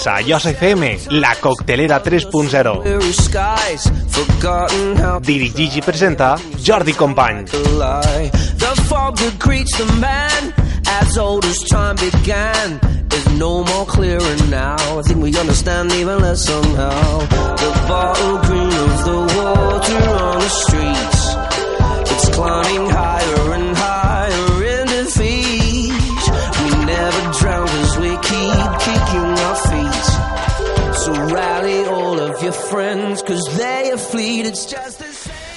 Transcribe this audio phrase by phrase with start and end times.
[0.00, 2.80] Comença a Jos FM, la coctelera 3.0.
[5.20, 7.44] Dirigeix i presenta Jordi Company.
[10.88, 12.80] As old as time began
[13.12, 14.98] is no more clearer now.
[14.98, 17.18] I think we understand even less somehow.
[17.60, 21.36] The bottle green of the water on the streets.
[22.10, 23.49] It's climbing higher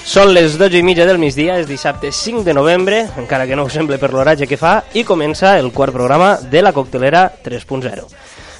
[0.04, 3.64] Són les 12 i mitja del migdia, és dissabte 5 de novembre, encara que no
[3.64, 8.04] ho sembla per l'horatge que fa, i comença el quart programa de la coctelera 3.0.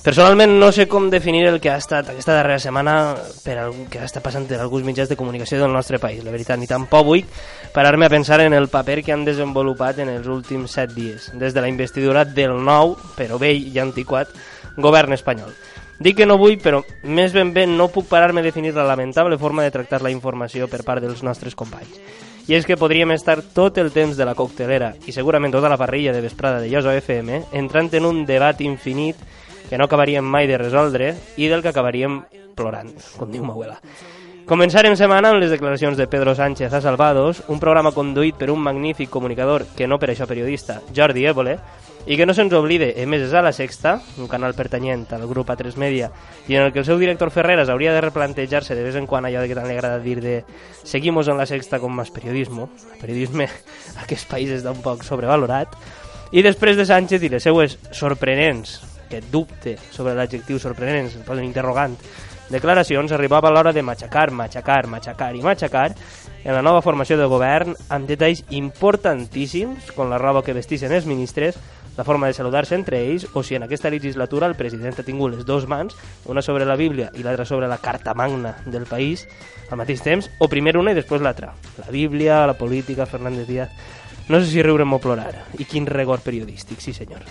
[0.05, 4.03] Personalment no sé com definir el que ha estat aquesta darrera setmana per el que
[4.03, 7.07] ha estat passant en alguns mitjans de comunicació del nostre país, la veritat, ni tampoc
[7.07, 7.23] vull
[7.73, 11.55] parar-me a pensar en el paper que han desenvolupat en els últims 7 dies, des
[11.55, 14.35] de la investidura del nou, però vell i antiquat,
[14.77, 15.55] govern espanyol.
[16.01, 19.39] Dic que no vull, però més ben bé no puc parar-me a definir la lamentable
[19.39, 22.01] forma de tractar la informació per part dels nostres companys.
[22.51, 25.79] I és que podríem estar tot el temps de la coctelera i segurament tota la
[25.81, 29.17] parrilla de vesprada de Joso FM entrant en un debat infinit
[29.71, 32.21] que no acabaríem mai de resoldre i del que acabaríem
[32.55, 33.79] plorant, com diu m'abuela.
[34.45, 38.61] Començarem setmana amb les declaracions de Pedro Sánchez a Salvados, un programa conduït per un
[38.61, 41.57] magnífic comunicador, que no per això periodista, Jordi Évole,
[42.07, 45.79] i que no se'ns oblide, emeses a la Sexta, un canal pertanyent al grup A3
[45.81, 46.11] Media,
[46.49, 49.25] i en el que el seu director Ferreras hauria de replantejar-se de vez en quan
[49.25, 50.35] allò de que tant li agrada dir de
[50.85, 53.49] seguimos en la Sexta con más periodismo, el periodisme
[53.97, 55.73] a aquest país està un poc sobrevalorat,
[56.35, 61.49] i després de Sánchez i les seues sorprenents, que dubte sobre l'adjectiu sorprenents, el posen
[61.49, 61.97] interrogant,
[62.53, 65.89] declaracions arribava l'hora de matxacar, matxacar, matxacar i matxacar
[66.45, 71.09] en la nova formació de govern amb detalls importantíssims, com la roba que vestixen els
[71.09, 71.57] ministres,
[71.97, 75.35] la forma de saludar-se entre ells, o si en aquesta legislatura el president ha tingut
[75.35, 75.97] les dues mans,
[76.27, 79.29] una sobre la Bíblia i l'altra sobre la carta magna del país,
[79.71, 81.55] al mateix temps, o primer una i després l'altra.
[81.79, 83.71] La Bíblia, la política, Fernández Díaz...
[84.25, 85.35] No sé si riurem o plorar.
[85.61, 87.29] I quin rigor periodístic, sí senyor.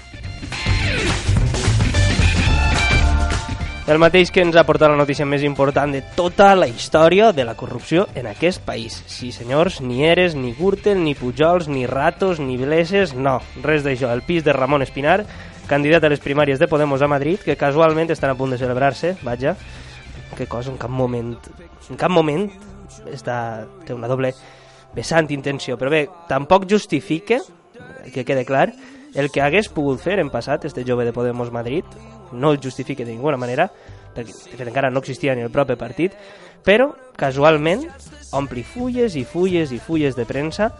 [3.83, 7.43] El mateix que ens ha portat la notícia més important de tota la història de
[7.43, 9.01] la corrupció en aquest país.
[9.11, 14.13] Sí, senyors, ni Eres, ni Gürtel, ni Pujols, ni Ratos, ni Bleses, no, res d'això.
[14.15, 15.25] El pis de Ramon Espinar,
[15.67, 19.17] candidat a les primàries de Podemos a Madrid, que casualment estan a punt de celebrar-se,
[19.19, 19.57] vaja,
[20.37, 21.35] que cosa, en cap moment,
[21.91, 22.47] en cap moment
[23.11, 24.31] està, té una doble
[24.95, 27.43] vessant intenció, però bé, tampoc justifica,
[28.15, 28.69] que quede clar,
[29.13, 31.85] el que hagués pogut fer en passat este jove de Podemos Madrid,
[32.31, 33.69] no el justifica de ninguna manera,
[34.13, 36.17] perquè de fet encara no existia ni el propi partit,
[36.65, 37.85] però casualment
[38.33, 40.71] ompli fulles i fulles i fulles de premsa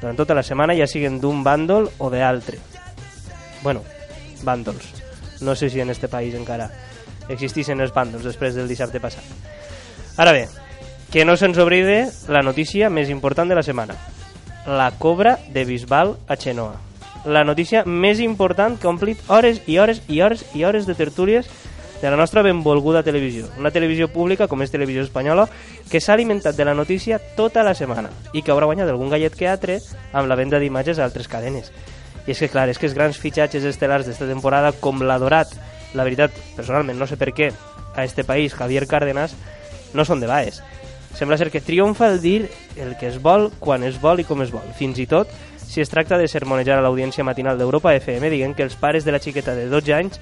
[0.00, 2.58] durant tota la setmana, ja siguen d'un bàndol o d'altre.
[3.62, 3.84] Bueno,
[4.42, 4.88] bàndols.
[5.44, 6.70] No sé si en este país encara
[7.28, 9.24] existissin els bàndols després del dissabte passat.
[10.16, 10.48] Ara bé,
[11.12, 13.96] que no se'ns oblide la notícia més important de la setmana.
[14.66, 16.89] La cobra de Bisbal a Xenoa.
[17.24, 20.94] La notícia més important que ha omplit hores i hores i hores i hores de
[20.96, 21.50] tertúlies
[22.00, 23.44] de la nostra benvolguda televisió.
[23.58, 25.44] Una televisió pública, com és Televisió Espanyola,
[25.90, 29.36] que s'ha alimentat de la notícia tota la setmana i que haurà guanyat algun gallet
[29.36, 29.82] que altre
[30.12, 31.68] amb la venda d'imatges a altres cadenes.
[32.26, 35.52] I és que, clar, és que els grans fitxatges estel·lars d'esta temporada, com l'adorat,
[35.92, 37.52] la veritat, personalment, no sé per què,
[37.96, 39.36] a este país, Javier Cárdenas,
[39.92, 40.62] no són de baes.
[41.18, 42.48] Sembla ser que triomfa el dir
[42.78, 44.64] el que es vol, quan es vol i com es vol.
[44.78, 45.28] Fins i tot
[45.70, 49.12] si es tracta de sermonejar a l'audiència matinal d'Europa FM dient que els pares de
[49.14, 50.16] la xiqueta de 12 anys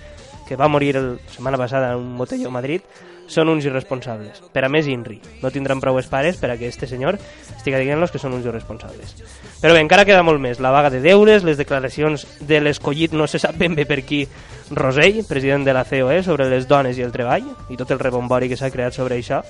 [0.45, 2.85] que va morir la setmana passada en un botelló a Madrid
[3.29, 4.43] són uns irresponsables.
[4.53, 5.17] Per a més, INRI.
[5.41, 7.17] No tindran prou pares per a que este senyor
[7.57, 9.17] estiga dient-los que són uns irresponsables.
[9.63, 10.61] Però bé, encara queda molt més.
[10.61, 14.27] La vaga de deures, les declaracions de l'escollit no se sap ben bé per qui
[14.69, 18.53] Rosell, president de la COE, sobre les dones i el treball, i tot el rebombori
[18.53, 19.41] que s'ha creat sobre això,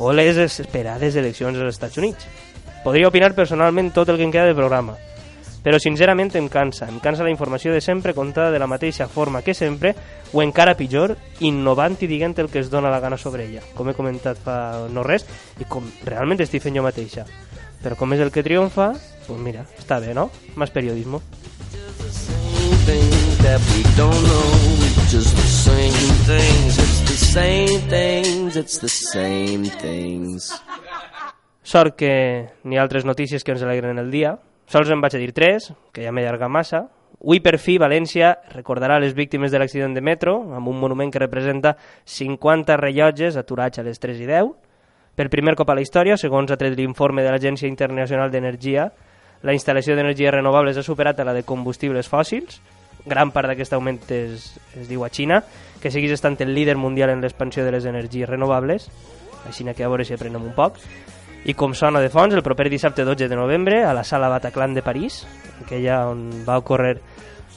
[0.00, 2.28] o les esperades eleccions als Estats Units.
[2.84, 4.96] Podria opinar personalment tot el que em queda de programa,
[5.62, 9.42] però sincerament em cansa, em cansa la informació de sempre contada de la mateixa forma
[9.42, 9.94] que sempre,
[10.32, 13.88] o encara pitjor, innovant i dient el que es dona la gana sobre ella, com
[13.88, 15.26] he comentat fa no res,
[15.62, 17.26] i com realment estic fent jo mateixa.
[17.82, 18.92] Però com és el que triomfa,
[19.26, 20.30] pues mira, està bé, no?
[29.12, 30.52] Same things
[31.62, 32.14] Sort que
[32.64, 34.36] n'hi ha altres notícies que ens alegren el dia
[34.72, 36.86] Sols en vaig a dir tres, que ja m'he allargat massa.
[37.20, 41.20] Avui, per fi, València recordarà les víctimes de l'accident de metro amb un monument que
[41.20, 41.74] representa
[42.08, 44.48] 50 rellotges aturats a les 3 i 10.
[45.14, 48.88] Per primer cop a la història, segons ha tret l'informe de l'Agència Internacional d'Energia,
[49.42, 52.62] la instal·lació d'energies renovables ha superat a la de combustibles fòssils,
[53.04, 55.42] gran part d'aquest augment es, es diu a Xina,
[55.82, 58.88] que seguís estant el líder mundial en l'expansió de les energies renovables,
[59.44, 60.80] així que a veure si aprenem un poc.
[61.44, 64.74] I com sona de fons, el proper dissabte 12 de novembre, a la sala Bataclan
[64.74, 65.24] de París,
[65.64, 67.00] aquella on va ocórrer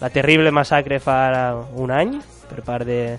[0.02, 2.18] la terrible massacre fa un any
[2.50, 3.18] per part de,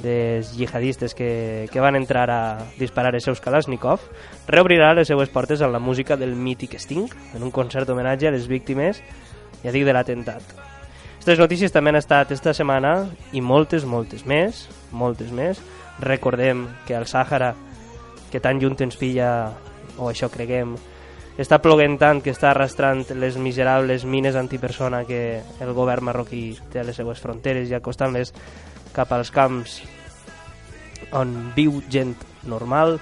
[0.00, 2.40] dels jihadistes que, que van entrar a
[2.78, 4.00] disparar els seus Kalashnikov,
[4.48, 8.34] reobrirà les seues portes amb la música del mític Sting, en un concert homenatge a
[8.34, 9.02] les víctimes,
[9.64, 10.54] ja dic, de l'atemptat.
[11.20, 15.58] Aquestes notícies també han estat esta setmana i moltes, moltes més, moltes més.
[16.00, 17.52] Recordem que al Sàhara,
[18.32, 19.50] que tan junt ens pilla,
[19.98, 20.76] o això creguem,
[21.40, 26.82] està ploguent tant que està arrastrant les miserables mines antipersona que el govern marroquí té
[26.82, 28.34] a les seues fronteres i acostant-les
[28.92, 29.80] cap als camps
[31.16, 32.14] on viu gent
[32.48, 32.98] normal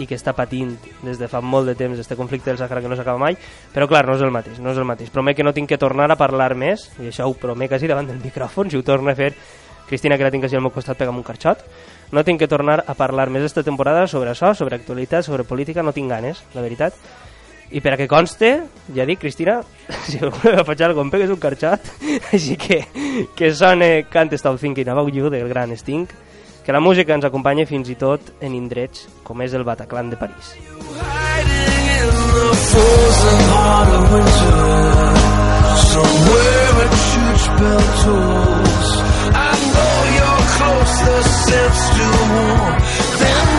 [0.00, 0.72] i que està patint
[1.04, 3.36] des de fa molt de temps este conflicte del Sàhara que no s'acaba mai,
[3.74, 5.10] però clar, no és el mateix, no és el mateix.
[5.12, 8.08] Promet que no tinc que tornar a parlar més, i això ho promet quasi davant
[8.08, 9.34] del micròfon, si ho torno a fer,
[9.90, 11.64] Cristina, que la tinc quasi al meu costat pegant un carxot,
[12.14, 15.82] no tinc que tornar a parlar més esta temporada sobre això, sobre actualitat, sobre política,
[15.82, 16.94] no tinc ganes, la veritat.
[17.74, 18.52] I per a que conste,
[18.94, 19.58] ja dic, Cristina,
[20.06, 21.90] si voleu faig alguna cosa, pegues un carxot,
[22.38, 22.84] així que
[23.34, 26.06] que sone Can't Stop Thinking About You del gran Sting,
[26.64, 30.18] que la música ens acompanya fins i tot en indrets com és el Bataclan de
[30.22, 30.54] París.
[35.90, 39.09] Somewhere a church bell tolls
[39.52, 42.74] I know you're closer since to warm.
[43.20, 43.49] Then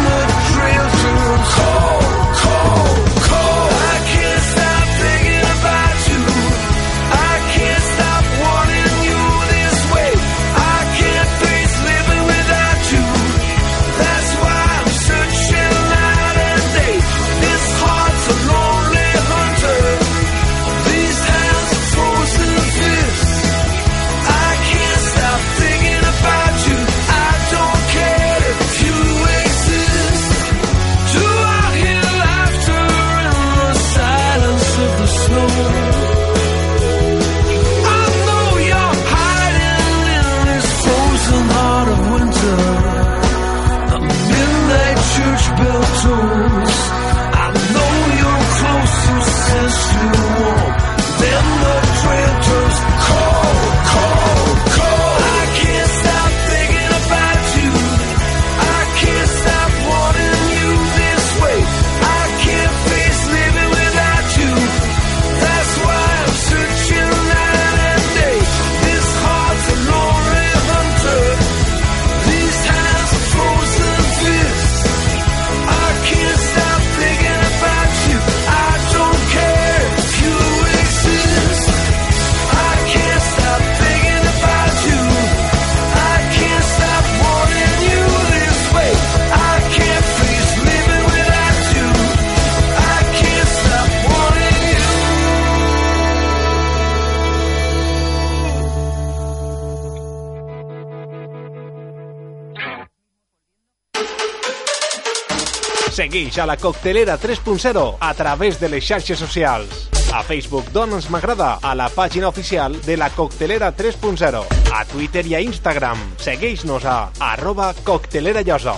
[106.12, 109.86] Segueix a la Coctelera 3.0 a través de les xarxes socials.
[110.12, 114.42] A Facebook dona'ns m'agrada a la pàgina oficial de la Coctelera 3.0.
[114.76, 116.98] A Twitter i a Instagram segueix-nos a
[117.30, 118.76] arroba coctelerallosa.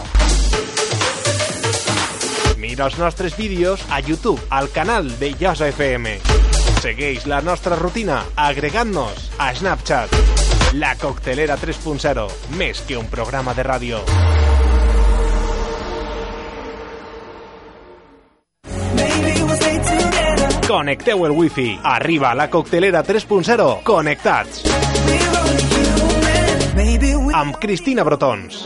[2.61, 6.19] Mira els nostres vídeos a YouTube al canal de Llosa FM.
[6.85, 10.13] Segueix la nostra rutina agregant-nos a Snapchat.
[10.77, 12.29] La Coctelera 3.0,
[12.61, 14.05] més que un programa de ràdio.
[20.73, 21.79] Connecteu el wifi.
[21.83, 23.83] Arriba la coctelera 3.0.
[23.83, 24.63] Connectats.
[27.31, 28.65] Amb Cristina Brotons.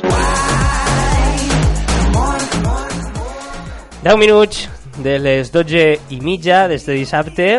[4.05, 4.69] 10 minuts
[5.03, 5.83] de les 12
[6.15, 7.49] i mitja d'este dissabte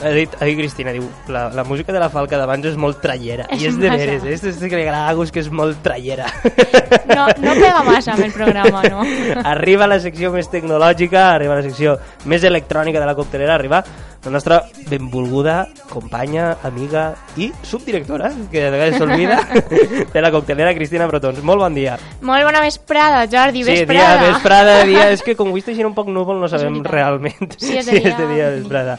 [0.00, 3.02] ha dit, ha dit Cristina, diu, la, la música de la Falca d'abans és molt
[3.04, 3.44] trallera.
[3.52, 4.38] És I és de veres, eh?
[4.38, 6.32] és que li agrada a gust que és molt trallera.
[7.14, 9.06] No, no pega massa amb el programa, no?
[9.44, 13.82] Arriba la secció més tecnològica, arriba la secció més electrònica de la coctelera, arriba
[14.24, 19.38] la nostra benvolguda companya, amiga i subdirectora, que de vegades s'olvida,
[20.14, 21.38] de la coctelera Cristina Brotons.
[21.46, 21.94] Molt bon dia.
[22.26, 24.18] Molt bona vesprada, Jordi, sí, vesprada.
[24.18, 25.06] dia, vesprada, dia.
[25.14, 28.02] És que com avui està un poc núvol no sabem realment si és de si
[28.02, 28.10] dia.
[28.10, 28.98] és de dia vesprada.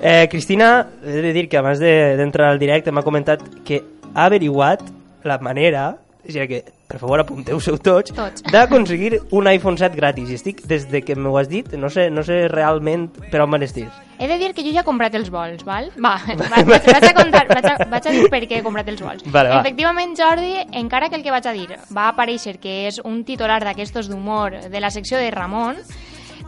[0.00, 0.72] Eh, Cristina,
[1.04, 3.82] he de dir que abans d'entrar de, al directe m'ha comentat que
[4.14, 4.82] ha averiguat
[5.28, 5.90] la manera
[6.24, 8.42] o sigui que, per favor, apunteu-seu tots, Tots.
[8.50, 10.30] d'aconseguir un iPhone 7 gratis.
[10.30, 13.50] I estic, des de que m'ho has dit, no sé, no sé realment per on
[13.52, 13.92] van estils.
[14.18, 15.90] He de dir que jo ja he comprat els vols, val?
[16.00, 18.88] Va, va vaig, vaig, a contar, vaig, a, vaig a dir per què he comprat
[18.88, 19.22] els vols.
[19.30, 19.60] Vale, va.
[19.60, 23.60] Efectivament, Jordi, encara que el que vaig a dir va aparèixer que és un titular
[23.62, 25.76] d'aquestos d'humor de la secció de Ramon,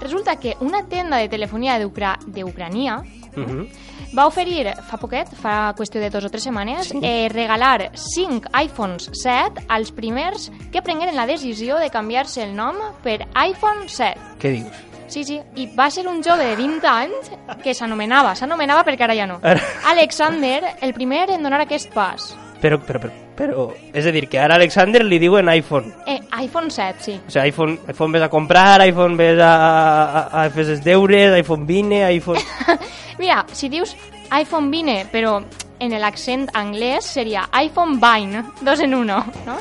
[0.00, 3.68] resulta que una tenda de telefonia d'Ucra- d'Ucrania Uh -huh.
[4.16, 6.98] Va oferir fa poquet, fa qüestió de dos o tres setmanes, Sí.
[7.02, 12.76] eh, regalar 5 iPhones 7 als primers que prengueren la decisió de canviar-se el nom
[13.02, 14.18] per iPhone 7.
[14.40, 14.86] Què dius?
[15.10, 17.30] Sí, sí, i va ser un jove de 20 anys
[17.64, 19.40] que s'anomenava, s'anomenava perquè ara ja no,
[19.90, 22.36] Alexander, el primer en donar aquest pas.
[22.60, 23.62] Però, però, però, però,
[23.96, 25.94] és a dir, que ara a Alexander li diuen iPhone.
[26.06, 27.14] Eh, iPhone 7, sí.
[27.26, 29.52] O sigui, iPhone, iPhone ves a comprar, iPhone ves a,
[30.20, 32.40] a, a fer els deures, iPhone vine, iPhone...
[33.20, 33.94] Mira, si dius
[34.36, 35.38] iPhone Vine, però
[35.80, 39.56] en l'accent anglès seria iPhone Vine, dos en uno, no?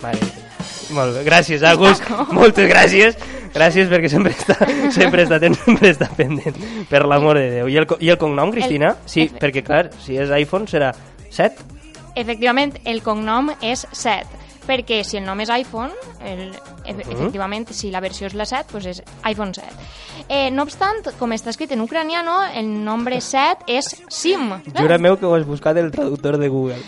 [0.00, 0.18] Vale.
[0.90, 2.00] Molt bé, gràcies, Agus.
[2.36, 3.16] Moltes gràcies.
[3.54, 4.56] Gràcies perquè sempre està,
[4.94, 6.54] sempre està atent, sempre està pendent,
[6.90, 7.70] per l'amor de Déu.
[7.70, 8.92] I el, I el cognom, Cristina?
[9.10, 10.92] sí, Efe- perquè clar, si és iPhone serà
[11.34, 11.64] 7?
[12.20, 15.90] Efectivament, el cognom és 7, perquè si el nom és iPhone,
[16.22, 16.50] el,
[16.84, 19.66] efe- efectivament, si la versió és la 7, doncs és iPhone 7.
[20.28, 24.50] Eh, no obstant, com està escrit en ucraniano, el nombre 7 és SIM.
[24.76, 26.78] Jura meu que ho has buscat el traductor de Google.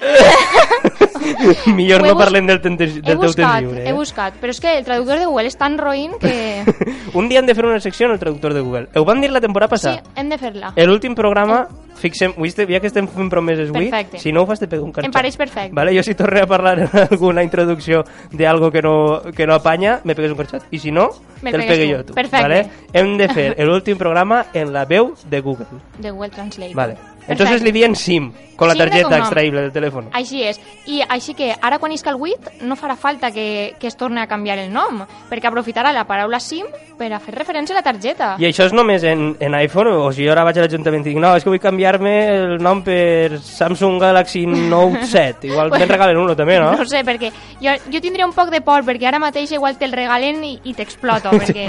[1.74, 2.68] Millor he no parlem del, He
[3.00, 3.84] del teu temps lliure.
[3.84, 3.92] he Eh?
[3.96, 6.64] buscat, però és que el traductor de Google és tan roïn que...
[7.14, 8.88] Un dia hem de fer una secció en el traductor de Google.
[8.96, 10.02] Ho vam dir la temporada Sí, passada.
[10.16, 10.72] hem de fer-la.
[10.76, 14.18] L'últim programa, fixem, avui estem, ja que estem fent promeses avui, Perfecte.
[14.18, 15.08] si no ho fas te pego un carxot.
[15.08, 15.72] Em pareix perfecte.
[15.74, 15.94] Vale?
[15.96, 20.00] Jo si torne a parlar en alguna introducció de algo que no, que no apanya,
[20.04, 20.64] me pegues un carxot.
[20.70, 21.08] I si no,
[21.42, 21.96] Me te'l pegue tu.
[21.96, 22.14] jo tu.
[22.14, 22.42] Perfecte.
[22.42, 22.66] Vale?
[22.92, 25.66] Hem de fer l'últim programa en la veu de Google.
[25.98, 26.74] De Google Translate.
[26.74, 26.96] Vale.
[27.26, 27.64] Entonces Perfecte.
[27.64, 30.08] li diem SIM, con la targeta extraïble del telèfon.
[30.12, 30.60] Així és.
[30.86, 34.20] I així que ara quan isca el 8 no farà falta que, que es torni
[34.20, 36.66] a canviar el nom, perquè aprofitarà la paraula SIM
[36.98, 38.34] per a fer referència a la targeta.
[38.38, 39.88] I això és només en, en iPhone?
[40.04, 42.56] O si jo ara vaig a l'Ajuntament i dic no, és que vull canviar-me el
[42.62, 45.48] nom per Samsung Galaxy Note 7.
[45.50, 46.72] Igual Pues- me'n regalen uno també, no?
[46.84, 49.92] No sé, perquè jo, jo tindria un poc de por, perquè ara mateix igual te'l
[49.96, 51.66] regalen i, i t'exploto, perquè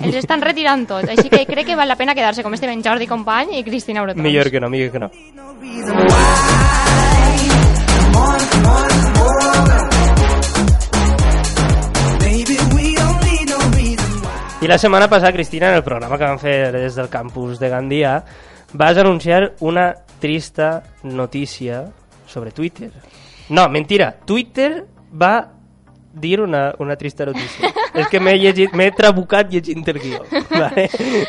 [0.00, 1.08] els estan retirant tot.
[1.12, 4.02] Així que crec que val la pena quedar-se com este Ben Jordi Company i Cristina
[4.06, 4.22] Brotons.
[4.24, 5.10] Millor que no, millor que no.
[14.66, 17.68] I la setmana passada, Cristina, en el programa que vam fer des del campus de
[17.70, 18.16] Gandia,
[18.72, 21.84] vas anunciar una trista notícia
[22.26, 22.90] sobre Twitter.
[23.50, 25.55] No, mentira, Twitter va
[26.16, 27.72] dir una, una trista notícia.
[27.96, 30.18] És que m'he trabucat llegint el guió.
[30.50, 30.88] Vale?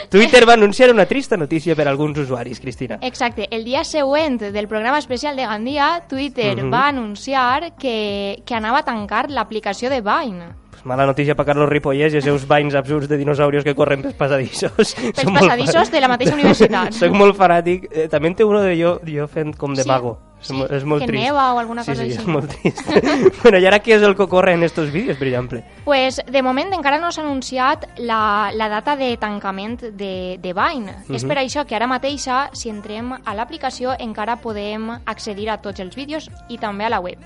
[0.09, 2.97] Twitter va anunciar una trista notícia per a alguns usuaris, Cristina.
[3.01, 6.73] Exacte, el dia següent del programa especial de Gandia, Twitter Mhm.
[6.73, 10.49] va anunciar que, que anava a tancar l'aplicació de Vine.
[10.71, 14.01] Pues mala notícia per Carlos Ripollès i els seus banys absurds de dinosaurios que corren
[14.03, 14.93] pels passadissos.
[14.93, 16.91] Pels passadissos de la mateixa universitat.
[16.93, 17.87] Soc molt fanàtic.
[17.91, 20.19] Eh, també en té uno de jo, jo fent com de Sí, mago.
[20.39, 21.23] És, sí, és molt que trist.
[21.23, 22.21] neva o alguna sí, cosa sí, així.
[22.21, 22.83] és molt trist.
[23.43, 25.63] bueno, i ara què és el que corre en estos vídeos, per exemple?
[25.83, 30.93] Pues, de moment encara no s'ha anunciat la, la data de tancament de, de Vine.
[31.09, 31.27] És Mhm.
[31.27, 35.95] per això que ara mateixa, si entrem a l'aplicació, encara podem accedir a tots els
[35.95, 37.17] vídeos i també a la web.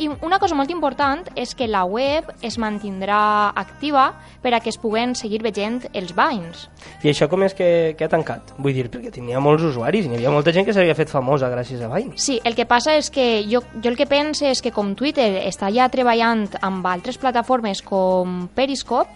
[0.00, 4.70] I una cosa molt important és que la web es mantindrà activa per a que
[4.70, 6.68] es puguen seguir veient els Vines.
[7.04, 8.54] I això com és que, que ha tancat?
[8.56, 11.50] Vull dir, perquè tenia molts usuaris i hi havia molta gent que s'havia fet famosa
[11.52, 12.16] gràcies a Vine.
[12.16, 15.42] Sí, el que passa és que jo, jo el que pense és que com Twitter
[15.48, 19.10] està ja treballant amb altres plataformes com Periscope,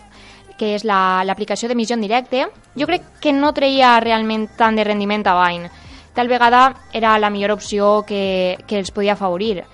[0.58, 2.46] que és la- l'aplicació d'emissió en directe,
[2.78, 5.70] jo crec que no treia realment tant de rendiment a Vine.
[6.14, 9.64] Tal vegada era la millor opció que, que els podia afavorir.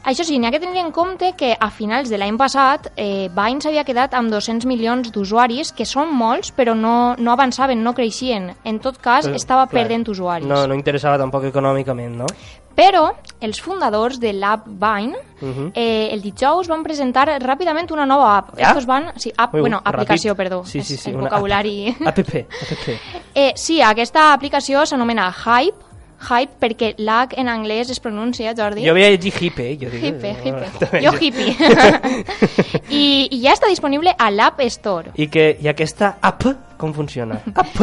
[0.00, 3.28] Això sí, n'hi ha que tenir en compte que a finals de l'any passat eh,
[3.34, 7.92] Vine s'havia quedat amb 200 milions d'usuaris, que són molts, però no, no avançaven, no
[7.92, 8.54] creixien.
[8.64, 10.46] En tot cas, Però, estava clar, perdent usuaris.
[10.48, 12.30] No, no interessava tampoc econòmicament, no?
[12.80, 13.02] Però
[13.44, 15.70] els fundadors de l'app Vine Mhm.
[15.74, 18.50] eh, el dijous van presentar ràpidament una nova app.
[18.58, 18.68] Ja?
[18.70, 19.94] Estos van, sí, app, Ui, bueno, ràpid.
[19.94, 20.62] aplicació, perdó.
[20.64, 21.10] Sí, sí, és sí.
[21.10, 21.94] el vocabulari.
[22.06, 22.88] App, app, app.
[23.34, 25.86] Eh, sí, aquesta aplicació s'anomena Hype,
[26.20, 28.84] Hype perquè l'H en anglès es pronuncia, Jordi.
[28.84, 30.20] Jo havia llegit hippe, jo dic.
[30.20, 31.00] També.
[31.00, 31.54] Jo hippie.
[32.90, 35.12] I, I ja està disponible a l'App Store.
[35.16, 36.44] I, que, I aquesta app,
[36.76, 37.40] com funciona?
[37.54, 37.80] App.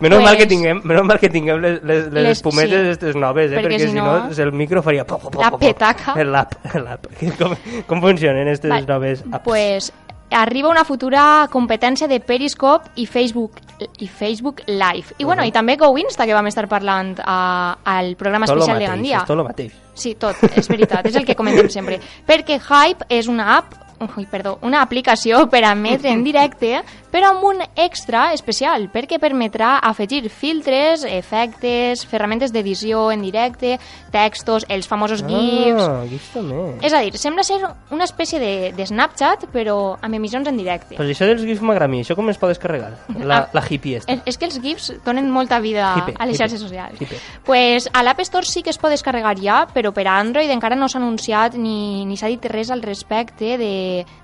[0.00, 2.90] Menys Pues- mal que tinguem, menys mal que tinguem les, les, les, Les- espumetes sí.
[2.90, 3.56] estes noves, eh?
[3.56, 5.04] Perquè perquè, si si no- no, el micro faria...
[5.04, 6.14] po, po, po, La petaca.
[6.24, 6.54] L'app.
[7.38, 9.42] Com, com funcionen aquestes Vale, noves apps?
[9.44, 9.92] Pues
[10.30, 13.52] arriba una futura competència de Periscope i Facebook
[13.98, 15.14] i Facebook Live.
[15.18, 15.48] I, bueno, Mhm.
[15.48, 18.96] i també Go Insta, que vam estar parlant a, al programa Tot especial de mateix,
[18.96, 19.16] Gandia.
[19.18, 19.72] és tot el mateix.
[19.94, 21.98] Sí, tot, és veritat, és el que comentem sempre.
[22.28, 23.72] Perquè Hype és una app,
[24.16, 29.18] ui, perdó, una aplicació per a emetre en directe, però amb un extra especial, perquè
[29.18, 33.78] permetrà afegir filtres, efectes, ferramentes d'edició en directe,
[34.12, 35.82] textos, els famosos GIFs...
[35.82, 36.60] Ah, GIFs també.
[36.86, 37.58] És a dir, sembla ser
[37.90, 40.96] una espècie de, de Snapchat, però amb emissions en directe.
[40.98, 42.02] Pues això dels GIFs m'agrada a mi.
[42.04, 42.92] Això com es pot descarregar?
[43.18, 44.10] La, Ah, la hippie esta.
[44.12, 47.00] És, és que els GIFs donen molta vida Hipe, a les xarxes socials.
[47.00, 47.18] hipe.
[47.46, 50.74] Pues a l'App Store sí que es pot descarregar ja, però per a Android encara
[50.76, 53.70] no s'ha anunciat ni, ni s'ha dit res al respecte de,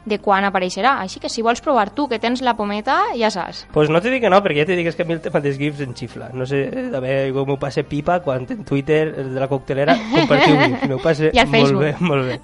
[0.04, 0.96] de quan apareixerà.
[1.04, 3.64] Així que si vols provar tu, que tens la pometa, ja saps.
[3.74, 5.22] Pues no te dic que no, perquè ja te dic és que a mi el
[5.24, 6.30] tema dels GIFs em xifla.
[6.34, 10.58] No sé, també com m'ho passe pipa quan en Twitter el de la coctelera compartiu
[10.60, 10.88] GIFs.
[10.92, 11.82] M'ho passe I al molt Facebook.
[11.82, 12.40] bé, molt bé.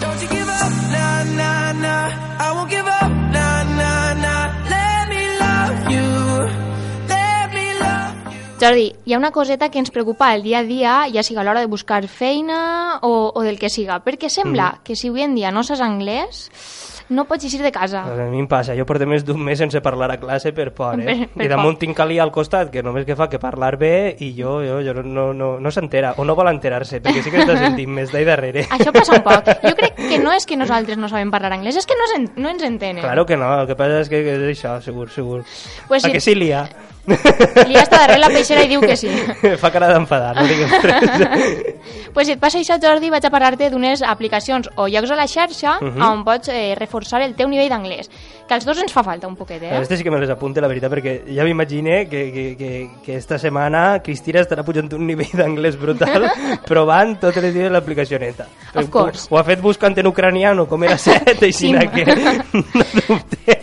[0.00, 2.08] Don't you give up, nah, nah, nah.
[2.40, 4.44] I won't give up, nah, nah, nah.
[4.70, 6.19] Let me love you.
[8.60, 11.44] Jordi, hi ha una coseta que ens preocupa el dia a dia, ja sigui a
[11.46, 14.82] l'hora de buscar feina o, o del que siga, perquè sembla Mm.
[14.84, 16.50] que si avui en dia no saps anglès,
[17.08, 18.02] no pots eixir de casa.
[18.04, 21.00] A mi em passa, jo porto més d'un mes sense parlar a classe per por,
[21.00, 21.06] eh?
[21.06, 21.80] Per- per I damunt por.
[21.80, 24.92] tinc Calí al costat, que només que fa que parlar bé i jo, jo, jo
[25.02, 28.24] no, no, no s'entera, o no vol enterar-se, perquè sí que està sentint més d'ahí
[28.28, 28.66] darrere.
[28.76, 29.48] Això passa un poc.
[29.64, 32.48] Jo crec que no és que nosaltres no sabem parlar anglès, és que no, no
[32.52, 33.00] ens entenen.
[33.02, 35.42] Claro que no, el que passa és que, és això, segur, segur.
[35.88, 36.12] Pues a sí.
[36.12, 36.68] que sí, Lia?
[37.70, 39.08] Li està darrere la peixera i diu que sí.
[39.62, 41.64] fa cara d'enfadar, no digues res.
[42.14, 45.26] pues si et passa això, Jordi, vaig a parlar-te d'unes aplicacions o llocs a la
[45.30, 46.02] xarxa Mhm.
[46.02, 48.10] on pots eh, reforçar el teu nivell d'anglès.
[48.46, 49.78] Que als dos ens fa falta un poquet, eh?
[49.80, 52.70] Este sí que me les apunte, la veritat, perquè ja m'imagine que, que, que,
[53.04, 56.26] que esta setmana Cristina estarà pujant un nivell d'anglès brutal
[56.66, 58.48] provant totes les dies l'aplicació neta.
[58.74, 59.28] Of course.
[59.30, 61.88] Ho, ho ha fet buscant en ucraniano, com era set, així Sí.
[61.94, 63.59] que no dubte.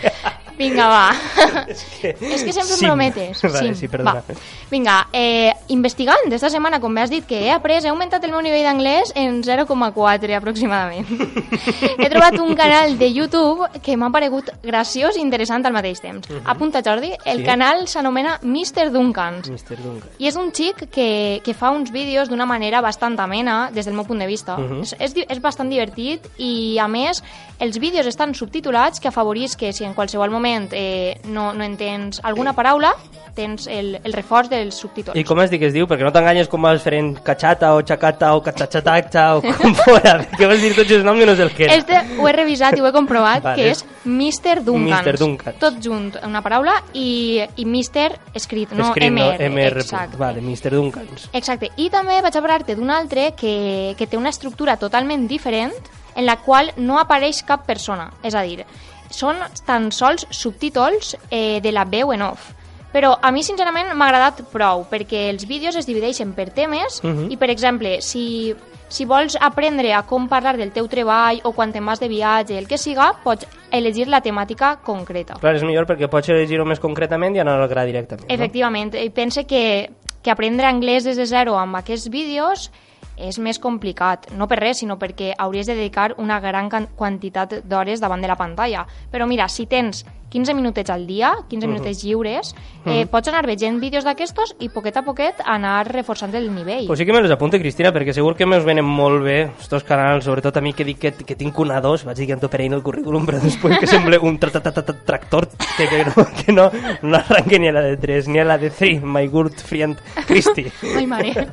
[0.58, 1.12] Vinga, va.
[1.70, 2.16] és, que...
[2.20, 2.88] És que sempre em Sim.
[2.88, 3.42] prometes.
[3.44, 4.24] Vale, sí, perdona.
[4.28, 4.36] Va.
[4.72, 8.42] Vinga, eh, investigant esta setmana, com m'has dit que he après, he augmentat el meu
[8.42, 11.06] nivell d'anglès en 0,4 aproximadament.
[12.02, 16.28] he trobat un canal de YouTube que m'ha paregut graciós i interessant al mateix temps.
[16.46, 17.46] Apunta, Jordi, el Sí.
[17.46, 18.90] canal s'anomena Mr.
[18.92, 19.50] Duncans.
[19.50, 19.78] Mr.
[19.78, 20.10] Duncan.
[20.18, 23.94] I és un xic que, que fa uns vídeos d'una manera bastant amena, des del
[23.94, 24.58] meu punt de vista.
[24.58, 24.82] Mhm.
[24.82, 27.22] és, és, di- és bastant divertit i, a més,
[27.60, 32.22] els vídeos estan subtitulats que afavorís que si en qualsevol moment eh, no, no entens
[32.24, 32.94] alguna paraula,
[33.38, 35.18] tens el, el reforç dels subtítols.
[35.20, 35.86] I com es diu que es diu?
[35.90, 40.16] Perquè no t'enganyes com vas fent cachata o chacata o cachachatacta o com fora.
[40.34, 41.78] Què vols dir tots els noms i no sé el que era.
[41.78, 43.60] Este ho he revisat i ho he comprovat, Vale.
[43.60, 44.64] que és Mr.
[44.66, 45.06] Duncans.
[45.06, 45.20] Mr.
[45.22, 45.60] Duncans.
[45.62, 48.18] Tot junt, una paraula, i, i Mr.
[48.34, 49.28] escrit, no Escrit, no?
[49.28, 49.52] MR.
[49.52, 49.86] MR.
[49.86, 50.18] Exacte.
[50.18, 50.74] Vale, Mr.
[50.74, 51.30] Duncans.
[51.38, 55.76] Exacte, i també vaig a parlar-te d'un altre que, que té una estructura totalment diferent
[56.18, 58.10] en la qual no apareix cap persona.
[58.26, 58.66] És a dir,
[59.10, 62.54] són tan sols subtítols eh, de la veu en off.
[62.94, 67.28] Però a mi, sincerament, m'ha agradat prou, perquè els vídeos es divideixen per temes Mhm.
[67.32, 68.56] i, per exemple, si,
[68.88, 72.58] si vols aprendre a com parlar del teu treball o quan te'n vas de viatge,
[72.58, 75.36] el que siga, pots elegir la temàtica concreta.
[75.40, 78.32] Clar, és millor perquè pots elegir-ho més concretament i anar al gra directament.
[78.32, 79.92] Efectivament, i pense que,
[80.24, 82.72] que aprendre anglès des de zero amb aquests vídeos
[83.18, 88.00] és més complicat, no per res, sinó perquè hauries de dedicar una gran quantitat d'hores
[88.00, 88.86] davant de la pantalla.
[89.12, 92.54] Però mira, si tens 15 minutets al dia, 15 minutets lliures,
[92.86, 96.88] eh, pots anar veient vídeos d'aquestos i poquet a poquet anar reforçant el nivell.
[96.88, 99.84] Pues sí que me los apunte, Cristina, perquè segur que me'ls venen molt bé estos
[99.88, 102.62] canals, sobretot a mi que dic que, que tinc una dos, vaig dir que per
[102.62, 106.06] ahí el currículum, però després que sembla un tra -tra -tra -tra tractor que, que,
[106.06, 106.14] no,
[106.46, 109.28] que no, no arranque ni a la de 3 ni a la de 3, my
[109.28, 110.72] good friend Cristi.
[110.96, 111.34] Ai, mare.
[111.34, 111.48] Don't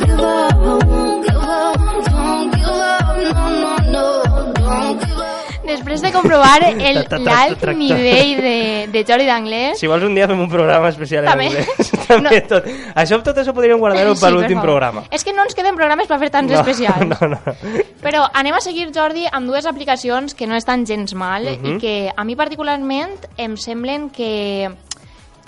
[0.00, 1.76] give up, don't give up,
[2.08, 4.04] don't give up, no, no, no,
[4.54, 5.26] don't give up.
[5.68, 6.56] Després de comprovar
[7.28, 8.54] l'alt nivell de,
[8.92, 11.46] de Jordi d'anglès, Si vols un dia fem un programa especial en També.
[11.48, 11.92] anglès.
[12.08, 12.64] També tot.
[12.94, 15.04] Això, tot això podríem guardar-ho Sí, per l'últim programa.
[15.12, 17.04] És que no ens queden programes per fer tants No, especials.
[17.06, 17.38] No, no.
[18.02, 21.66] Però anem a seguir, Jordi, amb dues aplicacions que no estan gens mal Mhm.
[21.76, 24.70] i que a mi particularment em semblen que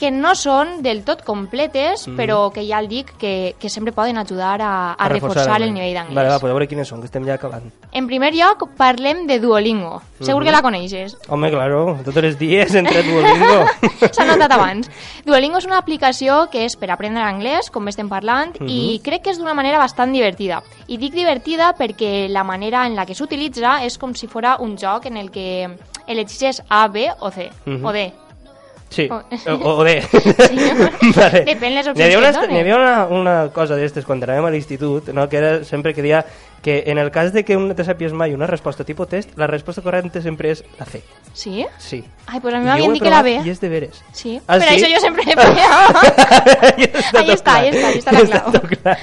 [0.00, 2.16] que no són del tot completes, Mhm.
[2.16, 5.92] però que ja el dic que, que sempre poden ajudar a, a, reforçar el nivell
[5.94, 6.14] d'anglès.
[6.16, 7.70] Vale, va, a veure quines són, que estem ja acabant.
[7.92, 10.00] En primer lloc, parlem de Duolingo.
[10.20, 10.46] Segur Mhm.
[10.46, 11.18] que la coneixes.
[11.28, 13.66] Home, claro, tots els dies entre Duolingo.
[14.14, 14.90] S'ha notat abans.
[15.26, 19.02] Duolingo és una aplicació que és per aprendre anglès, com estem parlant, i Mhm.
[19.04, 20.62] crec que és d'una manera bastant divertida.
[20.88, 24.78] I dic divertida perquè la manera en la que s'utilitza és com si fora un
[24.78, 25.68] joc en el que
[26.06, 27.84] elegeixes A, B o C, Mhm.
[27.84, 28.12] o D.
[28.90, 29.22] Sí, O-
[29.78, 30.02] o, de...
[30.02, 30.56] Sí.
[31.16, 31.44] vale.
[31.46, 34.50] Depèn les opcions N'hi havia, una, n'hi havia una, una cosa d'estes quan anàvem a
[34.50, 35.28] l'institut, no?
[35.30, 36.24] que era sempre que dia
[36.62, 39.46] que en el cas de que no te sàpies mai una resposta tipus test, la
[39.46, 41.00] resposta correcta sempre és la C.
[41.32, 41.64] Sí?
[41.78, 42.04] Sí.
[42.26, 43.36] Ai, pues a mi jo m'havien dit que la B.
[43.44, 44.02] I és de veres.
[44.12, 44.76] Sí, Ah, pero sí?
[44.76, 45.94] eso yo siempre he fallado.
[47.16, 48.52] ahí està, ahí està, ahí està la clau.
[48.68, 48.98] clar.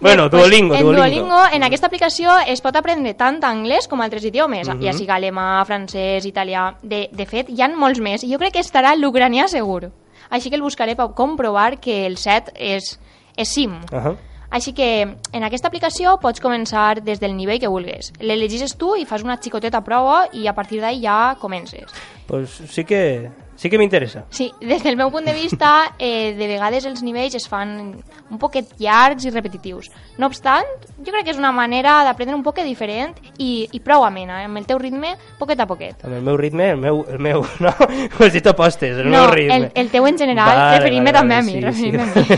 [0.00, 1.02] bueno, pues, Duolingo, en Duolingo.
[1.02, 4.82] Duolingo, en aquesta aplicació es pot aprendre tant anglès com altres idiomes, Mhm.
[4.82, 6.74] ja sigui alemà, francès, italià...
[6.82, 8.22] De, de fet, hi ha molts més.
[8.22, 9.90] Jo crec que estarà l'ucranià segur.
[10.30, 12.98] Així que el buscaré per comprovar que el set és,
[13.36, 13.78] és sim.
[13.92, 14.14] Ahà.
[14.56, 14.88] Així que
[15.36, 18.08] en aquesta aplicació pots començar des del nivell que vulguis.
[18.24, 21.92] L'elegis tu i fas una xicoteta prova i a partir d'ahí ja comences.
[22.26, 24.24] Pues sí que, sí que m'interessa.
[24.30, 27.96] Sí, des del meu punt de vista, eh, de vegades els nivells es fan
[28.30, 29.90] un poquet llargs i repetitius.
[30.18, 30.66] No obstant,
[30.98, 34.56] jo crec que és una manera d'aprendre un poquet diferent i, i prou amena, amb
[34.58, 36.04] el teu ritme, poquet a poquet.
[36.04, 37.72] Amb el meu ritme, el meu, el meu no?
[37.72, 39.56] Ho has dit opostes, el No, meu ritme.
[39.56, 41.92] el- el teu en general, referint-me també a mi, a mi.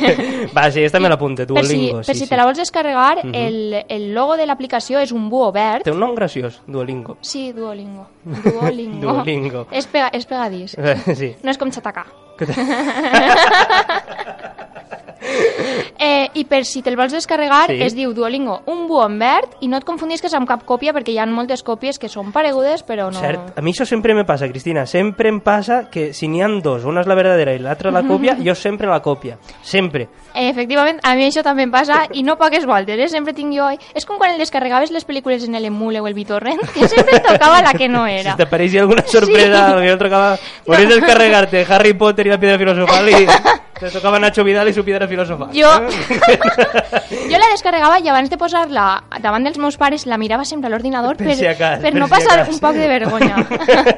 [0.57, 1.97] Va, sí, esta me l'apunte, per si, Duolingo.
[2.03, 2.29] per sí, si sí.
[2.31, 5.85] te la vols descarregar, el, el logo de l'aplicació és un búho verd.
[5.87, 7.17] Té un nom graciós, Duolingo.
[7.23, 8.07] Sí, Duolingo.
[8.25, 9.01] Duolingo.
[9.01, 9.67] Duolingo.
[9.73, 10.77] És, pega, és pegadís.
[11.15, 11.37] Sí.
[11.43, 12.07] No és com xatacà.
[15.99, 17.81] eh, I per si te'l vols descarregar, Sí.
[17.83, 21.13] es diu Duolingo, un búho en verd, i no et confundisques amb cap còpia, perquè
[21.13, 23.19] hi ha moltes còpies que són paregudes, però no...
[23.21, 26.49] Cert, a mi això sempre me passa, Cristina, sempre em passa que si n'hi ha
[26.63, 30.09] dos, una és la verdadera i l'altra la còpia, jo sempre la còpia, sempre.
[30.35, 33.09] Eh, efectivament, a mi això també em passa, i no poques voltes, eh?
[33.09, 33.69] sempre tinc jo...
[33.95, 37.61] És com quan el descarregaves les pel·lícules en l'Emule o el BitTorrent, que sempre tocava
[37.63, 38.33] la que no era.
[38.33, 39.89] Si t'apareixia alguna sorpresa, Sí.
[39.89, 40.37] jo tocava...
[40.65, 43.27] Podries descarregar-te Harry Potter i la piedra filosofal i
[43.81, 45.51] te tocava Nacho Vidal i su piedra filosofal.
[45.55, 45.71] Jo,
[47.31, 48.87] jo la descarregava i abans de posar-la
[49.23, 52.01] davant dels meus pares la mirava sempre a l'ordinador per, Per si acas, per per
[52.01, 52.55] no si passar acas.
[52.55, 53.37] un poc de vergonya.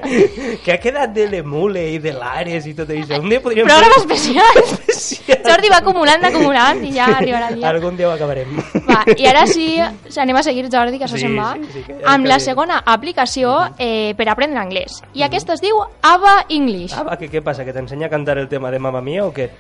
[0.64, 3.20] que ha quedat de l'Emule i de l'Ares i tot això.
[3.20, 4.62] Un dia podríem Programa especial.
[4.88, 5.42] especial.
[5.46, 7.68] Jordi va acumulant, acumulant i ja arribarà el dia.
[7.70, 8.56] Algun dia ho acabarem.
[8.88, 11.98] Va, I ara sí, anem a seguir, Jordi, que això Sí, se'n va, sí, sí,
[12.08, 15.00] amb la segona aplicació eh, per aprendre anglès.
[15.14, 16.94] I aquesta es diu Ava English.
[16.96, 17.64] Ah, va, que què passa?
[17.66, 19.50] Que t'ensenya a cantar el tema de Mamma Mia o què?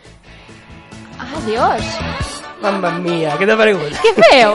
[1.18, 2.39] Ah, Dios.
[2.60, 3.94] Mamma Mia, què t'ha paregut?
[4.04, 4.54] Què feu?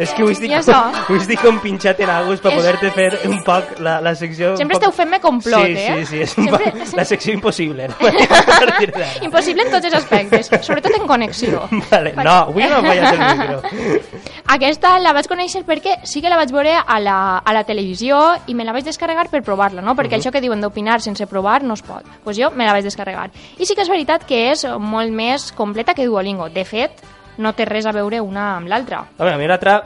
[0.00, 0.76] És que ho estic, I això?
[1.08, 4.52] ho estic com pinxat en algo per És- poder-te fer un poc la, la secció...
[4.60, 5.94] Sempre poc- esteu fent-me complot, sí, eh?
[6.00, 7.88] Sí, sí, és un Sempre- poc la secció impossible.
[7.88, 7.94] No?
[9.30, 11.62] Impossible en tots els aspectes, sobretot en connexió.
[11.90, 14.00] Vale, no, avui no em falles el micro.
[14.56, 18.18] Aquesta la vaig conèixer perquè sí que la vaig veure a la, a la televisió
[18.50, 19.94] i me la vaig descarregar per provar-la, no?
[19.98, 22.02] Perquè això que diuen d'opinar sense provar no es pot.
[22.04, 23.30] Doncs pues jo me la vaig descarregar.
[23.58, 26.48] I sí que és veritat que és molt més completa que Duolingo.
[26.50, 26.98] De fet,
[27.40, 29.06] no té res a veure una amb l'altra.
[29.18, 29.80] Home, a mi l'altra...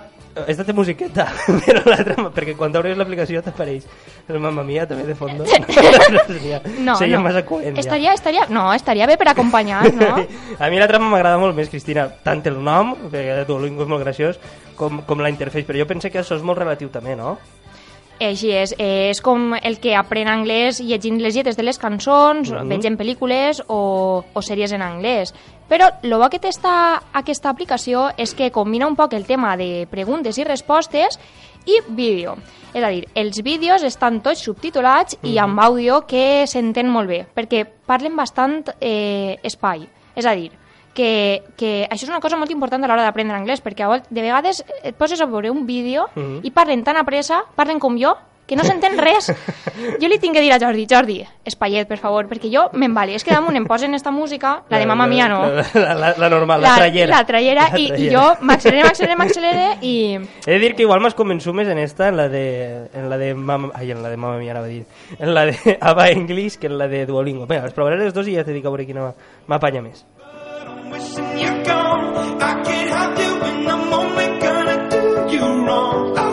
[0.51, 1.29] Esta té musiqueta,
[1.63, 2.17] però l'altra...
[2.35, 3.85] Perquè quan t'obres l'aplicació t'apareix
[4.27, 5.47] el Mamma Mia també de fondo.
[6.27, 7.23] seria, No, seria no.
[7.23, 7.81] massa coent, ja.
[7.85, 10.17] estaria, estaria, no, estaria bé per acompanyar, no?
[10.59, 14.03] A mi la trama m'agrada molt més, Cristina, tant el nom, perquè Duolingo és molt
[14.03, 14.41] graciós,
[14.75, 17.37] com, com la interface, però jo penso que això és molt relatiu també, no?
[18.23, 22.69] Així és, és com el que aprèn anglès llegint les lletres de les cançons, Mhm.
[22.71, 25.33] veient pel·lícules o, o sèries en anglès.
[25.69, 29.55] Però el bo que té esta, aquesta aplicació és que combina un poc el tema
[29.57, 31.19] de preguntes i respostes
[31.65, 32.37] i vídeo.
[32.75, 37.23] És a dir, els vídeos estan tots subtitulats i amb àudio que s'entén molt bé,
[37.33, 39.87] perquè parlen bastant eh, espai.
[40.15, 40.51] És a dir,
[40.95, 44.21] que, que això és una cosa molt important a l'hora d'aprendre anglès, perquè a de
[44.23, 46.41] vegades et poses a veure un vídeo Mhm.
[46.45, 48.15] i parlen tan a pressa, parlen com jo,
[48.47, 49.31] que no s'entén res.
[50.01, 51.17] Jo li tinc que dir a Jordi, Jordi,
[51.49, 53.15] espaiet, per favor, perquè jo m'embali.
[53.17, 55.39] És que damunt em posen esta música, la de Mamma Mia no.
[55.49, 57.11] La, la, la, la normal, la, trallera.
[57.17, 59.95] La trallera, i, i jo m'accelere, m'accelere, m'accelere i...
[60.47, 62.45] He de dir que igual m'has convençut més en esta, en la de,
[62.93, 64.85] en la de Mamma, ai, en la de Mamma Mia, anava a dir,
[65.19, 67.47] en la de Ava English que en la de Duolingo.
[67.49, 69.09] Vinga, les provaré les dos i ja te dic a veure quina
[69.49, 70.05] m'apanya més.
[70.91, 72.43] Wishing you're gone.
[72.43, 76.24] I can't have you in the moment, gonna do you wrong.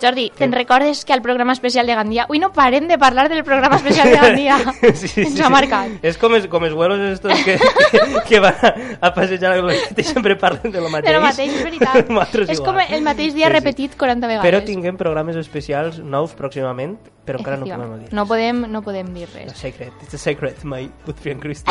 [0.00, 2.24] Jordi, te'n recordes que al programa especial de Gandia...
[2.24, 4.56] Avui no parem de parlar del programa especial de Gandia.
[4.82, 5.98] Ens ha marcat.
[6.02, 7.58] És com els, com els vuelos estos que,
[8.28, 8.74] que van a,
[9.08, 11.10] a passejar glorieta i sempre parlen de lo mateix.
[11.10, 12.10] De lo mateix, és veritat.
[12.50, 12.66] És igual.
[12.66, 13.56] com el mateix dia Sí, sí.
[13.58, 14.44] repetit 40 vegades.
[14.46, 18.08] Però tinguem programes especials nous pròximament, però encara no podem dir.
[18.16, 19.50] No podem, no podem dir res.
[19.50, 21.70] It's a secret, it's a secret, my good friend Christy.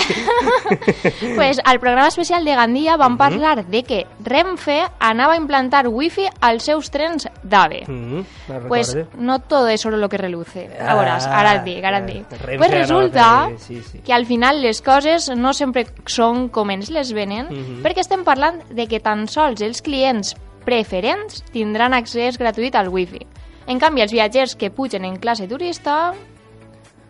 [1.36, 6.28] pues al programa especial de Gandia vam parlar de que Renfe anava a implantar wifi
[6.42, 7.86] als seus trens d'AVE.
[7.88, 8.19] mm
[8.68, 10.70] Pues no todo es solo lo que reluce.
[10.80, 12.26] Ah, Ahora, ara et dic, ara et dic.
[12.32, 14.00] eh, Renfe Pues resulta sí, sí.
[14.00, 17.84] que al final les coses no sempre són com ens les venen, Mhm.
[17.84, 23.26] perquè estem parlant de que tan sols els clients preferents tindran accés gratuït al wifi.
[23.68, 26.14] En canvi, els viatgers que pugen en classe turista...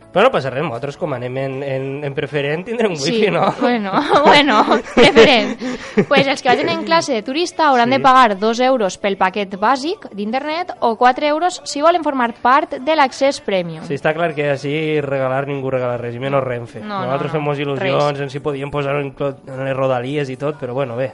[0.09, 3.43] Però no passa res, nosaltres com anem en, en, en preferent tindrem wifi, sí, no?
[3.61, 3.91] bueno,
[4.25, 4.63] bueno,
[4.95, 5.59] preferent.
[6.07, 7.97] pues els que vagin en classe de turista hauran Sí.
[7.97, 12.73] de pagar 2 euros pel paquet bàsic d'internet o 4 euros si volen formar part
[12.81, 13.83] de l'accés premium.
[13.85, 16.79] Sí, està clar que així regalar ningú regala res, i menys Renfe.
[16.81, 18.21] No, no, Nosaltres no, fem moltes il·lusions, res.
[18.25, 21.11] en si podíem posar en, en les rodalies i tot, però bueno, bé.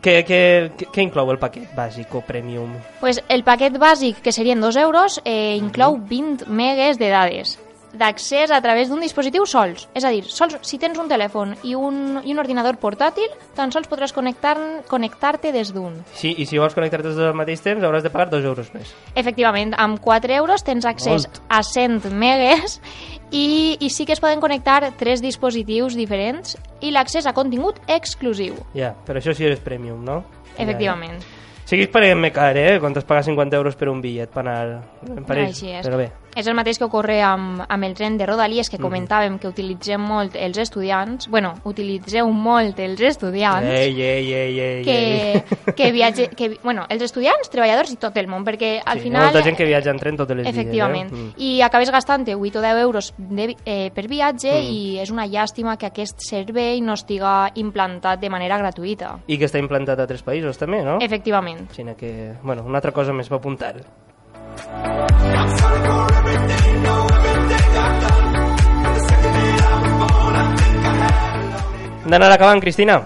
[0.00, 0.38] Què, què,
[0.78, 2.76] què, què inclou el paquet bàsic o premium?
[3.00, 7.58] Pues el paquet bàsic, que serien 2 euros, eh, inclou 20 megues de dades
[7.92, 9.88] d'accés a través d'un dispositiu sols.
[9.94, 13.72] És a dir, sols si tens un telèfon i un, i un ordinador portàtil, tan
[13.72, 15.96] sols podràs connectar- connectar-te des d'un.
[16.14, 18.94] Sí, I si vols connectar-te tots al mateix temps, hauràs de pagar 2 euros més.
[19.14, 21.42] Efectivament, amb 4 euros tens accés Molt.
[21.48, 22.80] a 100 megues
[23.30, 28.54] i, i sí que es poden connectar tres dispositius diferents i l'accés a contingut exclusiu.
[28.74, 30.24] Ja, però això sí és premium, no?
[30.58, 31.20] Efectivament.
[31.20, 31.36] Ja, ja.
[31.70, 32.80] Seguís paguent-me car, eh?
[32.82, 34.80] Quan t'has pagat 50 euros per un bitllet per anar...
[35.28, 35.86] Pareix, Així és.
[35.86, 36.08] Però bé.
[36.36, 40.00] És el mateix que ocorre amb, amb el tren de Rodalies, que comentàvem que utilitzem
[40.00, 41.28] molt els estudiants.
[41.28, 43.66] bueno, utilitzeu molt els estudiants.
[43.66, 45.74] Ei, ei, ei, ei, que, ei.
[45.74, 49.24] que viatge, que, bueno, els estudiants, treballadors i tot el món, perquè al Sí, final...
[49.24, 51.10] Molta gent que viatja en tren totes les Efectivament.
[51.10, 51.34] dies.
[51.36, 51.42] Eh?
[51.42, 54.70] I acabes gastant 8 o 10 euros de, eh, per viatge Mm.
[54.70, 59.18] i és una llàstima que aquest servei no estiga implantat de manera gratuïta.
[59.26, 60.98] I que està implantat a altres països també, no?
[61.00, 61.70] Efectivament.
[61.72, 63.74] Sinó que, bueno, una altra cosa més per apuntar.
[64.60, 66.19] Hem
[72.10, 73.00] d'anar acabant, Cristina.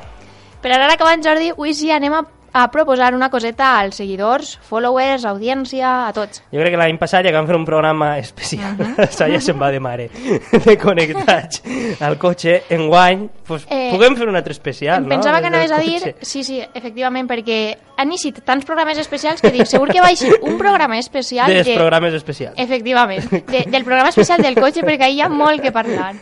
[0.64, 2.22] Per anar acabant, Jordi, avui sí anem a,
[2.54, 6.40] a proposar una coseta als seguidors, followers, audiència, a tots.
[6.54, 9.58] Jo crec que l'any passat ja que vam fer un programa especial, això ja se'n
[9.60, 10.06] va de mare,
[10.66, 11.60] de connectats
[12.00, 12.62] al cotxe.
[12.78, 15.16] Enguany, pues, Eh, puguem fer un altre especial, Em no?
[15.16, 16.14] pensava que anaves a dir...
[16.22, 17.58] Sí, sí, efectivament, perquè
[17.96, 21.66] han eixit tants programes especials que dic, segur que va eixir un programa especial Dels
[21.66, 21.74] de...
[21.78, 22.54] programes especials.
[22.58, 26.14] Efectivament, de, del programa especial del cotxe, perquè hi ha molt que parlar.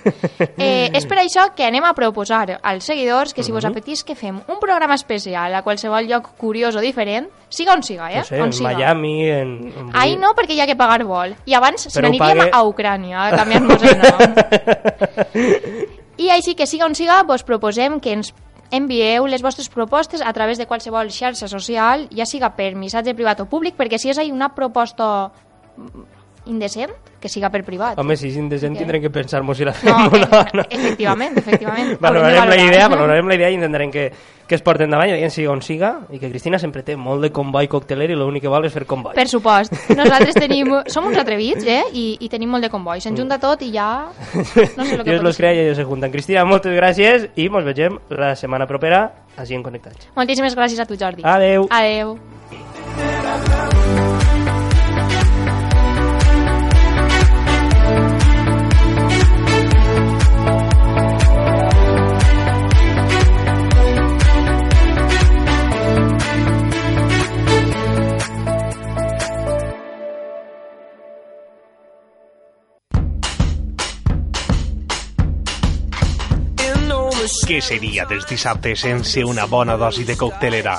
[0.56, 3.56] Eh, és per això que anem a proposar als seguidors que si Mhm.
[3.56, 7.82] vos apetís que fem un programa especial a qualsevol lloc curiós o diferent, siga on
[7.82, 8.18] siga, eh?
[8.18, 8.72] No sé, on en siga.
[8.72, 9.72] Miami, en...
[9.76, 9.90] en...
[9.92, 11.34] Ahí no, perquè hi ha que pagar vol.
[11.46, 14.34] I abans se n'aniríem pague- a Ucrània, a canviar-nos el nom.
[16.22, 18.32] I així que siga on siga, vos proposem que ens
[18.72, 23.44] envieu les vostres propostes a través de qualsevol xarxa social, ja siga per missatge privat
[23.44, 25.30] o públic, perquè si és ahí una proposta
[26.46, 26.90] indecent,
[27.22, 27.98] que siga per privat.
[27.98, 28.80] Home, si és indecent Què?
[28.82, 30.26] tindrem que pensar-nos si la fem No, o no.
[30.40, 30.64] eh, no.
[30.68, 31.96] efectivament, efectivament.
[32.02, 32.98] Valorarem la de idea, valorar.
[32.98, 34.12] valorarem la idea i intentarem que,
[34.48, 37.30] que es porten davant i siga on siga i que Cristina sempre té molt de
[37.30, 39.14] comboi cocteler i l'únic que vol és fer comboi.
[39.14, 39.72] Per supost.
[39.94, 41.84] Nosaltres tenim, som uns atrevits, eh?
[41.92, 43.00] I, i tenim molt de comboi.
[43.00, 44.08] Se'n junta tot i ja...
[44.34, 44.44] No
[44.84, 46.10] sé el que Dios los crea i ellos se juntan.
[46.10, 49.04] Cristina, moltes gràcies i ens vegem la setmana propera
[49.38, 50.10] així en Connectats.
[50.18, 51.22] Moltíssimes gràcies a tu, Jordi.
[51.24, 51.68] Adeu.
[51.70, 52.18] Adeu.
[77.52, 80.72] Què seria dels dissabtes sense una bona dosi de coctelera?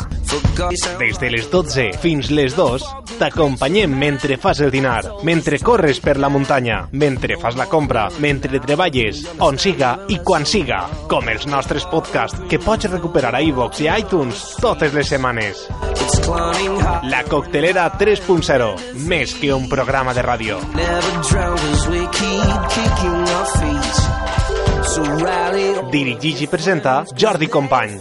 [0.98, 2.86] Des de les 12 fins les 2
[3.20, 8.58] t'acompanyem mentre fas el dinar, mentre corres per la muntanya, mentre fas la compra, mentre
[8.64, 10.80] treballes, on siga i quan siga,
[11.14, 15.68] com els nostres podcasts que pots recuperar a iVox i a iTunes totes les setmanes.
[17.06, 18.74] La Coctelera 3.0,
[19.06, 20.58] més que un programa de ràdio.
[24.84, 25.43] So rally
[25.94, 28.00] or Dirigix i presenta Jordi Company.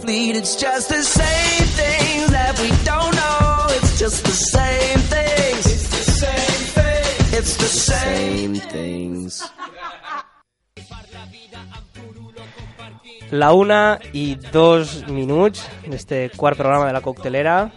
[13.31, 17.69] La una i dos minuts d'este quart programa de la coctelera.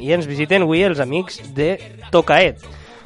[0.00, 1.76] I ens visiten avui els amics de
[2.10, 2.64] Tocaet,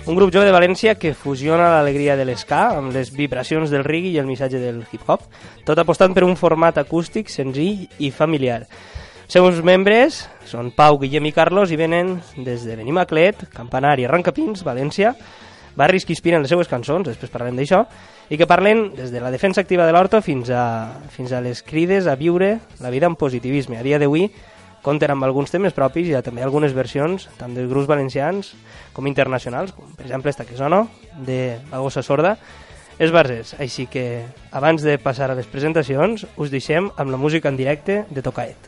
[0.08, 4.14] un grup jove de València que fusiona l'alegria de l'esca amb les vibracions del reggae
[4.14, 5.26] i el missatge del hip-hop,
[5.68, 8.62] tot apostant per un format acústic senzill i familiar.
[8.64, 14.64] Els seus membres són Pau, Guillem i Carlos i venen des de Benimaclet, Campanari, Arrancapins,
[14.64, 15.12] València,
[15.76, 17.84] barris que inspiren les seues cançons, després parlarem d'això,
[18.32, 21.60] i que parlen des de la defensa activa de l'horta fins a, fins a les
[21.60, 23.76] crides a viure la vida amb positivisme.
[23.76, 24.30] A dia d'avui
[24.88, 28.54] compten amb alguns temes propis i també algunes versions, tant dels grups valencians
[28.96, 30.86] com internacionals, com per exemple esta que sona,
[31.26, 32.38] de La Gossa Sorda,
[32.98, 33.52] és Barzers.
[33.60, 38.02] Així que, abans de passar a les presentacions, us deixem amb la música en directe
[38.08, 38.67] de Tocaet.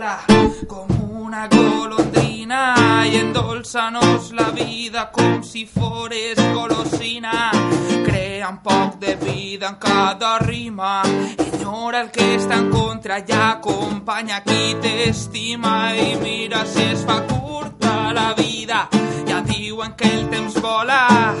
[0.00, 0.18] Vola
[0.66, 0.86] com
[1.20, 7.50] una golondrina i endolça-nos la vida com si fores golosina.
[8.06, 11.02] Crea un poc de vida en cada rima,
[11.36, 17.20] ignora el que està en contra i acompanya qui t'estima i mira si es fa
[17.28, 18.99] curta la vida.
[19.60, 21.34] Diuen que el temps vola,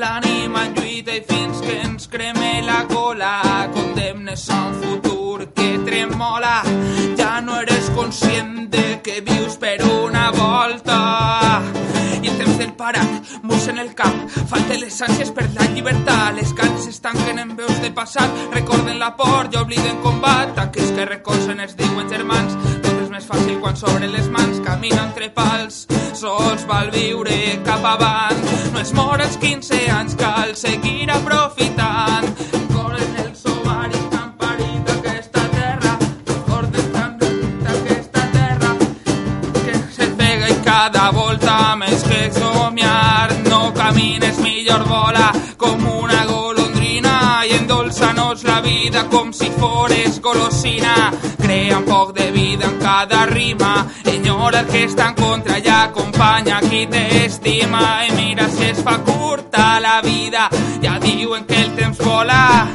[0.00, 3.32] l'ànima lluita i fins que ens creme la cola
[3.74, 6.62] condemnes a un futur que tremola
[7.20, 10.98] ja no eres conscient de que vius per una volta.
[12.22, 14.16] I el temps del parat murs en el cap
[14.48, 16.54] falta les ànsies per la llibertat les
[16.88, 18.32] es tanquen en veus de passat.
[18.56, 23.56] Recorden la por i obliden combat tanques que recolzen es diuen germans tot més fàcil
[23.58, 25.86] quan s'obren les mans camina entre pals.
[26.14, 28.42] Sols val viure cap avant.
[28.74, 32.28] No es mor als 15 anys cal seguir aprofitant.
[32.28, 33.42] Els
[34.94, 35.96] aquesta terra.
[38.36, 38.70] Terra
[39.64, 43.34] que se pega i cada volta més que somiar.
[43.50, 46.17] No camines millor vola com una
[48.38, 51.12] endolça-nos la vida com si fores golosina.
[51.40, 53.86] Crea un poc de vida en cada rima.
[54.04, 58.04] Ignora el que està en contra i acompanya qui t'estima.
[58.06, 60.48] I mira si es fa curta la vida.
[60.82, 62.68] Ja diuen que el temps vola.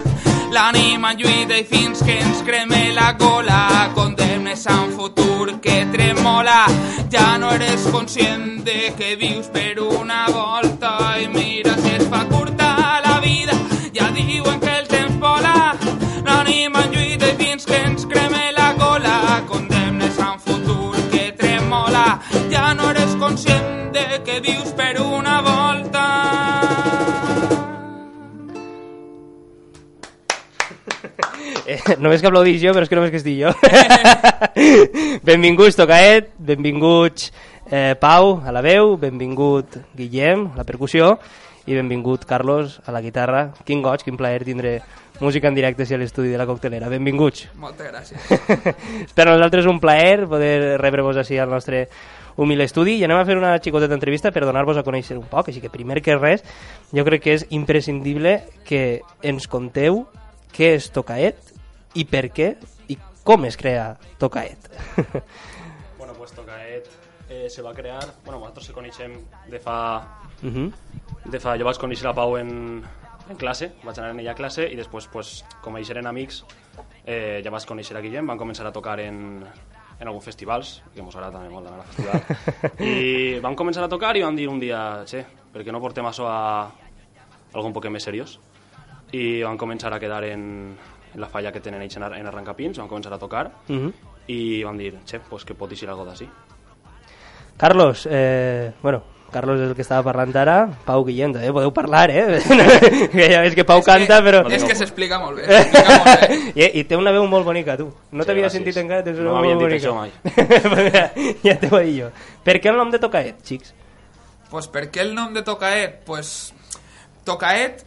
[0.51, 6.65] L'ànima lluita i fins que ens creme la cola condemnes a un futur que tremola.
[7.11, 11.17] Ja no eres conscient de que vius per una volta.
[11.19, 13.53] I mira si es fa curta la vida.
[13.93, 14.72] Ja diuen que
[16.63, 21.33] l'ànima en lluita i fins que ens creme la cola condemnes a un futur que
[21.35, 22.21] tremola.
[22.51, 26.05] Ja no eres conscient de que vius per una volta.
[31.63, 33.51] Eh, només que aplaudís jo, però és que només que estic jo.
[35.29, 37.29] benvinguts, Tocaet, benvinguts
[37.71, 41.13] eh, Pau, a la veu, benvingut Guillem, a la percussió,
[41.63, 43.45] i benvingut Carlos, a la guitarra.
[43.63, 44.81] Quin goig, quin plaer tindre
[45.23, 46.89] música en directe si a l'estudi de la coctelera.
[46.91, 47.47] Benvinguts.
[47.59, 48.19] moltes gràcies
[49.15, 51.87] per nosaltres és un plaer poder rebre-vos així al nostre
[52.35, 55.49] humil estudi i anem a fer una xicoteta entrevista per donar-vos a conèixer un poc,
[55.49, 56.43] així que primer que res
[56.93, 60.05] jo crec que és imprescindible que ens conteu
[60.53, 61.53] què és Tocaet
[61.97, 62.53] i per què
[62.89, 64.69] i com es crea Tocaet.
[66.03, 66.89] Bueno, pues Tocaet
[67.29, 68.03] eh, se va crear...
[68.25, 69.13] Bueno, nosaltres se coneixem
[69.49, 70.03] de fa...
[70.43, 70.71] uh -huh.
[71.25, 72.83] De fa jo vaig conèixer la Pau en,
[73.29, 75.33] en classe, vaig anar en ella a classe i després, pues,
[75.63, 76.43] com ells eren amics,
[77.05, 79.43] eh, ja vaig conèixer a Guillem, van començar a tocar en,
[79.99, 82.21] en alguns festivals, que mos agrada també molt d'anar a festival,
[82.91, 86.07] i vam començar a tocar i vam dir un dia, che, per què no portem
[86.09, 86.39] això a
[87.53, 88.39] algun poc més seriós?
[89.13, 90.73] I vam començar a quedar en,
[91.13, 93.93] en la falla que tenen ells en, en Arrancapins, vam començar a tocar Uh -huh.
[94.27, 96.27] i vam dir, che, pues que pot ser algo d'ací.
[97.57, 102.05] Carlos, eh, bueno, Carlos és el que estava parlant ara, Pau Guillem, també podeu parlar,
[102.13, 102.39] eh?
[103.13, 104.43] que ja veus que Pau canta, però...
[104.53, 106.39] és que s'explica molt bé, molt bé.
[106.55, 107.89] I, I té una veu molt bonica, tu.
[108.11, 109.89] No Sí, t'havia sentit encara, tens una No veu m'havien molt dit bonica.
[109.89, 111.37] això mai.
[111.47, 112.11] ja t'ho he dit jo.
[112.45, 113.73] Per què el nom de Tocaet, xics?
[114.53, 116.01] Pues per què el nom de Tocaet?
[116.05, 116.53] Pues
[117.25, 117.83] Tocaet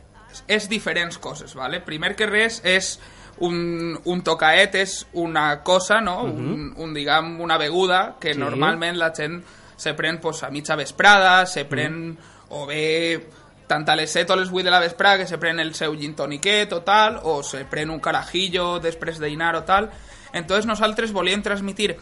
[0.53, 1.81] és diferents coses, ¿vale?
[1.85, 2.97] Primer que res és
[3.45, 6.23] un, un tocaet és una cosa, no?
[6.25, 8.41] un, un, diguem, una beguda que Sí.
[8.41, 9.43] normalment la gent
[9.77, 12.17] se pren pues, a mitja vesprada, se pren
[12.51, 13.27] o bé
[13.67, 15.97] tant a les 7 o les 8 de la vesprada que se pren el seu
[15.99, 19.91] gin toniquet o tal, o se pren un carajillo després de dinar o tal.
[20.33, 21.97] Entonces nosaltres volíem transmitir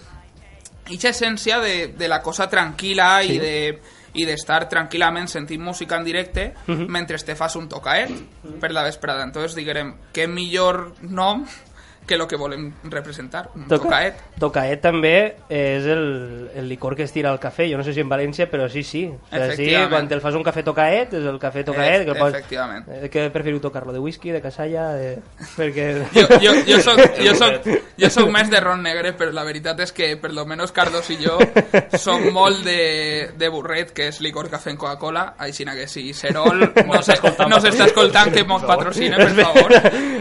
[0.92, 3.54] ixa essència de, de la cosa tranquil·la i de
[4.14, 8.12] i d'estar tranquil·lament sentint música en directe mentre te fas un tocaet
[8.62, 9.24] per la vesprada.
[9.26, 11.44] Entonces diguem, què millor nom
[12.06, 14.14] que lo que volem representar, un Toca- tocaet.
[14.40, 15.14] Tocaet també
[15.48, 17.66] és el, el licor que es tira al cafè.
[17.70, 19.04] Jo no sé si en València, però sí, sí.
[19.08, 22.04] O sigui, sí quan te'l fas un cafè Tocaet, és el cafè Tocaet.
[22.04, 22.34] Que pots...
[22.36, 22.88] efectivament.
[22.88, 23.94] Eh, Què preferiu tocar-lo?
[23.94, 24.90] De whisky, de casalla?
[24.98, 25.14] De...
[25.58, 25.86] Perquè...
[26.14, 27.70] Jo, jo, jo, soc, jo, soc,
[28.00, 31.08] jo soc més de ron negre, però la veritat és que per lo menos Carlos
[31.14, 31.38] i jo
[32.04, 36.60] som molt de, de burret, que és licor cafè en Coca-Cola, així que si Serol
[36.60, 39.72] no s'està no s'està escoltant que mos patrocina, per favor.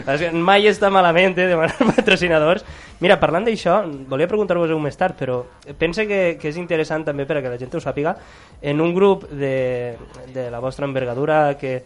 [0.07, 2.63] Que mai està malament eh, demanar patrocinadors.
[3.03, 5.41] Mira, parlant d'això, volia preguntar-vos-ho més tard, però
[5.79, 8.15] pense que, que és interessant també per a que la gent ho sàpiga.
[8.61, 9.97] En un grup de,
[10.33, 11.81] de la vostra envergadura, que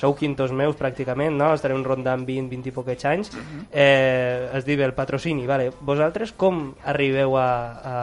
[0.00, 1.50] sou quintos meus pràcticament, no?
[1.54, 3.32] estareu rondant 20, 20 i poquets anys,
[3.70, 5.46] eh, es diu el patrocini.
[5.50, 5.70] Vale.
[5.80, 7.50] Vosaltres com arribeu a,
[7.82, 7.96] a,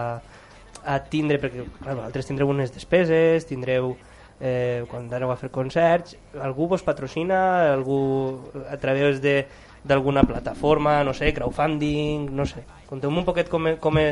[0.85, 3.95] a tindre, perquè clar, vosaltres tindreu unes despeses, tindreu
[4.39, 9.39] eh, quan aneu a fer concerts, algú vos patrocina, algú a través de
[9.87, 12.63] d'alguna plataforma, no sé, crowdfunding, no sé.
[12.89, 14.09] Conteu-me un poquet com, com e,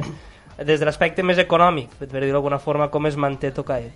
[0.63, 3.91] des de l'aspecte més econòmic, per dir-ho d'alguna forma, com es manté Tocae.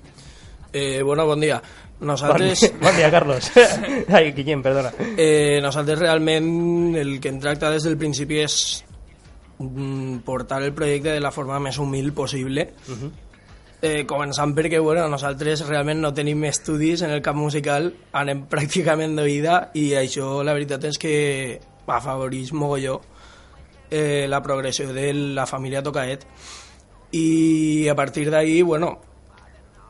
[0.71, 1.61] Eh, bueno, bon dia.
[1.99, 3.49] Bon Nosaltres, dia, bon dia Carlos.
[4.15, 4.91] Ai, Guillem, perdona.
[5.17, 8.55] eh, nosaltres realment el que hem tractat des del principi és
[9.57, 12.69] mm, portar el projecte de la forma més humil possible.
[13.81, 19.15] Eh, començant perquè bueno, nosaltres realment no tenim estudis en el camp musical, anem pràcticament
[19.17, 21.13] d'oïda i això la veritat és que
[21.89, 22.99] afavoreix mogolló
[23.89, 26.25] eh, la progressió de la família Tocaet
[27.11, 28.99] i a partir d'ahí, bueno,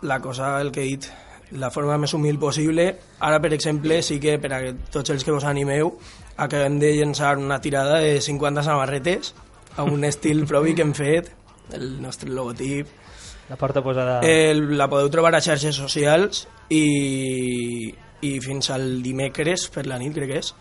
[0.02, 1.10] la cosa, el que he dit,
[1.52, 2.86] la forma més humil possible.
[3.20, 4.60] Ara, per exemple, sí que per a
[4.94, 5.92] tots els que vos animeu,
[6.38, 9.34] acabem de llançar una tirada de 50 samarretes
[9.76, 11.34] a un estil propi que hem fet,
[11.76, 12.88] el nostre logotip.
[13.50, 14.20] La porta posada...
[14.22, 17.90] El, la podeu trobar a xarxes socials i,
[18.22, 20.54] i fins al dimecres, per la nit crec que és,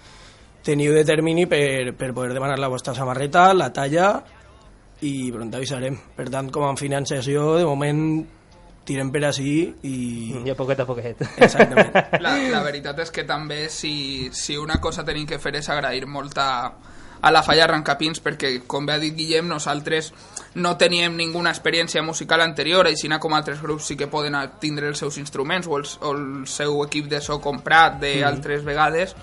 [0.65, 4.11] teniu de termini per, per poder demanar la vostra samarreta, la talla
[5.05, 6.01] i pront avisarem.
[6.17, 8.03] Per tant, com a financiació, de moment
[8.89, 9.53] tirem per així
[9.85, 9.97] i...
[10.41, 11.21] I a poquet a poquet.
[11.37, 11.93] Exactament.
[12.25, 16.09] La, la veritat és que també si, si una cosa tenim que fer és agrair
[16.09, 16.49] molt a,
[17.21, 20.13] a la falla Arrancapins perquè, com bé ha dit Guillem, nosaltres
[20.59, 24.99] no teníem ninguna experiència musical anterior, així com altres grups sí que poden tindre els
[24.99, 29.15] seus instruments o el, o el seu equip de so comprat d'altres vegades,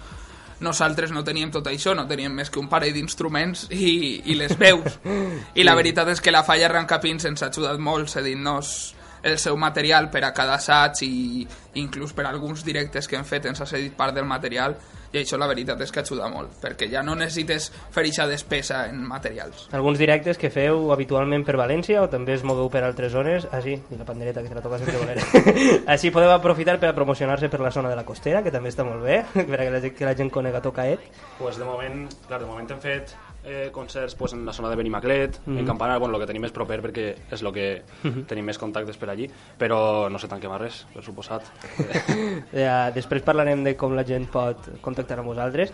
[0.60, 4.56] nosaltres no teníem tot això, no teníem més que un parell d'instruments i, i les
[4.58, 5.00] veus.
[5.60, 8.96] I la veritat és que la falla Arrancapins ens ha ajudat molt cedint-nos
[9.26, 11.48] el seu material per a cada assaig i
[11.82, 14.78] inclús per alguns directes que hem fet ens ha cedit part del material
[15.16, 18.84] i això la veritat és que ajuda molt perquè ja no necessites fer eixa despesa
[18.90, 19.68] en materials.
[19.74, 23.48] Alguns directes que feu habitualment per València o també es mogueu per altres zones?
[23.52, 25.18] Ah, sí, i la pandereta que te la toca sempre voler.
[25.96, 28.86] Així podeu aprofitar per a promocionar-se per la zona de la costera, que també està
[28.88, 31.08] molt bé, per a que la gent, que la gent conega Tocaet.
[31.40, 33.16] Pues de moment, clar, de moment hem fet
[33.46, 35.58] eh, concerts pues, en la zona de Benimaclet, Mhm.
[35.60, 37.84] en Campanar, bueno, el que tenim més proper perquè és el que
[38.28, 41.44] tenim més contactes per allí, però no sé tanquem a res, per suposat.
[42.54, 45.72] Eh, després parlarem de com la gent pot contactar amb vosaltres.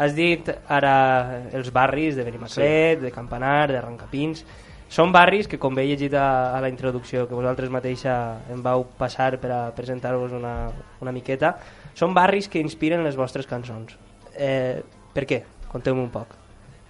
[0.00, 3.04] Has dit ara els barris de Benimaclet, sí.
[3.04, 4.44] de Campanar, de Rancapins.
[4.90, 8.62] Són barris que, com bé he llegit a, a la introducció, que vosaltres mateixa em
[8.64, 11.52] vau passar per a presentar-vos una, una miqueta,
[11.94, 13.94] són barris que inspiren les vostres cançons.
[14.34, 14.82] Eh,
[15.14, 15.44] per què?
[15.70, 16.39] Conteu-me un poc.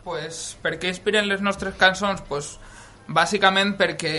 [0.04, 2.22] Pues, per què inspiren les nostres cançons?
[2.28, 2.54] Pues,
[3.10, 4.14] bàsicament perquè,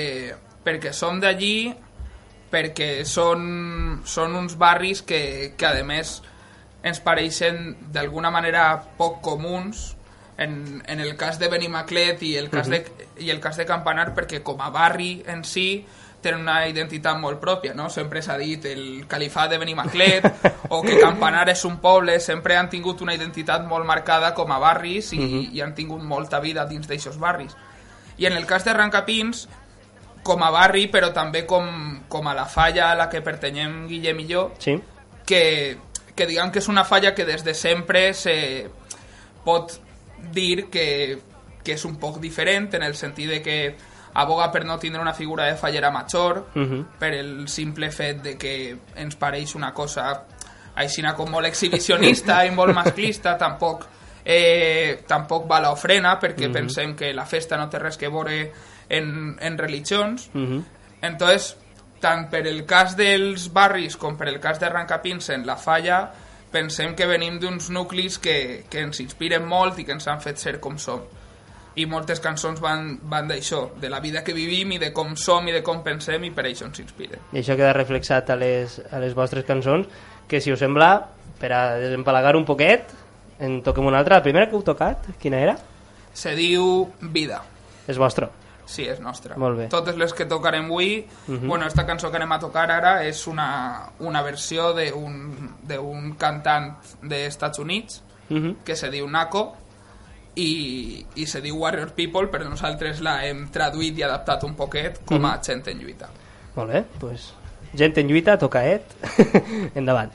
[0.65, 1.71] perquè som d'allí,
[2.51, 6.19] perquè són, són uns barris que, que a més
[6.83, 9.91] ens pareixen d'alguna manera poc comuns
[10.41, 12.81] en, en el cas de Benimaclet i el cas, de,
[13.21, 15.85] i el cas de Campanar perquè com a barri en si
[16.21, 17.89] tenen una identitat molt pròpia, no?
[17.89, 20.27] Sempre s'ha dit el califat de Benimaclet
[20.69, 24.59] o que Campanar és un poble, sempre han tingut una identitat molt marcada com a
[24.61, 27.55] barris i, i han tingut molta vida dins d'aixos barris.
[28.17, 29.47] I en el cas de Rancapins,
[30.23, 34.19] com a barri, però també com, com a la falla a la que pertanyem Guillem
[34.21, 34.77] i jo, Sí?
[35.25, 35.77] que,
[36.15, 38.67] que diguem que és una falla que des de sempre se
[39.45, 39.79] pot
[40.33, 41.17] dir que,
[41.63, 43.57] que és un poc diferent en el sentit de que
[44.13, 46.85] aboga per no tindre una figura de fallera major Mhm.
[46.99, 50.23] per el simple fet de que ens pareix una cosa
[50.75, 53.85] aixina com molt exhibicionista i molt masclista tampoc
[54.23, 58.51] eh, tampoc va l'ofrena perquè pensem que la festa no té res que veure
[58.89, 60.63] en, en religions Mhm.
[61.01, 61.57] entonces,
[61.99, 66.11] tant per el cas dels barris com per el cas de Rancapins en la falla,
[66.51, 70.37] pensem que venim d'uns nuclis que, que ens inspiren molt i que ens han fet
[70.37, 71.01] ser com som.
[71.75, 75.47] I moltes cançons van, van d'això, de la vida que vivim i de com som
[75.47, 77.19] i de com pensem i per això ens inspiren.
[77.31, 79.87] I això queda reflexat a les, a les vostres cançons,
[80.27, 81.07] que si us sembla,
[81.39, 82.91] per a desempalagar un poquet,
[83.39, 84.17] en toquem una altra.
[84.19, 85.55] La primera que heu tocat, quina era?
[86.13, 87.41] Se diu Vida.
[87.87, 88.27] És vostre.
[88.71, 89.35] Sí, és nostra.
[89.41, 89.65] Molt bé.
[89.71, 91.47] Totes les que tocarem avui, Mhm.
[91.47, 96.77] bueno, esta cançó que anem a tocar ara és una, una versió d'un d'un cantant
[97.01, 98.57] dels Estats Units Mhm.
[98.63, 99.57] que se diu Naco
[100.35, 105.01] i, i se diu Warrior People, però nosaltres la hem traduït i adaptat un poquet
[105.05, 105.43] com a Mhm.
[105.45, 106.09] gent en lluita.
[106.55, 107.33] Molt bé, doncs...
[107.73, 108.83] Gent en lluita, tocaet.
[109.75, 110.11] Endavant.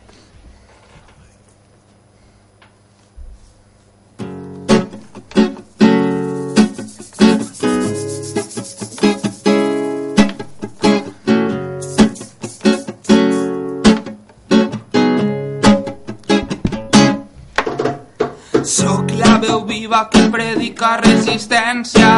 [20.36, 22.08] Predica resistència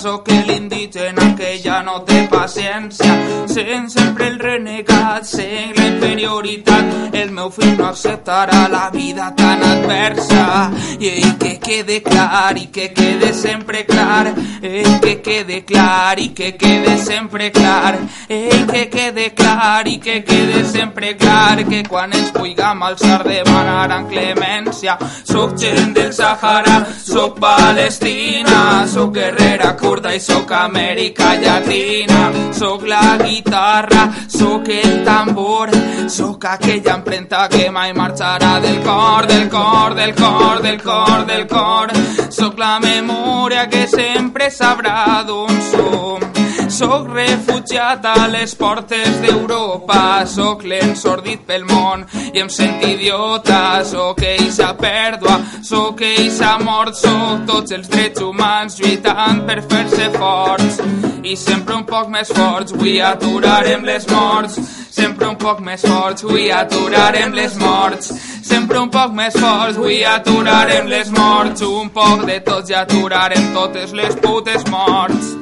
[0.00, 3.16] Soc l'indígena que ja no té paciència.
[3.52, 9.64] Sent sempre el renegat, sent la inferioritat El meu fill no acceptarà la vida tan
[9.64, 10.70] adversa.
[10.98, 16.28] I ell que quede clar i que quede sempre clar Ell que quede clar i
[16.28, 17.98] que quede sempre clar.
[18.28, 24.08] Ell que quede clar i que quede sempre clar Que quan ens puguem alçar demanaran
[24.08, 32.20] clemència Soc gent del Sahara, soc Palestina, soc guerrera kurda i soc Amèrica Llatina,
[32.54, 35.74] soc la guitarra, soc el tambor,
[36.06, 41.46] soc aquella empremta que mai marxarà del cor, del cor, del cor, del cor, del
[41.50, 41.90] cor,
[42.30, 46.35] soc la memòria que sempre sabrà d'on som.
[46.76, 52.02] Soc refugiat a les portes d'Europa, soc l'ensordit pel món
[52.34, 58.76] i em sent idiota, soc eixa pèrdua, soc eixa mort, soc tots els drets humans
[58.82, 60.76] lluitant per fer-se forts.
[61.24, 64.60] I sempre un poc més forts, avui aturarem les morts,
[64.98, 68.12] sempre un poc més forts, avui aturarem les morts,
[68.52, 73.52] sempre un poc més forts, avui aturarem les morts, un poc de tots i aturarem
[73.56, 75.36] totes les putes morts.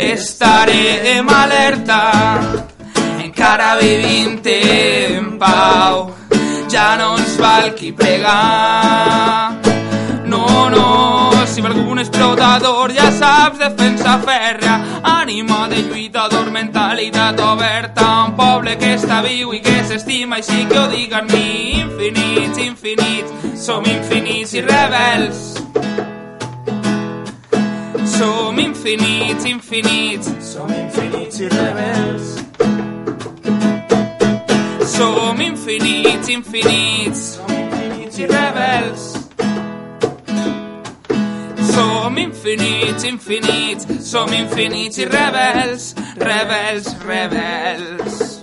[0.00, 2.40] Estarem alerta,
[3.22, 6.16] encara vivim en pau,
[6.70, 9.60] ja no ens val qui pregar.
[10.24, 18.24] No, no, si ve algun explotador ja saps defensa fèrrea, ànima de lluitador, mentalitat oberta,
[18.24, 23.52] un poble que està viu i que s'estima, així que ho diguen mi, infinits, infinits,
[23.66, 26.09] som infinits i rebels.
[28.20, 32.38] Som infinits, infinits, som infinits i rebels.
[34.80, 39.28] Som infinits, infinits, som infinits i rebels.
[41.72, 48.39] Som infinits, infinits, som infinits i rebels, rebels, rebels.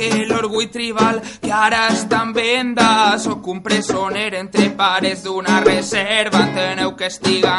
[0.00, 2.88] Sóc l'orgull tribal que ara està en venda.
[3.20, 6.40] Sóc un presoner entre pares d'una reserva.
[6.46, 7.10] Enteneu que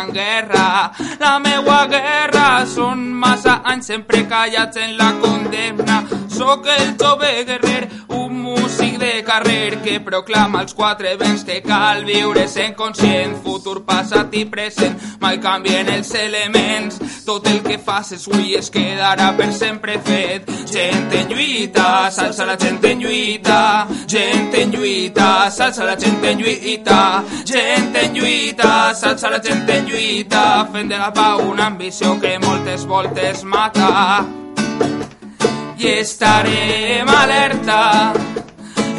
[0.10, 0.66] guerra.
[1.22, 6.02] La meua guerra són massa anys sempre callats en la condemna.
[6.32, 12.04] Sóc el jove guerrer, un músic de carrer que proclama els quatre vents que cal
[12.06, 14.98] viure sent conscient, futur, passat i present.
[15.22, 17.00] Mai canvien els elements.
[17.26, 20.50] Tot el que faces avui es quedarà per sempre fet.
[20.72, 23.62] Gent en lluita, s'alça la gent en lluita.
[24.12, 27.00] Gent en lluita, s'alça la gent en lluita.
[27.46, 30.46] Gent en lluita, s'alça la gent en lluita.
[30.74, 34.41] Fent de la pau una ambició que moltes voltes mata.
[35.82, 38.14] I estarem alerta,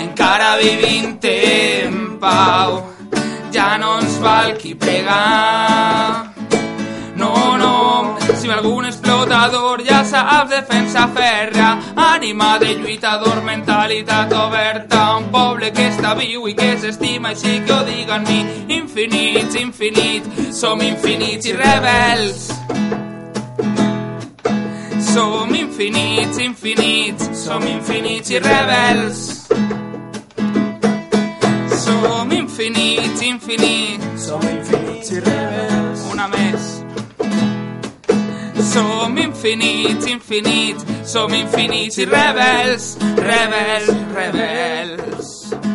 [0.03, 2.89] encara vivint en pau.
[3.55, 6.33] Ja no ens val qui pregar.
[7.15, 15.05] No, no, si ve algun explotador ja saps defensa fèrrea, ànima de lluitador, mentalitat oberta,
[15.21, 18.43] un poble que està viu i que s'estima, així que ho diguen mi,
[18.81, 23.02] infinits, infinits, som infinits i rebels.
[25.13, 29.47] Som infinits, infinits, som infinits i rebels.
[31.69, 36.01] Som infinits, infinits, som infinits i rebels.
[36.13, 36.85] Una més.
[38.73, 45.72] Som infinits, infinits, som infinits i rebels, rebels, rebels.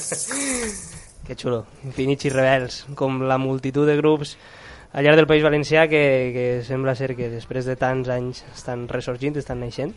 [1.26, 1.64] que xulo.
[1.86, 4.36] Infinits i rebels, com la multitud de grups
[4.92, 6.02] al llarg del País Valencià que,
[6.34, 9.94] que sembla ser que després de tants anys estan ressorgint, estan naixent.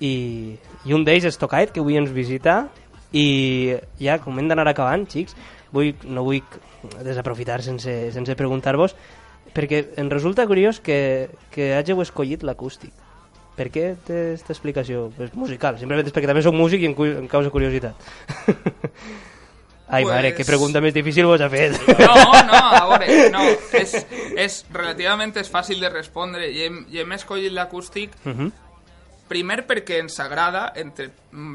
[0.00, 2.64] I, i un d'ells és Tocaet, que avui ens visita,
[3.12, 5.36] i ja, com hem d'anar acabant, xics,
[5.74, 6.40] vull, no vull
[7.04, 8.96] desaprofitar sense, sense preguntar-vos,
[9.54, 13.03] perquè em resulta curiós que, que hàgiu escollit l'acústic.
[13.54, 15.12] Per què té aquesta explicació?
[15.22, 17.94] És musical, simplement és perquè també soc músic i em, em causa curiositat.
[19.86, 21.76] Ai, Pues- mare, que pregunta més difícil vos ha fet.
[22.00, 22.14] No,
[22.48, 23.42] no, a veure, no,
[23.78, 23.92] és,
[24.40, 28.50] és relativament és fàcil de respondre i hem, i hem escollit l'acústic Mhm.
[29.28, 31.10] primer perquè ens agrada, entre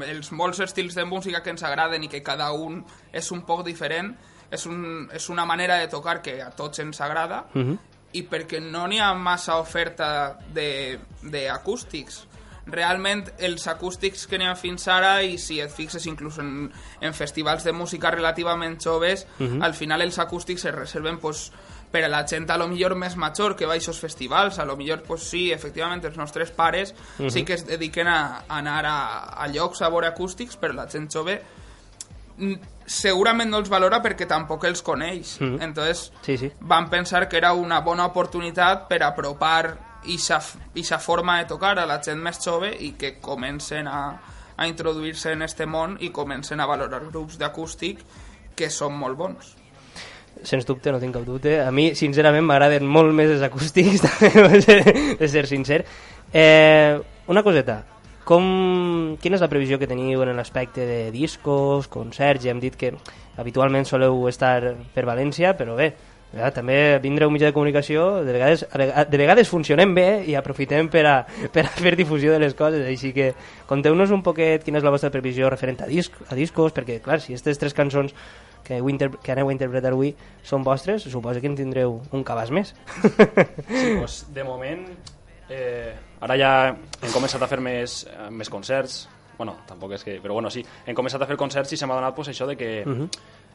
[0.06, 3.64] els molts estils de música que ens agraden i que cada un és un poc
[3.66, 4.14] diferent,
[4.50, 7.78] és, un, és una manera de tocar que a tots ens agrada, Mhm.
[8.12, 12.26] I perquè no n'hi ha massa oferta de- d'acústics.
[12.70, 17.14] Realment, els acústics que n'hi ha fins ara, i si et fixes inclús en, en
[17.16, 19.62] festivals de música relativament joves, Mhm.
[19.62, 21.50] al final els acústics se reserven pues,
[21.90, 24.64] per a la gent a lo millor més major que va a aquests festivals, a
[24.64, 27.30] lo millor pues, sí, efectivament els nostres pares Mhm.
[27.30, 30.86] sí que es dediquen a, a anar a, a llocs a veure acústics, però la
[30.88, 31.42] gent jove
[32.86, 35.36] segurament no els valora perquè tampoc els coneix.
[35.40, 35.60] Mhm.
[35.62, 36.50] Entonces, Sí, sí.
[36.60, 42.00] van pensar que era una bona oportunitat per apropar aquesta forma de tocar a la
[42.02, 44.20] gent més jove i que comencen a,
[44.56, 48.00] a introduir-se en este món i comencen a valorar grups d'acústic
[48.56, 49.56] que són molt bons.
[50.42, 51.60] Sens dubte, no tinc cap dubte.
[51.60, 55.84] A mi, sincerament, m'agraden molt més els acústics, també, de ser sincer.
[56.32, 57.84] Eh, una coseta,
[58.30, 62.44] com, quina és la previsió que teniu en l'aspecte de discos, concerts?
[62.44, 62.92] Ja hem dit que
[63.40, 65.88] habitualment soleu estar per València, però bé,
[66.30, 68.62] ja, també vindre un mitjà de comunicació, de vegades,
[69.10, 71.16] de vegades funcionem bé i aprofitem per a,
[71.54, 73.32] per a fer difusió de les coses, així que
[73.70, 77.18] conteu-nos un poquet quina és la vostra previsió referent a, disc, a discos, perquè clar,
[77.18, 78.14] si aquestes tres cançons
[78.62, 80.12] que, inter que aneu a interpretar avui
[80.46, 82.76] són vostres, suposo que en tindreu un cabàs més.
[83.02, 84.86] Sí, pues, de moment,
[85.50, 89.08] eh, ara ja hem començat a fer més, eh, més concerts,
[89.38, 90.18] bueno, tampoc és que...
[90.20, 92.56] Però bueno, sí, hem començat a fer concerts i se m'ha donat pues, això de
[92.56, 92.84] que...
[92.86, 93.08] Mhm.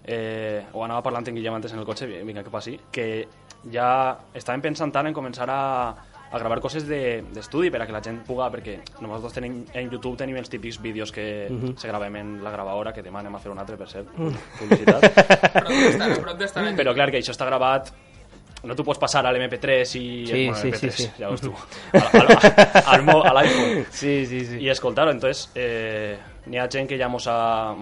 [0.07, 3.27] eh, ho anava parlant en Guillem antes en el cotxe, vinga que passi, que
[3.73, 5.95] ja estàvem pensant tant en començar a,
[6.31, 9.89] a gravar coses de- d'estudi per a que la gent puga, perquè nosaltres tenim, en
[9.89, 11.77] YouTube tenim els típics vídeos que Mhm.
[11.77, 14.35] se gravem en la gravadora, que demà anem a fer un altre, per cert, Mm.
[14.59, 15.01] publicitat.
[15.53, 17.91] Prop prop d'estar en Però clar, que això està gravat
[18.65, 20.05] no t'ho pots passar a l'MP3 i...
[20.27, 21.09] Sí, bueno, sí, MP3, sí, sí.
[21.19, 21.53] ja veus tu.
[21.93, 22.27] Al,
[22.85, 23.85] al, al, l'iPhone.
[23.91, 24.57] Sí, sí, sí.
[24.63, 27.75] I escoltar-ho, entonces, eh, n'hi ha gent que ja mos ha,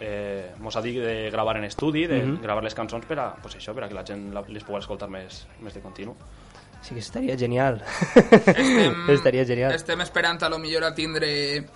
[0.00, 2.40] eh, mos ha dit de gravar en estudi, de Mhm.
[2.42, 5.08] gravar les cançons per a, pues això, per a que la gent les pugui escoltar
[5.10, 6.14] més, més de continu.
[6.82, 7.82] Sí que estaria genial.
[8.16, 9.72] Estem, estaria genial.
[9.74, 11.66] Estem esperant a lo millor a tindre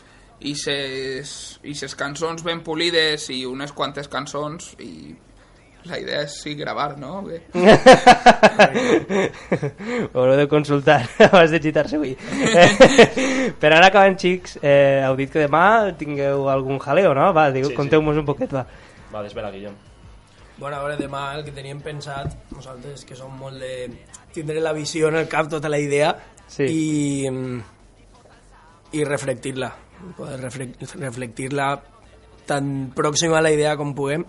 [0.40, 5.14] ixes, ixes cançons ben polides i unes quantes cançons i
[5.84, 7.18] la idea és sí gravar, no?
[10.14, 12.14] Ho haureu de consultar abans de gitar-se avui.
[13.60, 17.32] per anar acabant, xics, eh, heu dit que demà tingueu algun jaleo, no?
[17.36, 17.78] Va, digue, Sí, sí.
[17.78, 18.64] conteu-nos un poquet, va.
[19.12, 19.74] Va, desvela, Guillem.
[20.56, 23.88] Bueno, a veure, demà el que teníem pensat, nosaltres que som molt de
[24.34, 26.14] tindre la visió en el cap, tota la idea,
[26.46, 26.64] Sí.
[26.68, 27.28] i,
[28.92, 29.70] i reflectir-la,
[30.16, 31.70] poder refle- reflectir-la
[32.46, 34.24] tan pròxima a la idea com puguem.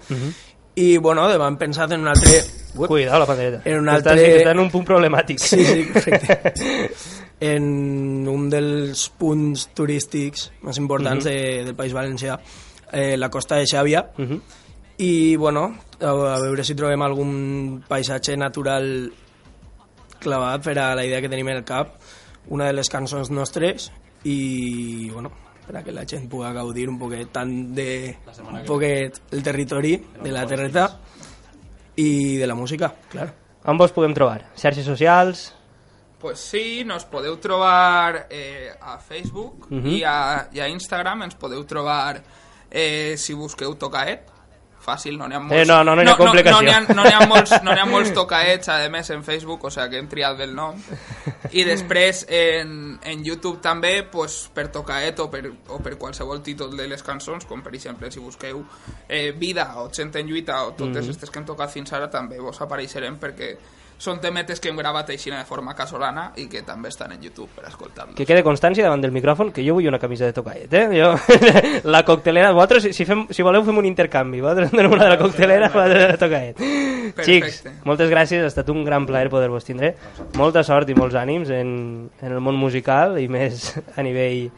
[0.76, 2.42] I, bueno, hem pensat en un altre...
[2.76, 3.62] Ui, Cuidado la pandereta.
[3.64, 4.16] En un altre...
[4.42, 5.40] està en un punt problemàtic.
[5.40, 6.54] Sí, sí, correcte.
[7.56, 11.32] en un dels punts turístics més importants Mhm.
[11.32, 12.38] de, del País Valencià,
[12.92, 14.42] eh, la costa de Xàbia, Mhm.
[14.98, 19.12] i bueno, a, a veure si trobem algun paisatge natural
[20.20, 21.96] clavat per a la idea que tenim en el cap,
[22.48, 23.92] una de les cançons nostres
[24.24, 25.32] i bueno,
[25.66, 29.96] per a que la gent pugui gaudir un poquet tant de un poquet el territori,
[30.22, 30.88] de la terreta
[31.98, 33.32] i de la música, clar.
[33.66, 34.52] On vos podem trobar?
[34.56, 35.54] Xarxes socials?
[36.22, 39.88] Pues sí, nos podeu trobar eh, a Facebook Mhm.
[39.90, 42.22] i, a, i a Instagram ens podeu trobar
[42.72, 44.32] eh, si busqueu Tocaet
[44.86, 45.58] fàcil, no n'hi ha molts...
[45.58, 46.56] Eh, no, no, no hi ha complicació.
[46.56, 49.66] No, n'hi ha, no n'hi ha, molts, no ha molts tocaets, a més, en Facebook,
[49.66, 50.78] o sigui que hem triat bé el nom.
[51.52, 56.78] I després, en, en YouTube també, pues, per tocaet o per, o per qualsevol títol
[56.78, 58.64] de les cançons, com per exemple, si busqueu
[59.10, 61.04] eh, Vida o Gent en lluita o totes Mhm.
[61.10, 63.56] aquestes que hem tocat fins ara, també vos apareixerem perquè
[63.98, 67.48] són temetes que hem gravat així de forma casolana i que també estan en YouTube
[67.56, 68.16] per escoltar-los.
[68.18, 70.86] Que quede constància davant del micròfon que jo vull una camisa de tocaet, eh?
[70.92, 71.14] Jo,
[71.96, 75.20] la coctelera, vosaltres, si, fem, si voleu fem un intercanvi, vosaltres donem una de la
[75.22, 76.62] coctelera, vosaltres de la tocaet.
[77.16, 77.26] Perfecte.
[77.26, 79.94] Xics, moltes gràcies, ha estat un gran plaer poder-vos tindre.
[80.36, 81.70] Molta sort i molts ànims en,
[82.20, 84.50] en el món musical i més a nivell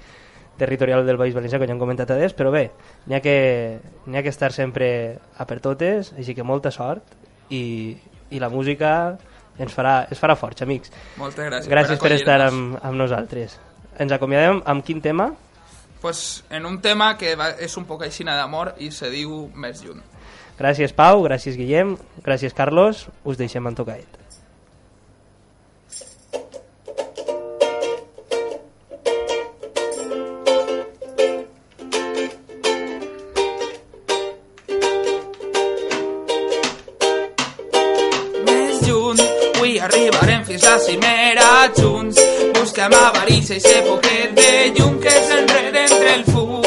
[0.57, 2.71] territorial del País Valencià, que ja hem comentat adés, però bé,
[3.05, 3.37] n'hi ha, que,
[3.77, 4.89] ha que estar sempre
[5.37, 7.13] a per totes, així que molta sort
[7.53, 7.93] i,
[8.31, 9.17] i la música
[9.57, 10.91] ens farà, ens farà forts, amics.
[11.17, 12.77] Moltes gràcies, Gràcies per, estar acollir-nos.
[12.77, 13.57] amb, amb nosaltres.
[13.97, 15.31] Ens acomiadem amb quin tema?
[16.01, 19.81] Pues en un tema que va, és un poc aixina d'amor i se diu Més
[19.83, 20.01] lluny.
[20.59, 24.07] Gràcies Pau, gràcies Guillem, gràcies Carlos, us deixem en tocaet.
[40.47, 42.17] Fins la cimera junts.
[42.55, 46.61] Busquem avarícia i ser poquet de llum que s'enreda entre el fum.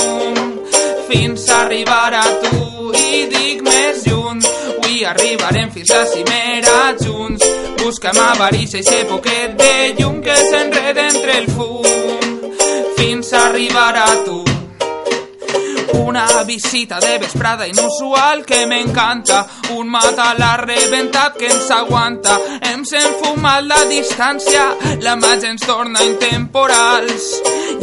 [1.08, 4.44] Fins a arribar a tu i dic més lluny.
[4.44, 7.46] Avui arribarem fins la cimera junts.
[7.80, 12.56] Busquem avarícia i ser poquet de llum que s'enreda entre el fum.
[12.98, 14.44] Fins a arribar a tu.
[16.10, 19.46] Una visita de vesprada inusual que m'encanta.
[19.70, 22.38] Un mata reventat que ens aguanta.
[22.80, 24.62] Hem enfumat la distància,
[25.04, 27.26] la màgia ens torna intemporals.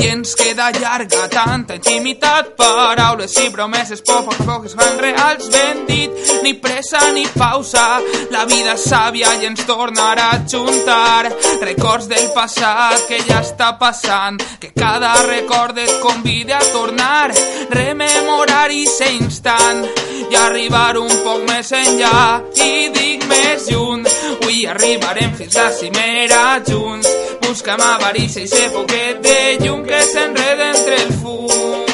[0.01, 5.51] I ens queda llarga tanta intimitat, paraules i promeses poc a poc es fan reals.
[5.53, 7.85] Ben dit, ni pressa ni pausa,
[8.33, 11.29] la vida és sàvia i ens tornarà a juntar.
[11.61, 17.29] Records del passat que ja està passant, que cada record et convida a tornar,
[17.69, 19.85] rememorar i ser instant
[20.29, 24.03] i arribar un poc més enllà i dic més lluny.
[24.31, 27.09] Avui arribarem fins la cimera junts,
[27.45, 31.85] buscam avarícia i ser poquet de llum que s'enreda entre el fum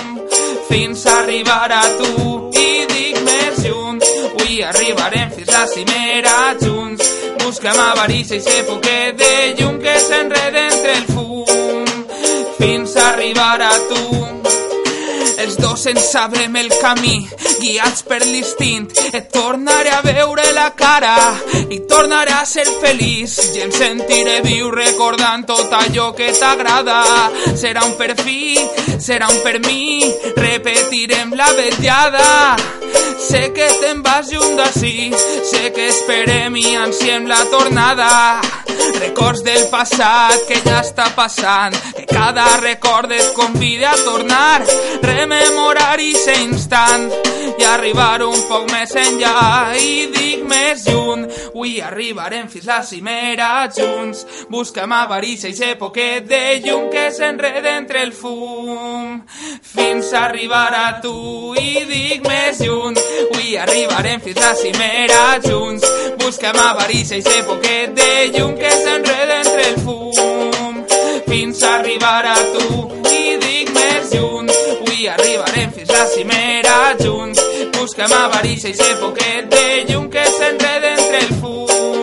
[0.69, 4.01] fins arribar a tu i dic més lluny.
[4.29, 7.13] Avui arribarem fins la cimera junts,
[7.43, 11.85] buscam avarícia i ser poquet de llum que s'enreda entre el fum
[12.57, 14.42] fins arribar a tu.
[15.43, 17.17] Els dos ens sabrem el camí,
[17.59, 18.85] guiats per l'instint.
[19.11, 21.15] Et tornaré a veure la cara
[21.67, 23.35] i tornaré a ser feliç.
[23.57, 27.01] I em sentiré viu recordant tot allò que t'agrada.
[27.59, 28.55] Serà un per fi,
[29.03, 29.99] serà un per mi,
[30.39, 32.29] repetirem la vetllada.
[33.19, 35.11] Sé que te'n vas lluny d'ací,
[35.51, 38.09] sé que esperem i ansiem la tornada.
[38.99, 44.63] Records del passat que ja està passant, que cada record et convida a tornar,
[45.03, 45.32] rememorar
[46.03, 47.11] i ser instant
[47.59, 51.23] i arribar un poc més enllà i dic més lluny.
[51.53, 57.75] Avui arribarem fins la cimera junts, buscam avarícia i ser poquet de llum que s'enreda
[57.77, 59.21] entre el fum
[59.73, 62.97] fins a arribar a tu i dic més lluny.
[63.27, 65.87] Avui arribarem fins la cimera junts,
[66.23, 70.83] buscam avarícia i ser poquet de llum que s'enreda entre el fum
[71.29, 74.62] fins a arribar a tu i dic més lluny.
[75.03, 77.41] Avui arribarem fins la cimera junts,
[77.75, 82.02] buscam avarícia i ser poquet de llum que s'enreda entre el fum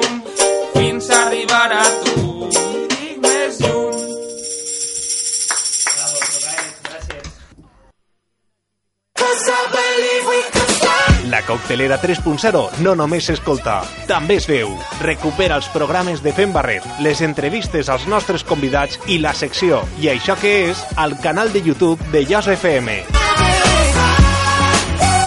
[11.41, 14.75] La Coctelera 3.0 no només s'escolta, també es veu.
[15.01, 20.11] Recupera els programes de Fem Barret, les entrevistes als nostres convidats i la secció I
[20.13, 22.99] això que és al canal de YouTube de Yas FM.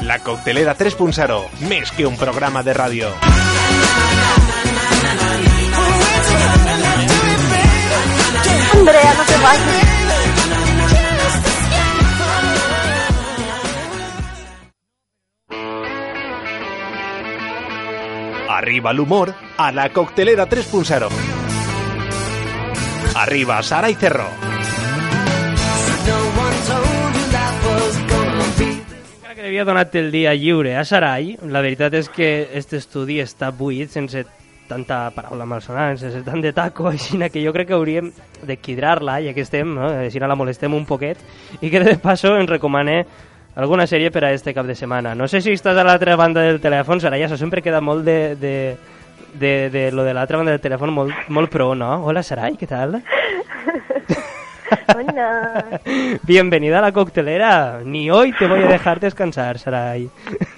[0.05, 3.09] La Coctelera 3.0, més que un programa de ràdio.
[8.77, 9.92] Andrea, no te vayas.
[18.63, 21.09] Arriba l'humor a la Coctelera 3.0.
[23.13, 24.23] Arriba Sara y Cerro.
[29.35, 33.51] Que havia donat el dia lliure a Sarai, la veritat és que aquest estudi està
[33.51, 34.23] buit sense
[34.69, 38.13] tanta paraula malsonant, sense tant de taco, així que jo crec que hauríem
[38.47, 39.91] de quidrar-la, ja que estem, no?
[40.05, 41.19] així la molestem un poquet,
[41.59, 43.01] i que de passo ens recomane
[43.55, 45.13] alguna sèrie per a este cap de setmana.
[45.15, 48.35] No sé si estàs a l'altra banda del telèfon, Sarai, això sempre queda molt de,
[48.35, 48.55] de,
[49.33, 51.95] de, de lo de l'altra banda del telèfon molt, molt pro, ¿no?
[52.05, 53.01] Hola, Sarai, ¿qué tal?
[54.87, 55.79] Hola.
[56.23, 57.81] Bienvenida a la coctelera.
[57.85, 60.09] Ni hoy te voy a dejar descansar, Sarai.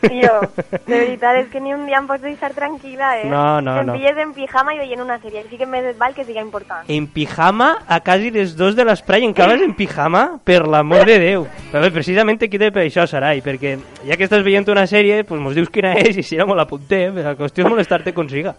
[0.01, 0.39] Tío,
[0.87, 3.29] de veritat, és que ni un dia em pots deixar tranquil·la, eh?
[3.29, 3.95] No, no, em no.
[3.97, 6.85] pilles en pijama i veient una sèrie, així que més val que siga important.
[6.91, 10.25] En pijama a quasi les dos de l'esprai, encara en pijama?
[10.45, 11.47] Per l'amor de Déu.
[11.71, 15.23] Però bé, precisament te quede per això, Sarai, perquè ja que estàs veient una sèrie,
[15.27, 18.55] pues mos dius quina és i si no me l'apuntem, la qüestió és molestar-te consiga.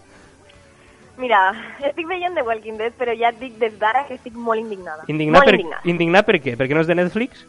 [1.17, 1.41] Mira,
[1.81, 5.07] estic veient The Walking Dead, però ja et dic des d'ara que estic molt indignada.
[5.09, 5.83] Indignat molt per, indignada.
[5.89, 6.57] indignat per què?
[6.61, 7.47] Perquè no és de Netflix?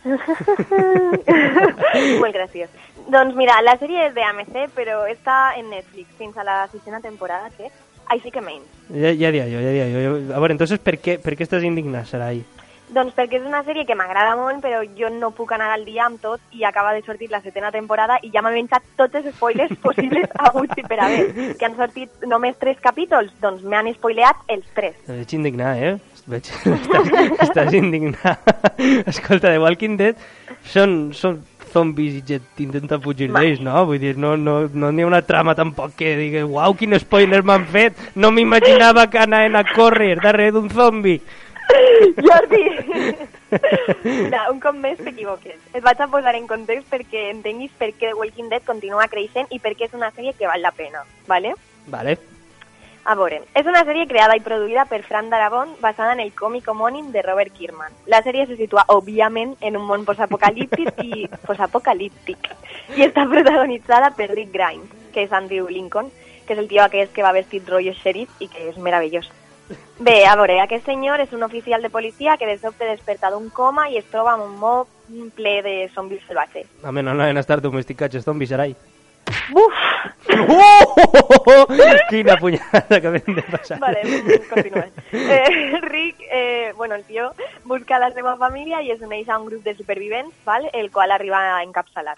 [2.20, 2.70] Molt graciós.
[3.12, 7.00] Doncs mira, la sèrie és de AMC, però està en Netflix fins a la sisena
[7.04, 7.68] temporada, que
[8.12, 8.68] així que menys.
[8.88, 10.14] Ja, ja dia jo, ja dia jo.
[10.32, 12.40] A veure, entonces, per què, per què estàs indignat, Sarai?
[12.90, 16.08] Doncs perquè és una sèrie que m'agrada molt, però jo no puc anar al dia
[16.08, 19.30] amb tot i acaba de sortir la setena temporada i ja m'he menjat tots els
[19.36, 21.54] spoilers possibles haguts i per haver.
[21.60, 24.98] Que han sortit només tres capítols, doncs m'han spoileat els tres.
[25.06, 25.94] Te veig indignat, eh?
[26.30, 27.14] Veig, estàs,
[27.46, 28.50] estàs indignat.
[29.06, 30.18] Escolta, The Walking Dead
[30.66, 33.84] són, són zombis i gent intenta fugir d'ells, no?
[33.88, 37.42] Vull dir, no no, no n'hi ha una trama tampoc que digui uau, quin spoiler
[37.46, 41.20] m'han fet, no m'imaginava que anaven a córrer darrere d'un zombi.
[42.26, 42.64] Jordi!
[44.04, 45.58] Mira, un cop més t'equivoques.
[45.74, 49.50] Et vaig a posar en context perquè entenguis per què The Walking Dead continua creixent
[49.50, 51.54] i per què és una sèrie que val la pena, ¿vale?
[51.90, 52.18] Vale.
[53.10, 56.68] A veure, és una sèrie creada i produïda per Fran Darabont basada en el còmic
[56.68, 57.96] homònim de Robert Kierman.
[58.12, 62.50] La sèrie se situa, òbviament, en un món posapocalíptic i posapocalíptic
[62.98, 66.12] i està protagonitzada per Rick Grimes, que és Andrew Lincoln,
[66.46, 69.32] que és el tio aquest que va vestit rotllo sheriff i que és meravellós.
[69.98, 73.50] Bé, a veure, aquest senyor és un oficial de policia que de sobte desperta d'un
[73.50, 76.70] coma i es troba en un món ple de zombis salvatges.
[76.82, 78.74] A menys no anaven a estar domesticats els zombis, Sarai.
[79.52, 79.74] Buf!
[80.48, 81.66] Oh!
[82.10, 83.78] Quina punyada que acabem de passar.
[83.78, 84.02] Vale,
[84.48, 84.90] continuem.
[85.12, 87.32] Eh, Rick, eh, bueno, el tio
[87.64, 90.68] busca la seva família i es uneix a un grup de supervivents, val?
[90.72, 92.16] el qual arriba a encapçalar.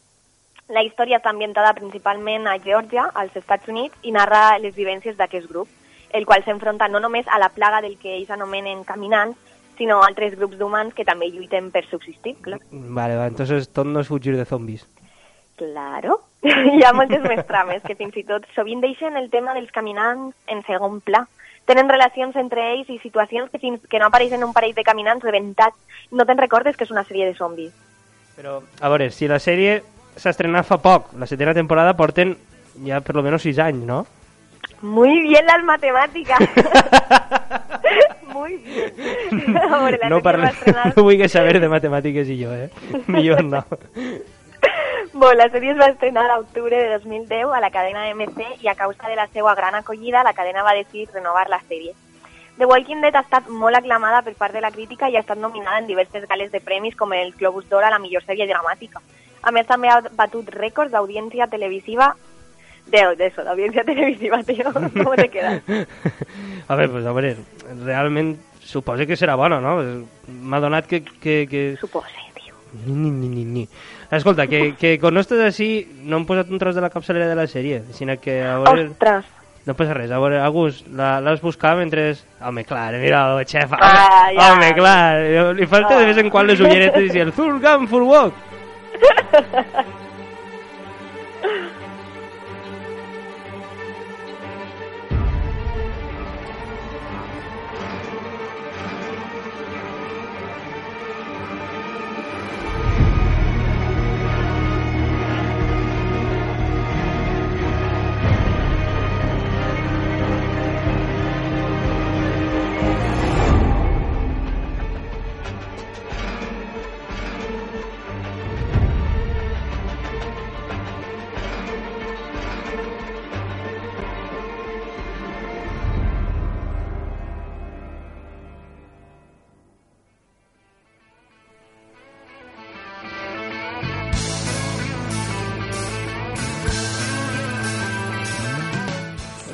[0.69, 5.49] La història està ambientada principalment a Geòrgia, als Estats Units, i narra les vivències d'aquest
[5.51, 5.69] grup,
[6.13, 9.39] el qual s'enfronta no només a la plaga del que ells anomenen caminants,
[9.79, 12.61] sinó a altres grups d'humans que també lluiten per subsistir, clar.
[12.71, 14.85] Vale, va, entonces tot no és fugir de zombis.
[15.57, 16.21] Claro.
[16.43, 20.35] Hi ha moltes més trames que fins i tot sovint deixen el tema dels caminants
[20.51, 21.25] en segon pla.
[21.67, 25.25] Tenen relacions entre ells i situacions que fins que no apareixen un parell de caminants
[25.25, 25.79] rebentats
[26.11, 27.71] no te'n recordes que és una sèrie de zombis.
[28.37, 29.79] Però, a veure, si la sèrie
[30.17, 32.35] s'ha estrenat fa poc, la setena temporada porten
[32.87, 34.03] ja per lo menos sis anys, no?
[34.83, 36.39] Muy bien las matemáticas.
[38.27, 39.57] Muy bien.
[39.57, 42.71] A la no, estrenar- no vull saber de matemàtiques i jo, eh?
[43.07, 43.65] Millor no.
[45.13, 48.69] Bueno, la sèrie es va estrenar a l'octubre de 2010 a la cadena MC i
[48.69, 51.93] a causa de la seva gran acollida la cadena va decidir renovar la sèrie.
[52.59, 55.39] The Walking Dead ha estat molt aclamada per part de la crítica i ha estat
[55.39, 59.01] nominada en diverses gales de premis com el Globus d'Or a la millor sèrie dramàtica.
[59.43, 62.15] A més, també ha batut rècords d'audiència televisiva
[62.87, 64.73] de, de eso, d'audiència televisiva, tio.
[64.73, 65.63] Com te quedas?
[66.69, 67.37] A veure, pues, a veure,
[67.85, 69.75] realment suposa que serà bona, no?
[70.31, 71.03] M'ha donat que...
[71.03, 71.63] que, que...
[71.81, 72.55] Supose, tio.
[72.87, 73.65] Ni, ni, ni, ni.
[74.13, 77.27] Escolta, que, que quan no estàs així no hem posat un tros de la capçalera
[77.29, 78.89] de la sèrie, sinó que a veure...
[78.95, 79.25] Ostres.
[79.67, 82.09] No passa res, a veure, Agus, la- l'has buscat mentre...
[82.43, 84.49] Home, clar, mira, el home, Ah, ja.
[84.55, 85.21] home clar,
[85.55, 88.35] li falta de vez en quan les ulleretes i el full gun, full walk.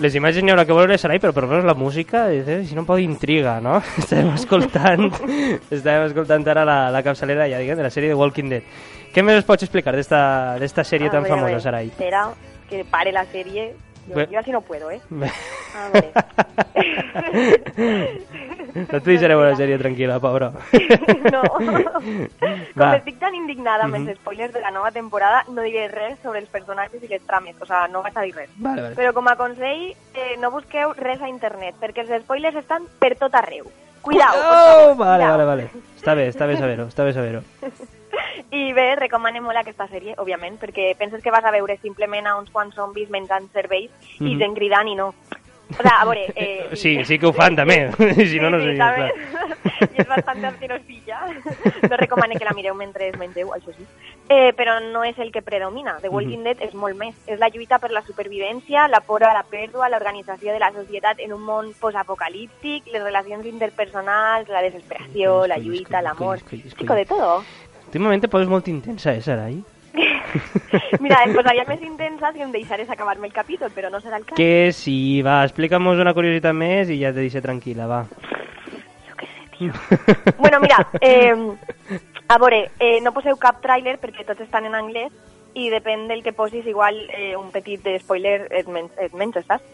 [0.01, 2.89] les imatges n'hi haurà que veure Sarai, però per veure la música, si no un
[2.89, 3.79] poc d'intriga, no?
[4.03, 5.09] Estàvem escoltant,
[5.77, 8.73] estàvem escoltant ara la, la capçalera, ja diguem, de la sèrie de Walking Dead.
[9.15, 11.93] Què més ens pots explicar d'esta sèrie A tan a famosa, Sarai?
[11.93, 12.29] Espera,
[12.69, 13.73] que pare la serie.
[14.09, 14.29] Yo, Bé.
[14.31, 15.01] yo así no puedo, ¿eh?
[15.93, 16.13] Bé.
[16.15, 17.49] A ver.
[18.79, 20.51] No t'hi deixaré la sèrie tranquil·la, pobra.
[21.35, 21.43] no.
[21.59, 22.91] Com Va.
[22.99, 26.49] estic tan indignada amb els spoilers de la nova temporada, no diré res sobre els
[26.53, 27.57] personatges i les trames.
[27.61, 28.51] O sea, no vaig a dir res.
[28.57, 28.95] Vale, vale.
[28.99, 33.15] Però com a consell, eh, no busqueu res a internet, perquè els spoilers estan per
[33.19, 33.67] tot arreu.
[34.03, 35.71] Cuidao, Oh, favor, vale, vale, vale.
[35.99, 37.43] Està bé, està bé saber-ho, està bé saber-ho.
[38.55, 42.37] I bé, recomano molt aquesta sèrie, òbviament, perquè penses que vas a veure simplement a
[42.39, 43.91] uns quants zombis menjant cervells
[44.21, 44.39] i Mhm.
[44.39, 45.11] gent cridant i no.
[45.71, 46.33] O sea, a veure...
[46.35, 47.91] Eh, Sí, sí que ho fan, també.
[48.31, 49.13] si no, no sí, seria clar.
[49.95, 51.19] I és bastant asquerosilla.
[51.89, 53.85] No recomano que la mireu mentre mengeu, això sí.
[54.29, 55.97] Eh, però no és el que predomina.
[56.03, 57.15] The Walking Dead és molt més.
[57.27, 61.21] És la lluita per la supervivència, la por a la pèrdua, l'organització de la societat
[61.25, 66.43] en un món postapocalíptic, les relacions interpersonals, la desesperació, la lluita, l'amor...
[66.49, 67.43] Chico, de todo.
[67.89, 69.61] Últimament te poses molt intensa, eh, Sarai?
[71.03, 74.27] Mira, em posaria més intensa si em deixares acabar-me el capítol, però no serà el
[74.27, 74.39] cas.
[74.39, 78.03] Que sí, va, explica'm una curiositat més i ja te deixo tranquil·la, va.
[80.39, 81.35] Bueno, mira, eh,
[82.29, 85.11] a veure, eh, no poseu cap tràiler perquè tots estan en anglès
[85.59, 89.47] i depèn del que posis, igual eh, un petit de spoiler et, men et menges,
[89.49, 89.65] saps?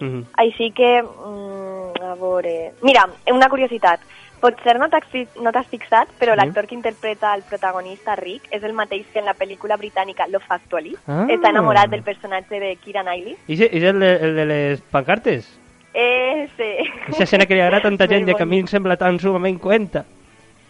[0.40, 2.72] Així que, mm, a veure...
[2.82, 4.00] Mira, una curiositat.
[4.40, 5.04] Potser no t'has
[5.40, 6.38] no fixat, però Sí.
[6.40, 10.44] l'actor que interpreta el protagonista, Rick, és el mateix que en la pel·lícula britànica Love
[10.48, 10.96] Actually.
[11.06, 11.26] Ah.
[11.28, 13.36] Està enamorat del personatge de Keira Knightley.
[13.46, 15.60] I és el de, el de les pancartes?
[15.94, 16.82] Ese.
[17.06, 19.18] Aquesta escena que li agrada a tanta gent i que a mi em sembla tan
[19.22, 20.04] sumament cuenta.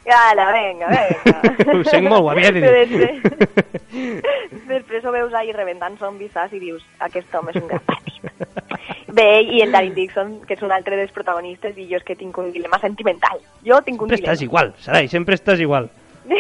[0.07, 1.41] Ala, venga, venga.
[1.75, 2.43] Ho sent molt Però
[4.69, 6.53] després, ho veus ahí rebentant zombis, saps?
[6.57, 8.23] I dius, aquest home és un gran partit.
[9.15, 12.17] Bé, i el Daryl Dixon, que és un altre dels protagonistes, i jo és que
[12.19, 13.39] tinc un dilema sentimental.
[13.65, 14.33] Jo tinc un Sempre dilema.
[14.35, 15.89] estàs igual, Sarai, sempre estàs igual.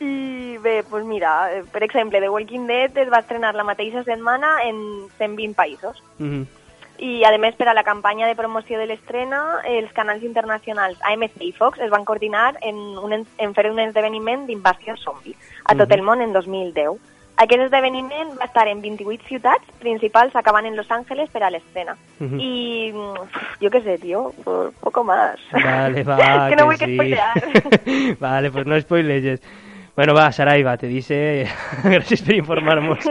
[0.00, 4.02] I bé, doncs mira, eh, per exemple, The Walking Dead es va estrenar la mateixa
[4.04, 4.76] setmana en
[5.18, 6.02] 120 països.
[6.18, 6.46] Mhm.
[7.00, 11.40] I, a més, per a la campanya de promoció de l'estrena, els canals internacionals AMC
[11.40, 15.34] i Fox es van coordinar en, un, en- fer un esdeveniment d'invasió zombi
[15.64, 15.94] a tot Mhm.
[15.98, 16.98] el món en 2010.
[17.40, 21.96] Aquest esdeveniment va estar en 28 ciutats principals, acabant en Los Ángeles per a l'estrena.
[22.18, 22.38] Mhm.
[22.38, 25.38] I, mm, jo què sé, tio, por poco más.
[25.52, 26.84] Vale, va, que no vull sí.
[26.84, 28.18] que spoilear.
[28.20, 29.40] vale, pues no spoileges.
[29.96, 31.46] Bueno, va, Sarai, va, te dice...
[31.84, 33.04] Gràcies per informar-nos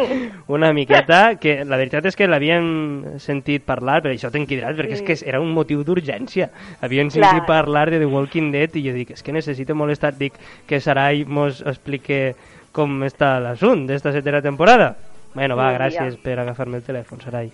[0.48, 4.96] una miqueta, que la veritat és que l'havien sentit parlar, però això t'he enquidrat, perquè
[4.96, 5.06] és Sí.
[5.06, 6.50] que era un motiu d'urgència.
[6.82, 7.46] Havien sentit Clar.
[7.46, 10.34] parlar de The Walking Dead i jo dic, és que necessito molestar, dic,
[10.66, 12.34] que Sarai mos explique
[12.72, 14.96] com està l'assunt d'esta setena temporada.
[15.36, 17.52] Bueno, va, gràcies per agafar-me el telèfon, Sarai.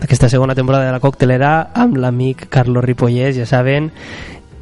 [0.00, 3.90] d'aquesta segona temporada de la Coctelera amb l'amic Carlos Ripollès, ja saben,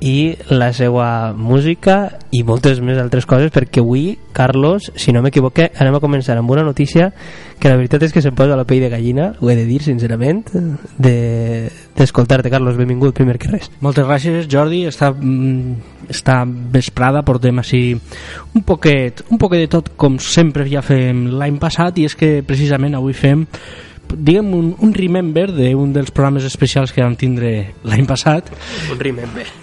[0.00, 5.72] i la seva música i moltes més altres coses perquè avui, Carlos, si no m'equivoque
[5.74, 7.10] anem a començar amb una notícia
[7.58, 9.80] que la veritat és que se'm posa la pell de gallina ho he de dir
[9.82, 10.44] sincerament
[10.98, 14.84] de- d'escoltar-te Carlos, benvingut primer que res Moltes gràcies, Jordi.
[14.86, 15.74] Està, mm,
[16.14, 17.98] està vesprada, portem així
[18.54, 22.44] un poquet, un poquet de tot com sempre ja fem l'any passat i és que
[22.46, 23.48] precisament avui fem
[24.14, 28.52] diguem un, un remember d'un dels programes especials que vam tindre l'any passat.
[28.92, 29.46] Un remember.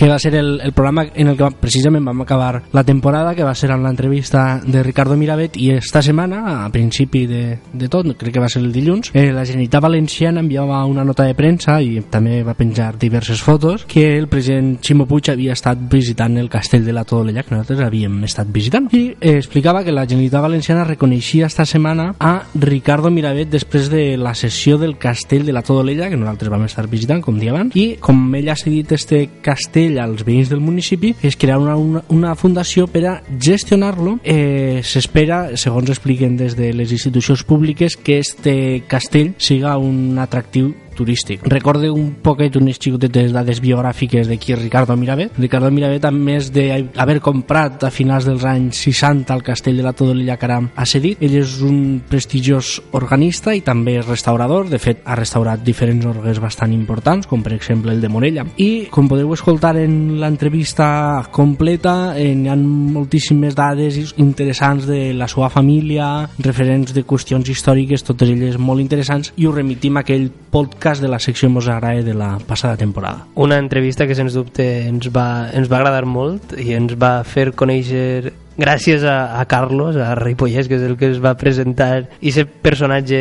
[0.00, 3.44] Que va ser el, el programa en el que precisament vam acabar la temporada que
[3.44, 8.08] va ser amb l'entrevista de Ricardo Miravet i esta setmana, a principi de, de tot
[8.16, 11.76] crec que va ser el dilluns eh, la Generalitat Valenciana enviava una nota de premsa
[11.84, 16.48] i també va penjar diverses fotos que el president Ximo Puig havia estat visitant el
[16.52, 18.88] castell de la Todolella que nosaltres havíem estat visitant.
[18.96, 24.16] I eh, explicava que la Generalitat Valenciana reconeixia esta setmana a Ricardo Miravet després de
[24.20, 27.76] la sessió del castell de la Todolella que nosaltres vam estar visitant com dia abans
[27.78, 32.04] i com ell ha cedit este castell als veïns del municipi es crearà una, una,
[32.08, 34.18] una fundació per a gestionar-lo.
[34.24, 40.74] Eh, s'espera, segons expliquen des de les institucions públiques que este castell siga un atractiu
[41.00, 41.46] turístic.
[41.48, 45.38] Recorde un poquet unes xicotetes dades biogràfiques de qui és Ricardo Miravet.
[45.40, 49.94] Ricardo Miravet, a més d'haver comprat a finals dels anys 60 el castell de la
[49.96, 54.68] Todolella Caram a cedit, ell és un prestigiós organista i també restaurador.
[54.70, 58.44] De fet, ha restaurat diferents orgues bastant importants, com per exemple el de Morella.
[58.60, 60.90] I, com podeu escoltar en l'entrevista
[61.32, 68.04] completa, eh, hi ha moltíssimes dades interessants de la seva família, referents de qüestions històriques,
[68.06, 72.02] totes elles molt interessants, i us remitim a aquell podcast de la secció Mos agrada
[72.02, 73.26] de la passada temporada.
[73.34, 77.52] Una entrevista que, sens dubte, ens va, ens va agradar molt i ens va fer
[77.54, 82.32] conèixer gràcies a, a Carlos, a Ripollès, que és el que es va presentar, i
[82.34, 83.20] ser personatge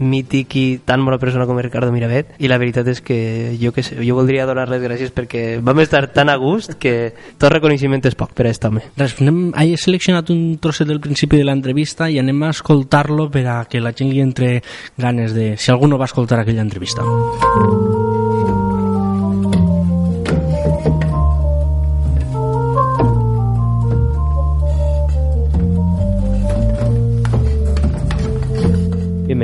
[0.00, 3.18] mític i tan bona persona com Ricardo Miravet, i la veritat és que
[3.60, 7.12] jo que sé, jo voldria donar les gràcies perquè vam estar tan a gust que
[7.38, 8.82] tot reconeixement és poc per a aquest home.
[8.98, 13.46] Res, anem, he seleccionat un trosset del principi de l'entrevista i anem a escoltar-lo per
[13.46, 14.58] a que la gent li entre
[14.96, 15.54] ganes de...
[15.58, 17.04] Si algú no va escoltar aquella entrevista.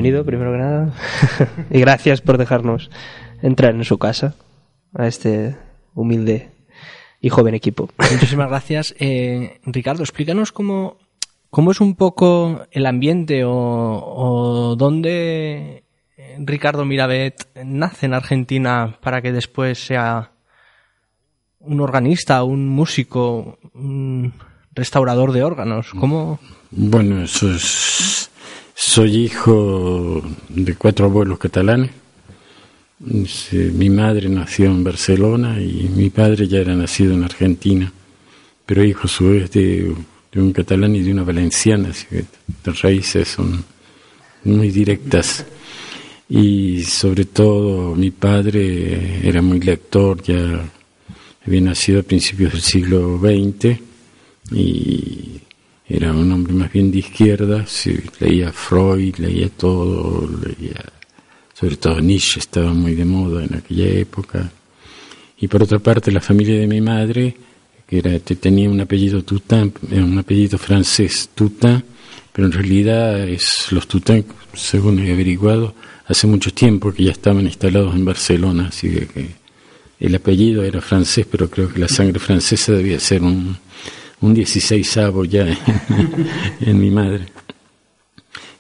[0.05, 0.93] Bienvenido, primero que nada.
[1.71, 2.91] y gracias por dejarnos
[3.41, 4.35] entrar en su casa,
[4.93, 5.57] a este
[5.95, 6.51] humilde
[7.23, 7.89] y joven equipo.
[8.13, 8.95] Muchísimas gracias.
[8.99, 10.99] Eh, Ricardo, explícanos cómo,
[11.49, 15.85] cómo es un poco el ambiente o, o dónde
[16.37, 20.33] Ricardo Miravet nace en Argentina para que después sea
[21.61, 24.35] un organista, un músico, un
[24.75, 25.93] restaurador de órganos.
[25.99, 26.41] ¿Cómo?
[26.73, 28.24] Bueno, eso es...
[28.77, 31.91] Soy hijo de cuatro abuelos catalanes.
[32.99, 37.93] Mi madre nació en Barcelona y mi padre ya era nacido en Argentina,
[38.67, 39.95] pero hijo a su vez de,
[40.33, 42.25] de un catalán y de una valenciana, así que
[42.65, 43.65] las raíces son
[44.43, 45.47] muy directas.
[46.29, 50.69] Y sobre todo mi padre era muy lector, ya
[51.47, 53.79] había nacido a principios del siglo XX
[54.51, 55.41] y
[55.87, 60.83] era un hombre más bien de izquierda, sí, leía Freud, leía todo, leía
[61.53, 64.51] sobre todo Nietzsche estaba muy de moda en aquella época.
[65.39, 67.37] Y por otra parte la familia de mi madre,
[67.87, 71.85] que era, te- tenía un apellido Toutain, eh, un apellido francés, Toutain,
[72.33, 74.25] pero en realidad es los Toutain,
[74.55, 75.75] según he averiguado,
[76.07, 79.29] hace mucho tiempo que ya estaban instalados en Barcelona, así que
[80.01, 83.57] el apellido era francés, pero creo que la sangre francesa debía ser un,
[84.25, 84.99] un 16
[85.29, 85.47] ya
[86.61, 87.27] en, mi madre.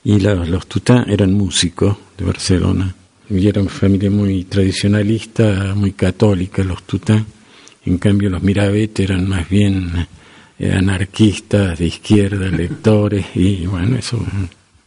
[0.04, 2.94] Y la- los Tután eran músicos de Barcelona.
[3.30, 7.24] Y era una familia muy tradicionalista, muy católica, los Tután.
[7.86, 10.06] En cambio, los Miravet eran más bien
[10.58, 13.24] eh, anarquistas, de izquierda, lectores.
[13.34, 14.22] Y bueno, eso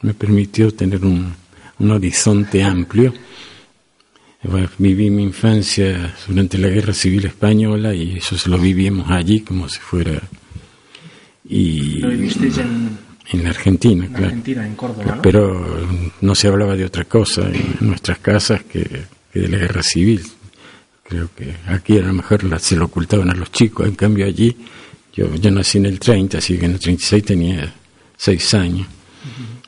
[0.02, 1.34] me permitió tener un,
[1.80, 3.14] un horizonte amplio.
[4.78, 9.68] Viví mi infancia durante la Guerra Civil Española y eso se lo vivíamos allí como
[9.68, 10.22] si fuera...
[11.50, 12.90] Y Lo vivisteis en,
[13.32, 14.26] en la Argentina, en claro.
[14.26, 15.22] Argentina, en Córdoba, ¿no?
[15.22, 15.88] Pero
[16.22, 18.84] no se hablaba de otra cosa en nuestras casas que,
[19.32, 20.22] que de la guerra civil.
[21.04, 24.26] Creo que aquí a lo mejor la- se lo ocultaban a los chicos, en cambio
[24.26, 24.56] allí,
[25.14, 27.74] yo, yo nací en el 30, así que en el 36 tenía
[28.18, 28.88] 6 años.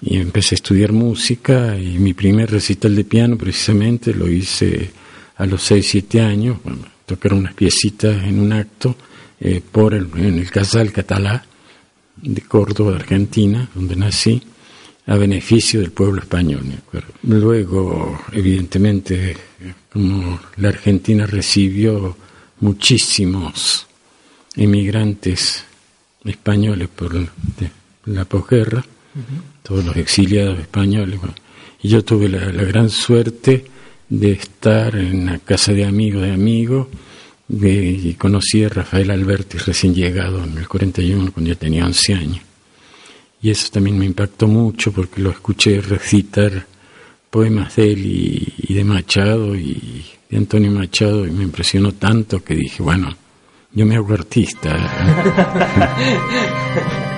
[0.02, 4.92] Y empecé a estudiar música y mi primer recital de piano precisamente lo hice
[5.38, 8.96] a los 6, 7 años, bueno, tocar unas piecitas en un acto
[9.42, 11.46] eh, por el, en el Casal Catalá
[12.22, 14.42] de Córdoba, Argentina, donde nací,
[15.08, 16.62] a beneficio del pueblo español.
[16.64, 16.78] me.
[17.24, 19.36] Luego, evidentemente,
[19.92, 22.16] como la Argentina recibió
[22.60, 23.88] muchísimos
[24.56, 25.64] emigrantes
[26.24, 27.72] españoles por la- de
[28.14, 28.84] la posguerra,
[29.64, 31.20] todos los exiliados españoles,
[31.82, 33.66] y yo tuve la, la gran suerte
[34.10, 36.88] de estar en la casa de amigos de amigos,
[37.50, 42.42] y conocí a Rafael Alberti recién llegado en el 41, cuando yo tenía 11 años.
[43.42, 46.68] Y eso también me impactó mucho porque lo escuché recitar
[47.30, 52.44] poemas de él y, y de Machado y de Antonio Machado y me impresionó tanto
[52.44, 53.16] que dije, bueno,
[53.72, 54.76] yo me hago artista.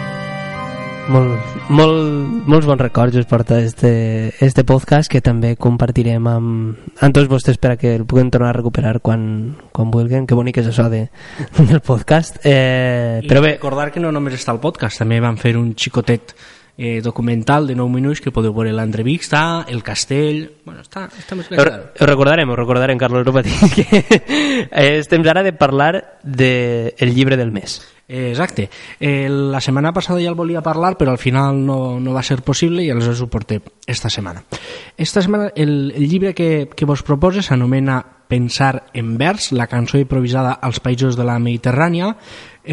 [1.09, 7.15] Molt, molt, molts bons records us porta este, este podcast que també compartirem amb, amb
[7.15, 9.25] tots vostès per a que el puguem tornar a recuperar quan,
[9.73, 10.27] quan vulguin.
[10.29, 11.07] Que bonic és això de,
[11.71, 12.39] del podcast.
[12.45, 15.73] Eh, I però bé, recordar que no només està el podcast, també van fer un
[15.75, 16.35] xicotet
[16.77, 20.43] eh, documental de 9 minuts que podeu veure l'entrevista, el castell...
[20.65, 21.67] Bueno, està, està més clar.
[21.93, 23.61] ho recordarem, ho recordarem, Carlos, no patis.
[23.75, 27.81] que és temps ara de parlar del de el llibre del mes.
[28.11, 28.69] Eh, Exacte.
[28.99, 32.41] Eh, la setmana passada ja el volia parlar, però al final no, no va ser
[32.43, 34.43] possible i aleshores ho porté esta setmana.
[34.97, 38.01] Esta setmana el, el llibre que, que vos propose s'anomena
[38.31, 42.13] Pensar en vers, la cançó improvisada als països de la Mediterrània.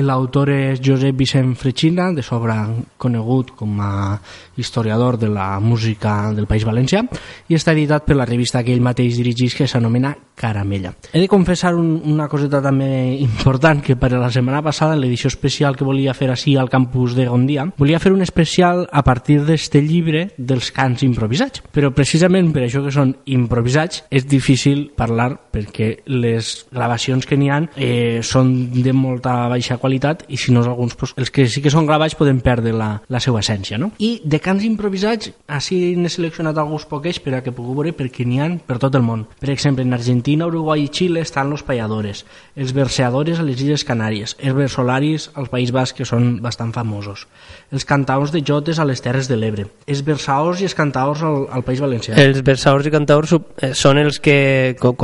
[0.05, 2.55] L'autor és Josep Vicent Frechina, de sobre
[3.01, 4.21] conegut com a
[4.55, 7.01] historiador de la música del País Valencià,
[7.49, 10.93] i està editat per la revista que ell mateix dirigís, que s'anomena Caramella.
[11.11, 15.33] He de confessar un, una coseta també important, que per la setmana passada, en l'edició
[15.33, 19.41] especial que volia fer així al campus de Gondia, volia fer un especial a partir
[19.49, 21.65] d'este llibre dels cants improvisats.
[21.73, 27.49] Però precisament per això que són improvisats és difícil parlar perquè les gravacions que n'hi
[27.51, 31.62] ha eh, són de molta baixa qualitat i si no alguns, pues, els que sí
[31.65, 33.79] que són gravats poden perdre la, la seva essència.
[33.79, 33.91] No?
[33.99, 38.27] I de cants improvisats, així n'he seleccionat alguns poquets per a que pugueu veure perquè
[38.27, 39.27] n'hi ha per tot el món.
[39.41, 42.25] Per exemple, en Argentina, Uruguai i Xile estan los payadores,
[42.57, 47.27] els verseadores a les Illes Canàries, els versolaris al País Basc, que són bastant famosos,
[47.73, 51.47] els cantaors de jotes a les Terres de l'Ebre, els versaors i els cantaors al,
[51.51, 52.16] al País Valencià.
[52.19, 54.95] Els versaors i cantaors eh, són els que, co-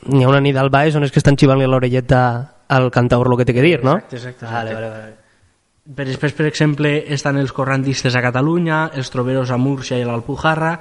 [0.00, 2.22] hi ha una nit al ball, són els que estan xivant-li a l'orelleta
[2.72, 3.98] al cantaor el que té que dir, no?
[3.98, 4.74] Exacte, exacte, Vale, exacte.
[4.74, 5.20] vale, vale.
[5.82, 10.06] Per després, per exemple, estan els corrandistes a Catalunya, els troberos a Múrcia i a
[10.06, 10.76] l'Alpujarra,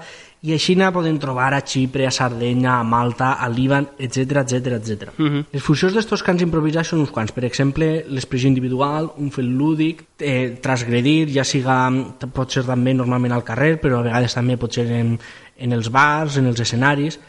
[0.45, 4.77] i a Xina poden trobar a Xipre, a Sardenya, a Malta, a Líban, etc etc
[4.77, 5.09] etc.
[5.17, 5.47] Mhm.
[5.53, 7.33] Les fusions d'estos cants improvisats són uns quants.
[7.33, 11.89] Per exemple, l'expressió individual, un fet lúdic, eh, transgredir, ja siga,
[12.33, 15.19] pot ser també normalment al carrer, però a vegades també pot ser en,
[15.57, 17.19] en els bars, en els escenaris,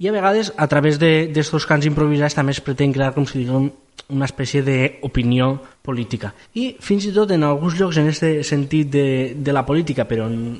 [0.00, 3.68] i a vegades a través d'estos cants improvisats també es pretén crear com si diguem
[4.10, 5.52] una espècie d'opinió
[5.84, 6.32] política.
[6.56, 9.06] I fins i tot en alguns llocs en aquest sentit de,
[9.36, 10.56] de la política, però en,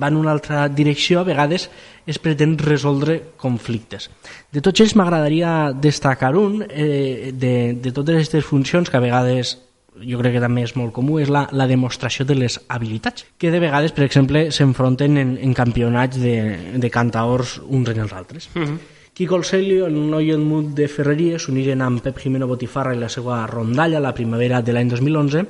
[0.00, 1.68] va en una altra direcció, a vegades
[2.06, 4.08] es pretén resoldre conflictes.
[4.52, 9.58] De tots ells m'agradaria destacar un eh, de, de totes aquestes funcions que a vegades
[10.00, 13.52] jo crec que també és molt comú, és la, la demostració de les habilitats, que
[13.52, 16.36] de vegades, per exemple, s'enfronten en, en campionats de,
[16.80, 18.48] de cantaors uns en els altres.
[19.12, 23.00] Quico el Celio, el noi en mut de Ferreries, s'uniren amb Pep Jimeno Botifarra i
[23.00, 25.44] la seva rondalla la primavera de l'any 2011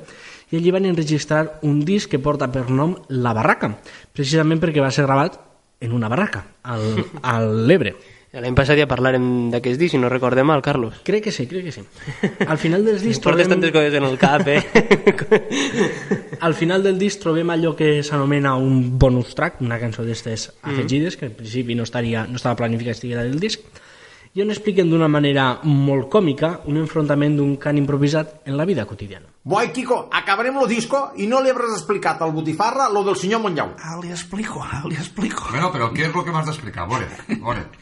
[0.52, 3.70] i allí van enregistrar un disc que porta per nom La Barraca,
[4.12, 5.39] precisament perquè va ser gravat
[5.82, 6.85] en una barraca, al,
[7.23, 7.94] a l'Ebre.
[8.33, 11.03] L'any passat ja parlarem d'aquest disc, si no recordem mal, Carlos.
[11.05, 11.83] Crec que sí, crec que sí.
[12.47, 14.63] Al final dels discs Portes tantes coses en el cap, eh?
[16.49, 21.19] Al final del disc trobem allò que s'anomena un bonus track, una cançó d'estes afegides,
[21.21, 23.69] que en principi no, estaria, no estava planificat estiguera del disc,
[24.33, 28.89] i on expliquen d'una manera molt còmica un enfrontament d'un cant improvisat en la vida
[28.89, 29.32] quotidiana.
[29.44, 33.40] Boi, Kiko, acabarem lo disco i no li habràs explicat al Botifarra lo del senyor
[33.43, 33.73] Montllau.
[33.82, 35.48] Ah, li explico, ah, li explico.
[35.51, 36.86] Bueno, pero ¿qué es lo que más de explicar?
[36.89, 37.09] Vore,
[37.40, 37.66] vore.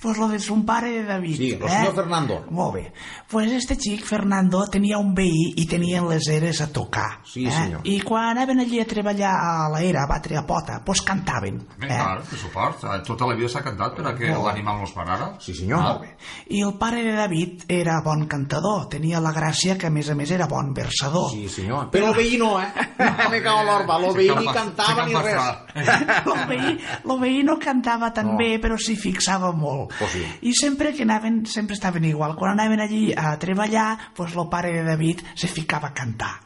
[0.00, 1.36] Pues lo de su padre de David.
[1.36, 1.70] Sí, lo eh?
[1.70, 2.46] senyor Fernando.
[2.48, 2.92] Molt bé.
[3.28, 7.18] Pues este xic, Fernando, tenia un veí i tenien les eres a tocar.
[7.22, 7.50] Sí, eh?
[7.52, 7.82] senyor.
[7.84, 11.58] I quan anaven allí a treballar a l'era, a batre a pota, pues cantaven.
[11.76, 12.80] Ben clar, per suport.
[12.88, 14.38] Eh, Tota la vida s'ha cantat per a que bé.
[14.40, 15.34] l'animal no es parara.
[15.38, 15.82] Sí, senyor.
[15.82, 16.16] Ah, Molt bé.
[16.56, 20.14] I el pare de David era bon cantador, tenia la gràcia que a més a
[20.16, 21.30] més era bon versador.
[21.32, 21.88] Sí, senyor.
[21.90, 22.68] Però el veí no, eh?
[22.98, 23.98] No me cago l'orba.
[23.98, 25.42] Lo veí ni cantava ni res.
[26.26, 28.36] Lo veí, lo veí no cantava tan No.
[28.36, 29.92] bé, però s'hi fixava molt.
[29.98, 30.24] Pues sí.
[30.42, 32.36] I sempre que anaven, sempre estaven igual.
[32.36, 36.40] Quan anaven allí a treballar, pues el pare de David se ficava a cantar.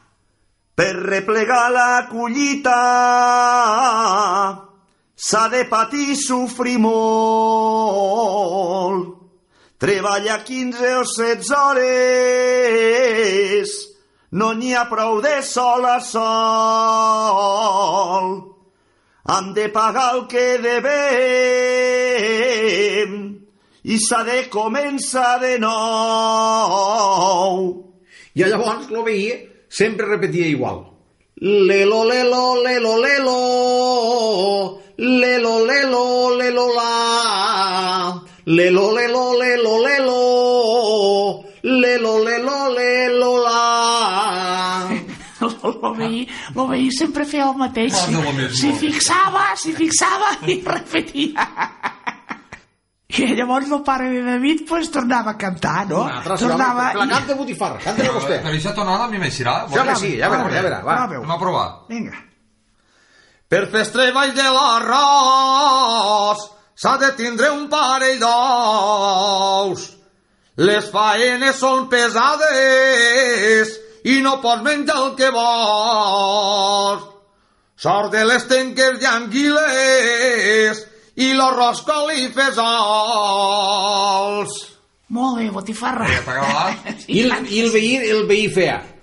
[0.75, 2.71] Per replegar la collita
[5.15, 9.13] s'ha de patir sofrir molt.
[9.77, 13.69] Treballa 15 o 16 hores,
[14.35, 16.25] no n'hi ha prou de sol a sol.
[19.25, 21.05] Hem de pagar el que devem
[23.85, 25.75] i s'ha de començar de nou.
[28.35, 29.27] I llavors lo veí
[29.69, 30.95] sempre repetia igual.
[31.35, 33.37] Lelo, lelo, lelo, lelo,
[34.97, 38.21] lelo, lelo, lelo, la.
[38.45, 40.19] Lelo, lelo, lelo, lelo,
[41.63, 44.04] lelo, lelo, lelo, la.
[45.65, 47.97] Lo veí, lo veí sempre feia el mateix.
[48.07, 48.53] De lo mismo.
[48.59, 51.47] S'hi fixava, s'hi fixava i repetia.
[53.15, 56.03] I llavors el pare de David pues, tornava a cantar, no?
[56.03, 56.89] Una tornava...
[56.97, 58.39] La canta Botifarra, canta vostè.
[58.41, 59.53] Per aquesta tonada a mi m'eixirà.
[59.71, 60.97] Ja que sí, ja verà, ja verà, va.
[61.05, 61.67] Anem a provar.
[61.91, 62.17] Vinga.
[63.47, 66.41] Per fer treball de l'arròs
[66.75, 69.85] s'ha de tindre un parell d'ous.
[70.65, 73.75] Les faenes són pesades
[74.05, 77.03] i no pots menjar el que vols.
[77.75, 80.77] Sort de les tenques i anguiles
[81.25, 82.65] i l'arròs coli fesols.
[85.15, 86.07] Molt bé, botifarra.
[87.07, 88.95] I el, i el veí, el veí feia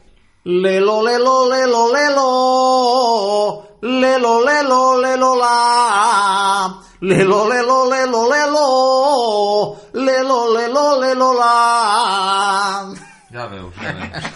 [0.45, 3.69] Lelo, lelo, lelo, lelo.
[3.81, 6.83] Lelo, lelo, lelo, la.
[7.01, 9.77] Lelo, lelo, lelo, lelo.
[9.93, 12.93] Lelo, lelo, lelo, la.
[13.33, 14.32] Ja veus, ja veus.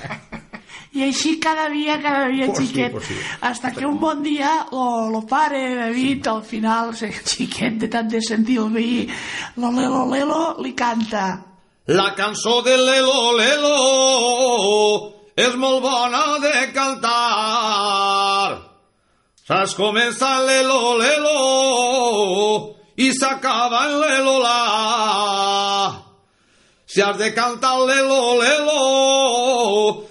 [0.97, 2.93] I així cada dia, cada dia, Pues sí, xiquet.
[2.93, 3.15] pues sí.
[3.41, 8.09] Hasta que un bon dia lo, lo pare David, al final, el xiquet de tant
[8.09, 9.07] de sentir el veí,
[9.57, 11.43] lo lelo lelo, li canta.
[11.87, 18.59] La cançó de Lelo Lelo és molt bona de cantar.
[19.47, 26.03] Saps comença en Lelo Lelo i s'acaba en Lelo La.
[26.87, 28.83] Si has de cantar Lelo Lelo,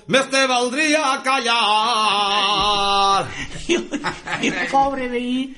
[0.07, 3.25] més te valdria callar.
[3.73, 3.77] I, i
[4.51, 5.53] el pobre veí,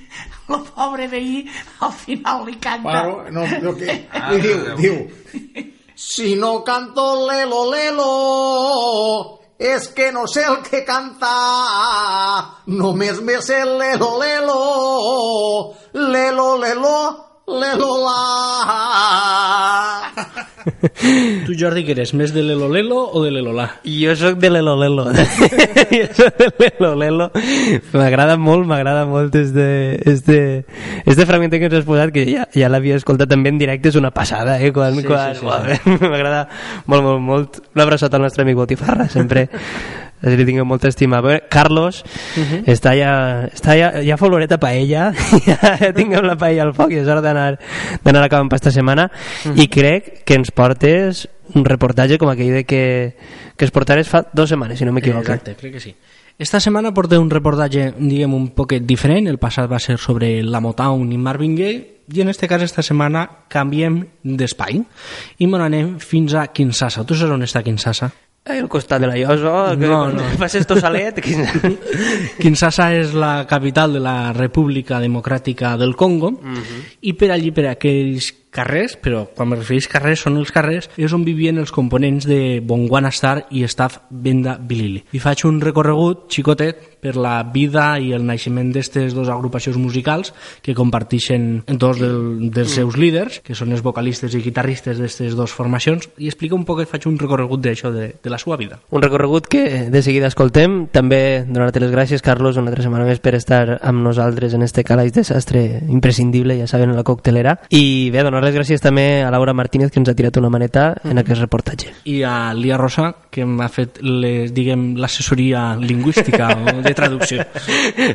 [0.49, 1.45] el pobre veí,
[1.83, 2.89] al final li canta.
[2.89, 4.07] Claro, no, no, que,
[4.43, 4.95] diu, diu,
[5.95, 13.61] si no canto lelo, lelo, és que no sé el que cantar, només me sé
[13.65, 16.97] el lelo, lelo, lelo, lelo,
[17.47, 18.17] lelo, la.
[21.45, 23.67] Tu, Jordi, que eres més de l'Elo Lelo o de l'Elola?
[23.87, 25.05] Jo sóc de l'Elo Lelo.
[25.95, 27.29] jo sóc de l'Elo Lelo.
[27.93, 30.65] M'agrada molt, m'agrada molt este, este,
[31.05, 33.99] este fragment que ens has posat, que ja, ja l'havia escoltat també en directe, és
[33.99, 34.73] una passada, eh?
[34.75, 35.61] Quan, Sí, quan, sí, sí, uau,
[36.11, 36.49] M'agrada
[36.85, 37.61] molt, molt, molt.
[37.77, 39.47] Un abraçat al nostre amic Botifarra, sempre
[40.21, 41.21] li tinc molta estima.
[41.21, 42.03] Bé, Carlos
[42.35, 42.63] Mhm.
[42.65, 45.13] està ja, està ja, ja fa oloreta a paella,
[45.45, 47.59] ja tinguem la paella al foc i és hora d'anar
[48.03, 49.09] d'anar acabant per esta setmana
[49.45, 49.59] Mhm.
[49.59, 53.15] i crec que ens portes un reportatge com aquell de que,
[53.55, 55.21] que es portares fa dues setmanes, si no m'equivoco.
[55.31, 55.95] Exacte, crec que sí.
[56.39, 59.25] Esta setmana porté un reportatge, diguem, un poquet diferent.
[59.27, 62.83] El passat va ser sobre la Motown i Marvin Gaye, i en este cas, esta
[62.83, 64.83] setmana, canviem d'espai
[65.39, 67.03] i me n'anem fins a Kinshasa.
[67.05, 68.11] Tu saps on està Kinshasa?
[68.47, 70.23] Al costat de la Ioso, que No, no.
[70.39, 71.19] passes tu salet...
[71.19, 71.35] Que...
[72.41, 76.33] Kinshasa és la capital de la República Democràtica del Congo
[77.01, 81.13] i per allí, per aquells carrers, però quan me refereix carrers són els carrers, és
[81.13, 85.03] on vivien els components de Bongwana Star i Staff Benda Bilili.
[85.13, 90.33] I faig un recorregut xicotet per la vida i el naixement d'aquestes dues agrupacions musicals
[90.65, 95.53] que comparteixen dos del, dels seus líders, que són els vocalistes i guitarristes d'aquestes dues
[95.53, 98.79] formacions, i explica un poc, faig un recorregut d'això, de, de la seva vida.
[98.89, 100.87] Un recorregut que de seguida escoltem.
[100.93, 104.83] També donar-te les gràcies, Carlos, una altra setmana més per estar amb nosaltres en este
[104.87, 107.57] calaix desastre imprescindible, ja saben, a la coctelera.
[107.69, 110.93] I bé, donar les gràcies també a Laura Martínez, que ens ha tirat una maneta
[111.03, 111.91] en aquest reportatge.
[112.07, 117.43] i a Lia Rosa, que m'ha fet les, diguem, l'assessoria lingüística o de traducció.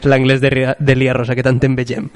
[0.05, 2.09] L'anglès de, Ria- de Lia Rosa, que tant en vegem.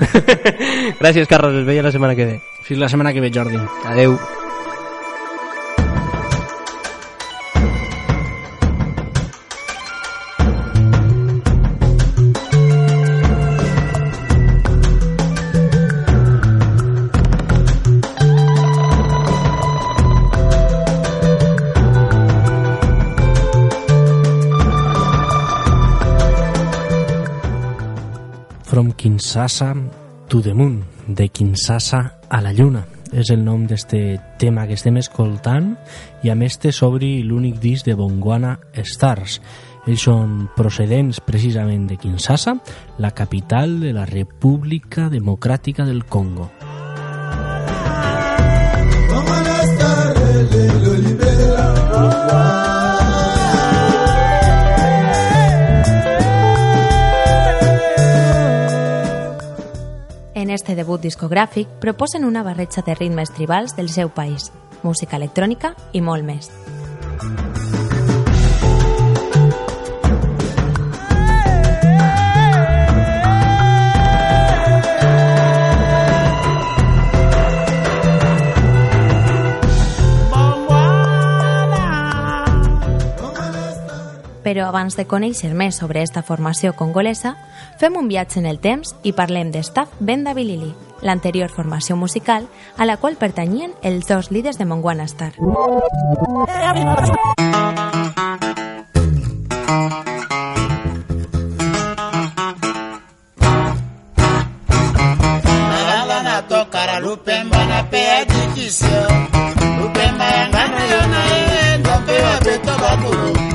[1.00, 2.40] gràcies, Carlos, es veia la setmana que ve.
[2.66, 3.60] Fins la setmana que ve, Jordi.
[3.84, 4.16] Adeu.
[28.76, 29.74] From Kinshasa
[30.28, 32.84] to the Moon, de Kinshasa a la Lluna.
[33.08, 35.70] És el nom d'este tema que estem escoltant
[36.20, 39.40] i a més té s'obri l'únic disc de Bongwana Stars.
[39.88, 42.58] Ells són procedents precisament de Kinshasa,
[43.00, 46.50] la capital de la República Democràtica del Congo.
[51.96, 52.75] En
[60.56, 64.50] este debut discogràfic proposen una barreja de ritmes tribals del seu país,
[64.82, 66.50] música electrònica i molt més.
[84.46, 87.32] Però abans de conèixer més sobre esta formació congolesa,
[87.80, 90.70] fem un viatge en el temps i parlem de Staff Benda Bilili,
[91.02, 92.46] l'anterior formació musical
[92.78, 95.34] a la qual pertanyien els dos líders de Mongwana Star.
[106.26, 109.02] natokara lupemba napeya dikisio
[109.80, 113.45] lupemba yangana yo na ye bakulu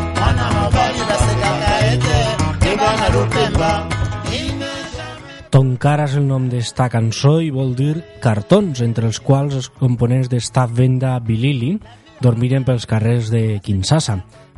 [5.62, 10.26] Tonkara és el nom d'esta cançó i vol dir cartons, entre els quals els components
[10.32, 11.76] d'esta venda Bilili
[12.18, 14.16] dormiren pels carrers de Kinshasa.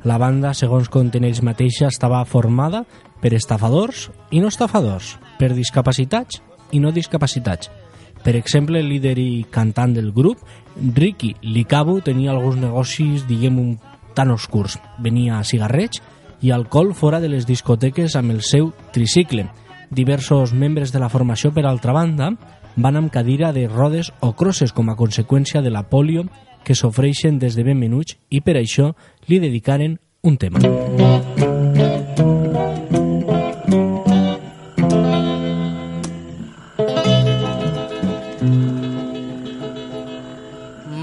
[0.08, 2.86] La banda, segons conten ells mateixa, estava formada
[3.20, 6.40] per estafadors i no estafadors, per discapacitats
[6.72, 7.68] i no discapacitats.
[8.24, 10.46] Per exemple, el líder i cantant del grup,
[10.80, 13.76] Ricky Licabu, tenia alguns negocis, diguem, un
[14.16, 14.80] tan oscurs.
[15.04, 16.00] Venia a cigarrets
[16.40, 19.50] i alcohol fora de les discoteques amb el seu tricicle.
[19.94, 22.32] Diversos membres de la formació, per altra banda,
[22.76, 26.26] van amb cadira de rodes o crosses com a conseqüència de la polio
[26.65, 28.94] que s'ofreixen des de ben menuts i per això
[29.28, 30.60] li dedicaren un tema.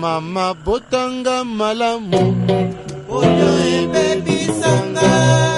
[0.00, 2.22] mama botanga malamu
[3.08, 5.49] oyo ebebisanga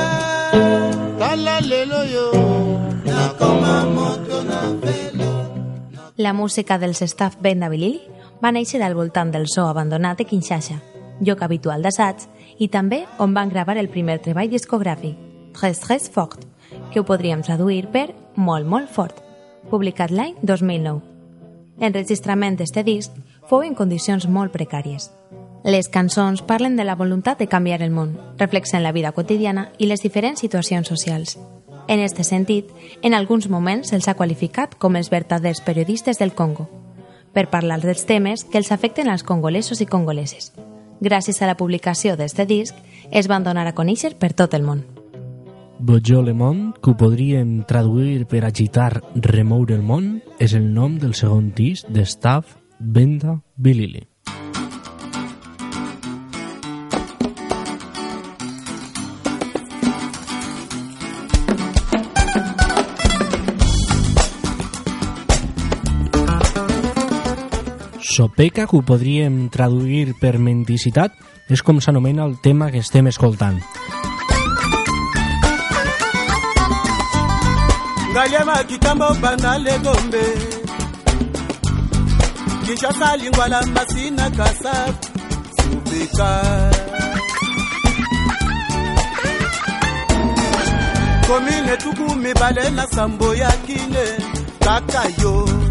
[6.16, 8.00] La música dels staff Bilili
[8.42, 10.76] va néixer al voltant del so abandonat de Kinshasa,
[11.20, 12.22] lloc habitual d'assaig,
[12.58, 15.16] i també on van gravar el primer treball discogràfic,
[15.58, 16.44] Tres Tres Fort,
[16.92, 19.18] que ho podríem traduir per Molt Molt Fort,
[19.70, 21.00] publicat l'any 2009.
[21.80, 23.12] L'enregistrament d'este disc
[23.48, 25.10] fou en condicions molt precàries.
[25.64, 29.86] Les cançons parlen de la voluntat de canviar el món, reflexen la vida quotidiana i
[29.86, 31.38] les diferents situacions socials.
[31.88, 32.70] En este sentit,
[33.02, 36.68] en alguns moments se'ls ha qualificat com els verdaders periodistes del Congo,
[37.32, 40.52] per parlar dels temes que els afecten als congolesos i congoleses.
[41.02, 42.76] Gràcies a la publicació d'este disc,
[43.10, 44.84] es van donar a conèixer per tot el món.
[45.82, 50.94] Bojó Le Monde, que ho podríem traduir per agitar, remoure el món, és el nom
[51.02, 54.11] del segon disc de Staff Benda Bilili.
[68.12, 71.16] Sopeca, que ho podríem traduir per mendicitat,
[71.48, 73.62] és com s'anomena el tema que estem escoltant.
[78.12, 80.22] ngaliema kitambo bana legombe
[82.64, 84.74] kinshasa lingwala masina kasa.
[85.56, 86.30] Supika
[91.26, 94.06] komine tuku mibale na sambo ya kine.
[94.60, 95.61] Kaka yo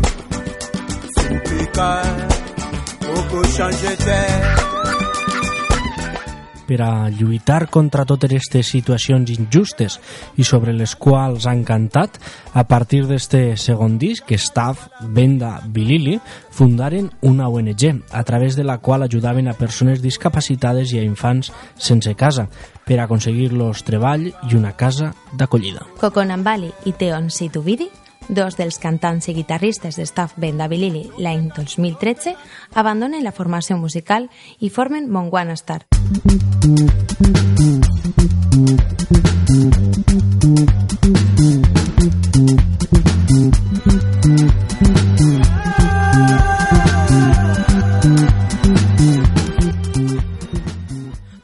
[6.72, 9.98] per a lluitar contra totes aquestes situacions injustes
[10.40, 12.16] i sobre les quals han cantat,
[12.56, 16.16] a partir d'este segon disc, Staff, Venda, Bilili,
[16.50, 21.52] fundaren una ONG, a través de la qual ajudaven a persones discapacitades i a infants
[21.76, 22.48] sense casa,
[22.88, 25.84] per aconseguir-los treball i una casa d'acollida.
[26.00, 27.90] Kokonambali i Teon Situvidi,
[28.32, 32.34] dos dels cantants i guitarristes de Staff Benda Bilili l'any 2013,
[32.74, 34.30] abandonen la formació musical
[34.60, 35.84] i formen Mongwana Star.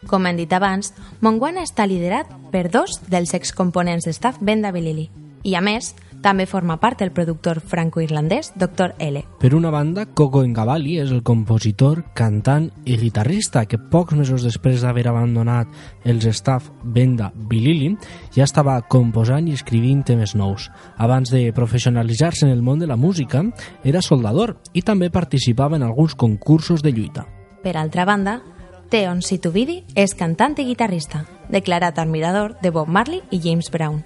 [0.07, 5.09] Com hem dit abans, Mongwana està liderat per dos dels excomponents de Staff Benda Bilili
[5.43, 8.95] i, a més, també forma part el productor franco-irlandès Dr.
[8.99, 9.23] L.
[9.39, 14.81] Per una banda, Coco Ngabali és el compositor, cantant i guitarrista que pocs mesos després
[14.81, 15.71] d'haver abandonat
[16.05, 17.93] els staff Benda Bilili
[18.35, 20.69] ja estava composant i escrivint temes nous.
[20.97, 23.43] Abans de professionalitzar-se en el món de la música,
[23.83, 27.27] era soldador i també participava en alguns concursos de lluita.
[27.63, 28.41] Per altra banda,
[28.89, 34.05] Teon Situvidi és cantant i guitarrista, declarat admirador de Bob Marley i James Brown.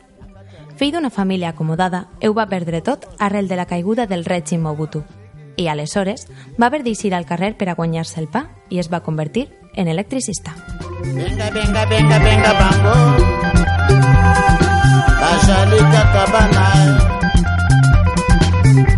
[0.76, 5.04] Fill d'una família acomodada, ell va perdre tot arrel de la caiguda del règim Mobutu.
[5.58, 6.28] I aleshores
[6.60, 9.88] va haver d'eixir al carrer per a guanyar-se el pa i es va convertir en
[9.88, 10.56] electricista.
[11.02, 12.96] benga benga benga benga bango
[15.22, 16.66] bazali kaka bana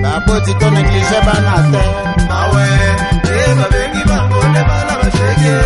[0.03, 1.83] baboti to neglige bana te
[2.39, 2.67] awe
[3.59, 5.57] babengi bango nde bana bashege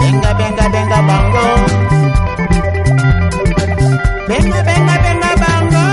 [0.00, 1.85] benga benga benga bango
[4.36, 5.84] benga benga benga bango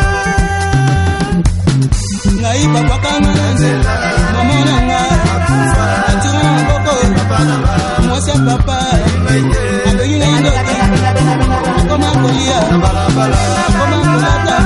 [2.42, 3.94] ngai bakwakanga na nzela
[4.36, 5.02] mama nanga
[6.12, 6.94] atima maboko
[8.08, 8.78] mwasi ya papa
[9.88, 10.76] abengi ngai ndoki
[11.80, 12.60] akoma kolia
[13.68, 14.58] akoma kolata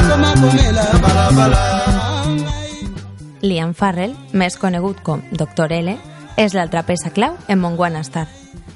[0.00, 0.84] akoma komela
[3.40, 5.70] Liam Farrell, més conegut com Dr.
[5.76, 5.92] L,
[6.36, 8.26] és l'altra peça clau en Mongwana Star.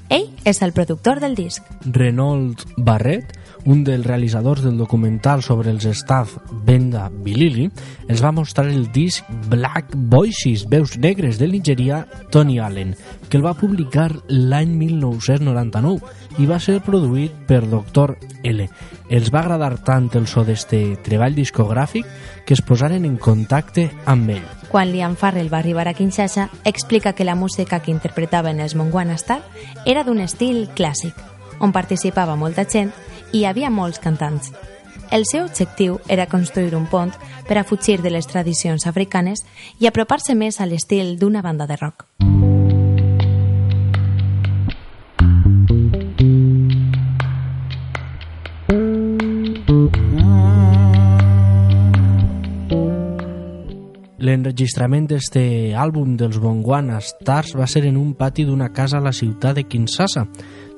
[0.09, 1.67] Ell és el productor del disc.
[1.83, 7.69] Reynold Barrett un dels realitzadors del documental sobre els staff Benda Bilili,
[8.09, 12.97] els va mostrar el disc Black Voices, veus negres del nigerià Tony Allen,
[13.29, 18.17] que el va publicar l'any 1999 i va ser produït per Dr.
[18.43, 18.67] L.
[19.13, 22.09] Els va agradar tant el so d'este treball discogràfic
[22.47, 24.47] que es posaren en contacte amb ell.
[24.73, 29.19] Quan Liam Farrell va arribar a Kinshasa, explica que la música que interpretaven els Mongwana
[29.21, 29.43] Star
[29.85, 31.13] era d'un estil clàssic,
[31.61, 32.91] on participava molta gent
[33.33, 34.53] hi havia molts cantants.
[35.13, 37.13] El seu objectiu era construir un pont
[37.49, 39.45] per a fugir de les tradicions africanes
[39.81, 42.07] i apropar-se més a l'estil d'una banda de rock.
[54.23, 55.41] L'enregistrament d'este
[55.75, 59.65] àlbum dels Bongwana Stars va ser en un pati d'una casa a la ciutat de
[59.67, 60.29] Kinshasa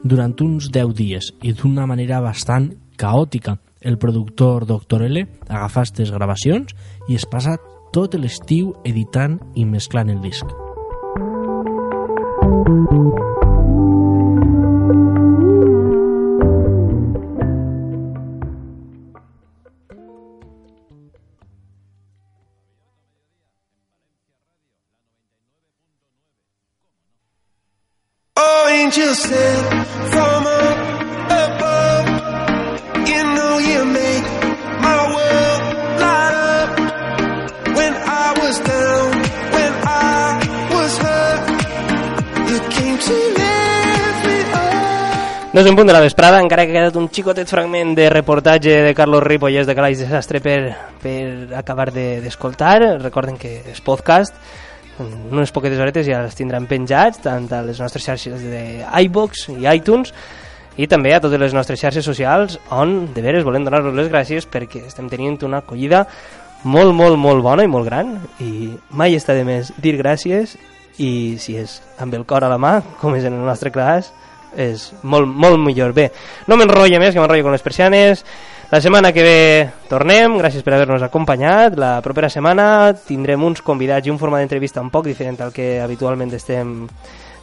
[0.05, 2.71] durant uns 10 dies i d'una manera bastant
[3.01, 3.59] caòtica.
[3.81, 5.03] El productor Dr.
[5.09, 6.77] L agafà aquestes gravacions
[7.09, 7.57] i es passa
[7.93, 10.47] tot l'estiu editant i mesclant el disc.
[12.45, 13.34] Oh,
[28.97, 30.47] angels sent from
[31.27, 32.07] above.
[33.09, 34.25] You know you make
[34.81, 35.63] my world
[36.01, 36.71] light up.
[37.77, 39.11] When I was down,
[39.55, 40.39] when I
[40.75, 41.43] was hurt,
[42.51, 45.55] you came to lift me up.
[45.55, 48.09] No és un punt de la vesprada, encara que ha quedat un xicotet fragment de
[48.11, 50.61] reportatge de Carlos Ripollès de Calaix Desastre per,
[51.03, 52.79] per acabar de- d'escoltar.
[52.81, 54.64] De, Recorden que és podcast, en
[55.03, 58.65] unes poquetes horetes ja els tindran penjats, tant a les nostres xarxes de
[59.07, 60.15] iVox i iTunes,
[60.77, 64.49] i també a totes les nostres xarxes socials, on de veres volem donar-vos les gràcies
[64.51, 66.05] perquè estem tenint una acollida
[66.65, 70.57] molt, molt, molt bona i molt gran, i mai està de més dir gràcies,
[70.99, 74.13] i si és amb el cor a la mà, com és en el nostre cas,
[74.57, 75.93] és molt, molt millor.
[75.95, 76.09] Bé,
[76.47, 78.25] no m'enrotllo més, que m'enrotllo con les persianes.
[78.75, 81.77] La setmana que ve tornem, gràcies per haver-nos acompanyat.
[81.79, 85.77] La propera setmana tindrem uns convidats i un format d'entrevista un poc diferent al que
[85.79, 86.73] habitualment estem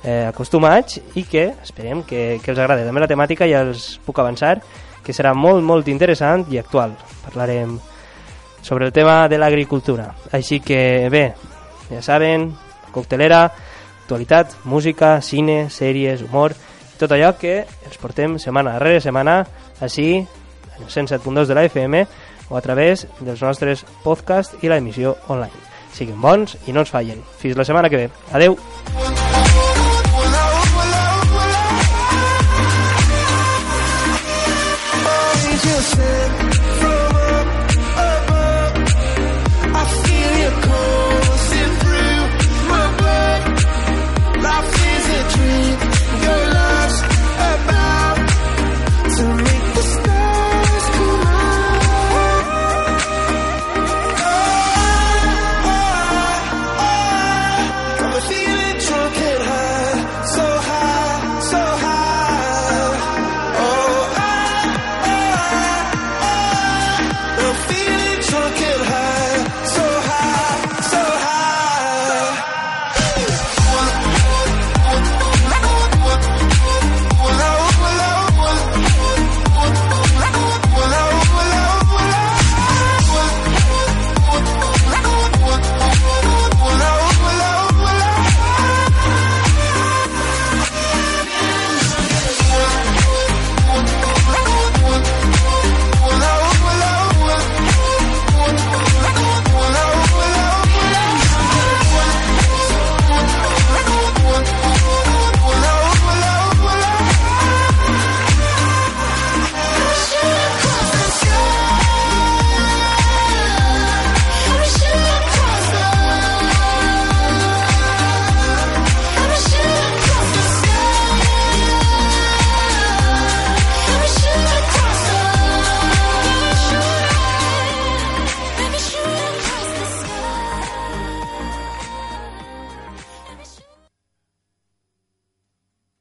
[0.04, 2.84] eh, acostumats i que esperem que, que els agradi.
[2.84, 4.58] També la temàtica ja els puc avançar,
[5.00, 6.98] que serà molt, molt interessant i actual.
[7.24, 7.80] Parlarem
[8.60, 10.10] sobre el tema de l'agricultura.
[10.36, 11.24] Així que bé,
[11.94, 12.50] ja saben,
[12.92, 13.46] coctelera,
[14.02, 16.60] actualitat, música, cine, sèries, humor,
[17.00, 19.40] tot allò que els portem setmana darrere setmana
[19.80, 20.26] així,
[20.88, 22.06] 107.2 de la FM
[22.50, 25.70] o a través dels nostres podcasts i la emissió online.
[25.92, 27.24] Siguin bons i no ens fallen.
[27.40, 28.12] Fins la setmana que ve.
[28.32, 28.58] Adeu!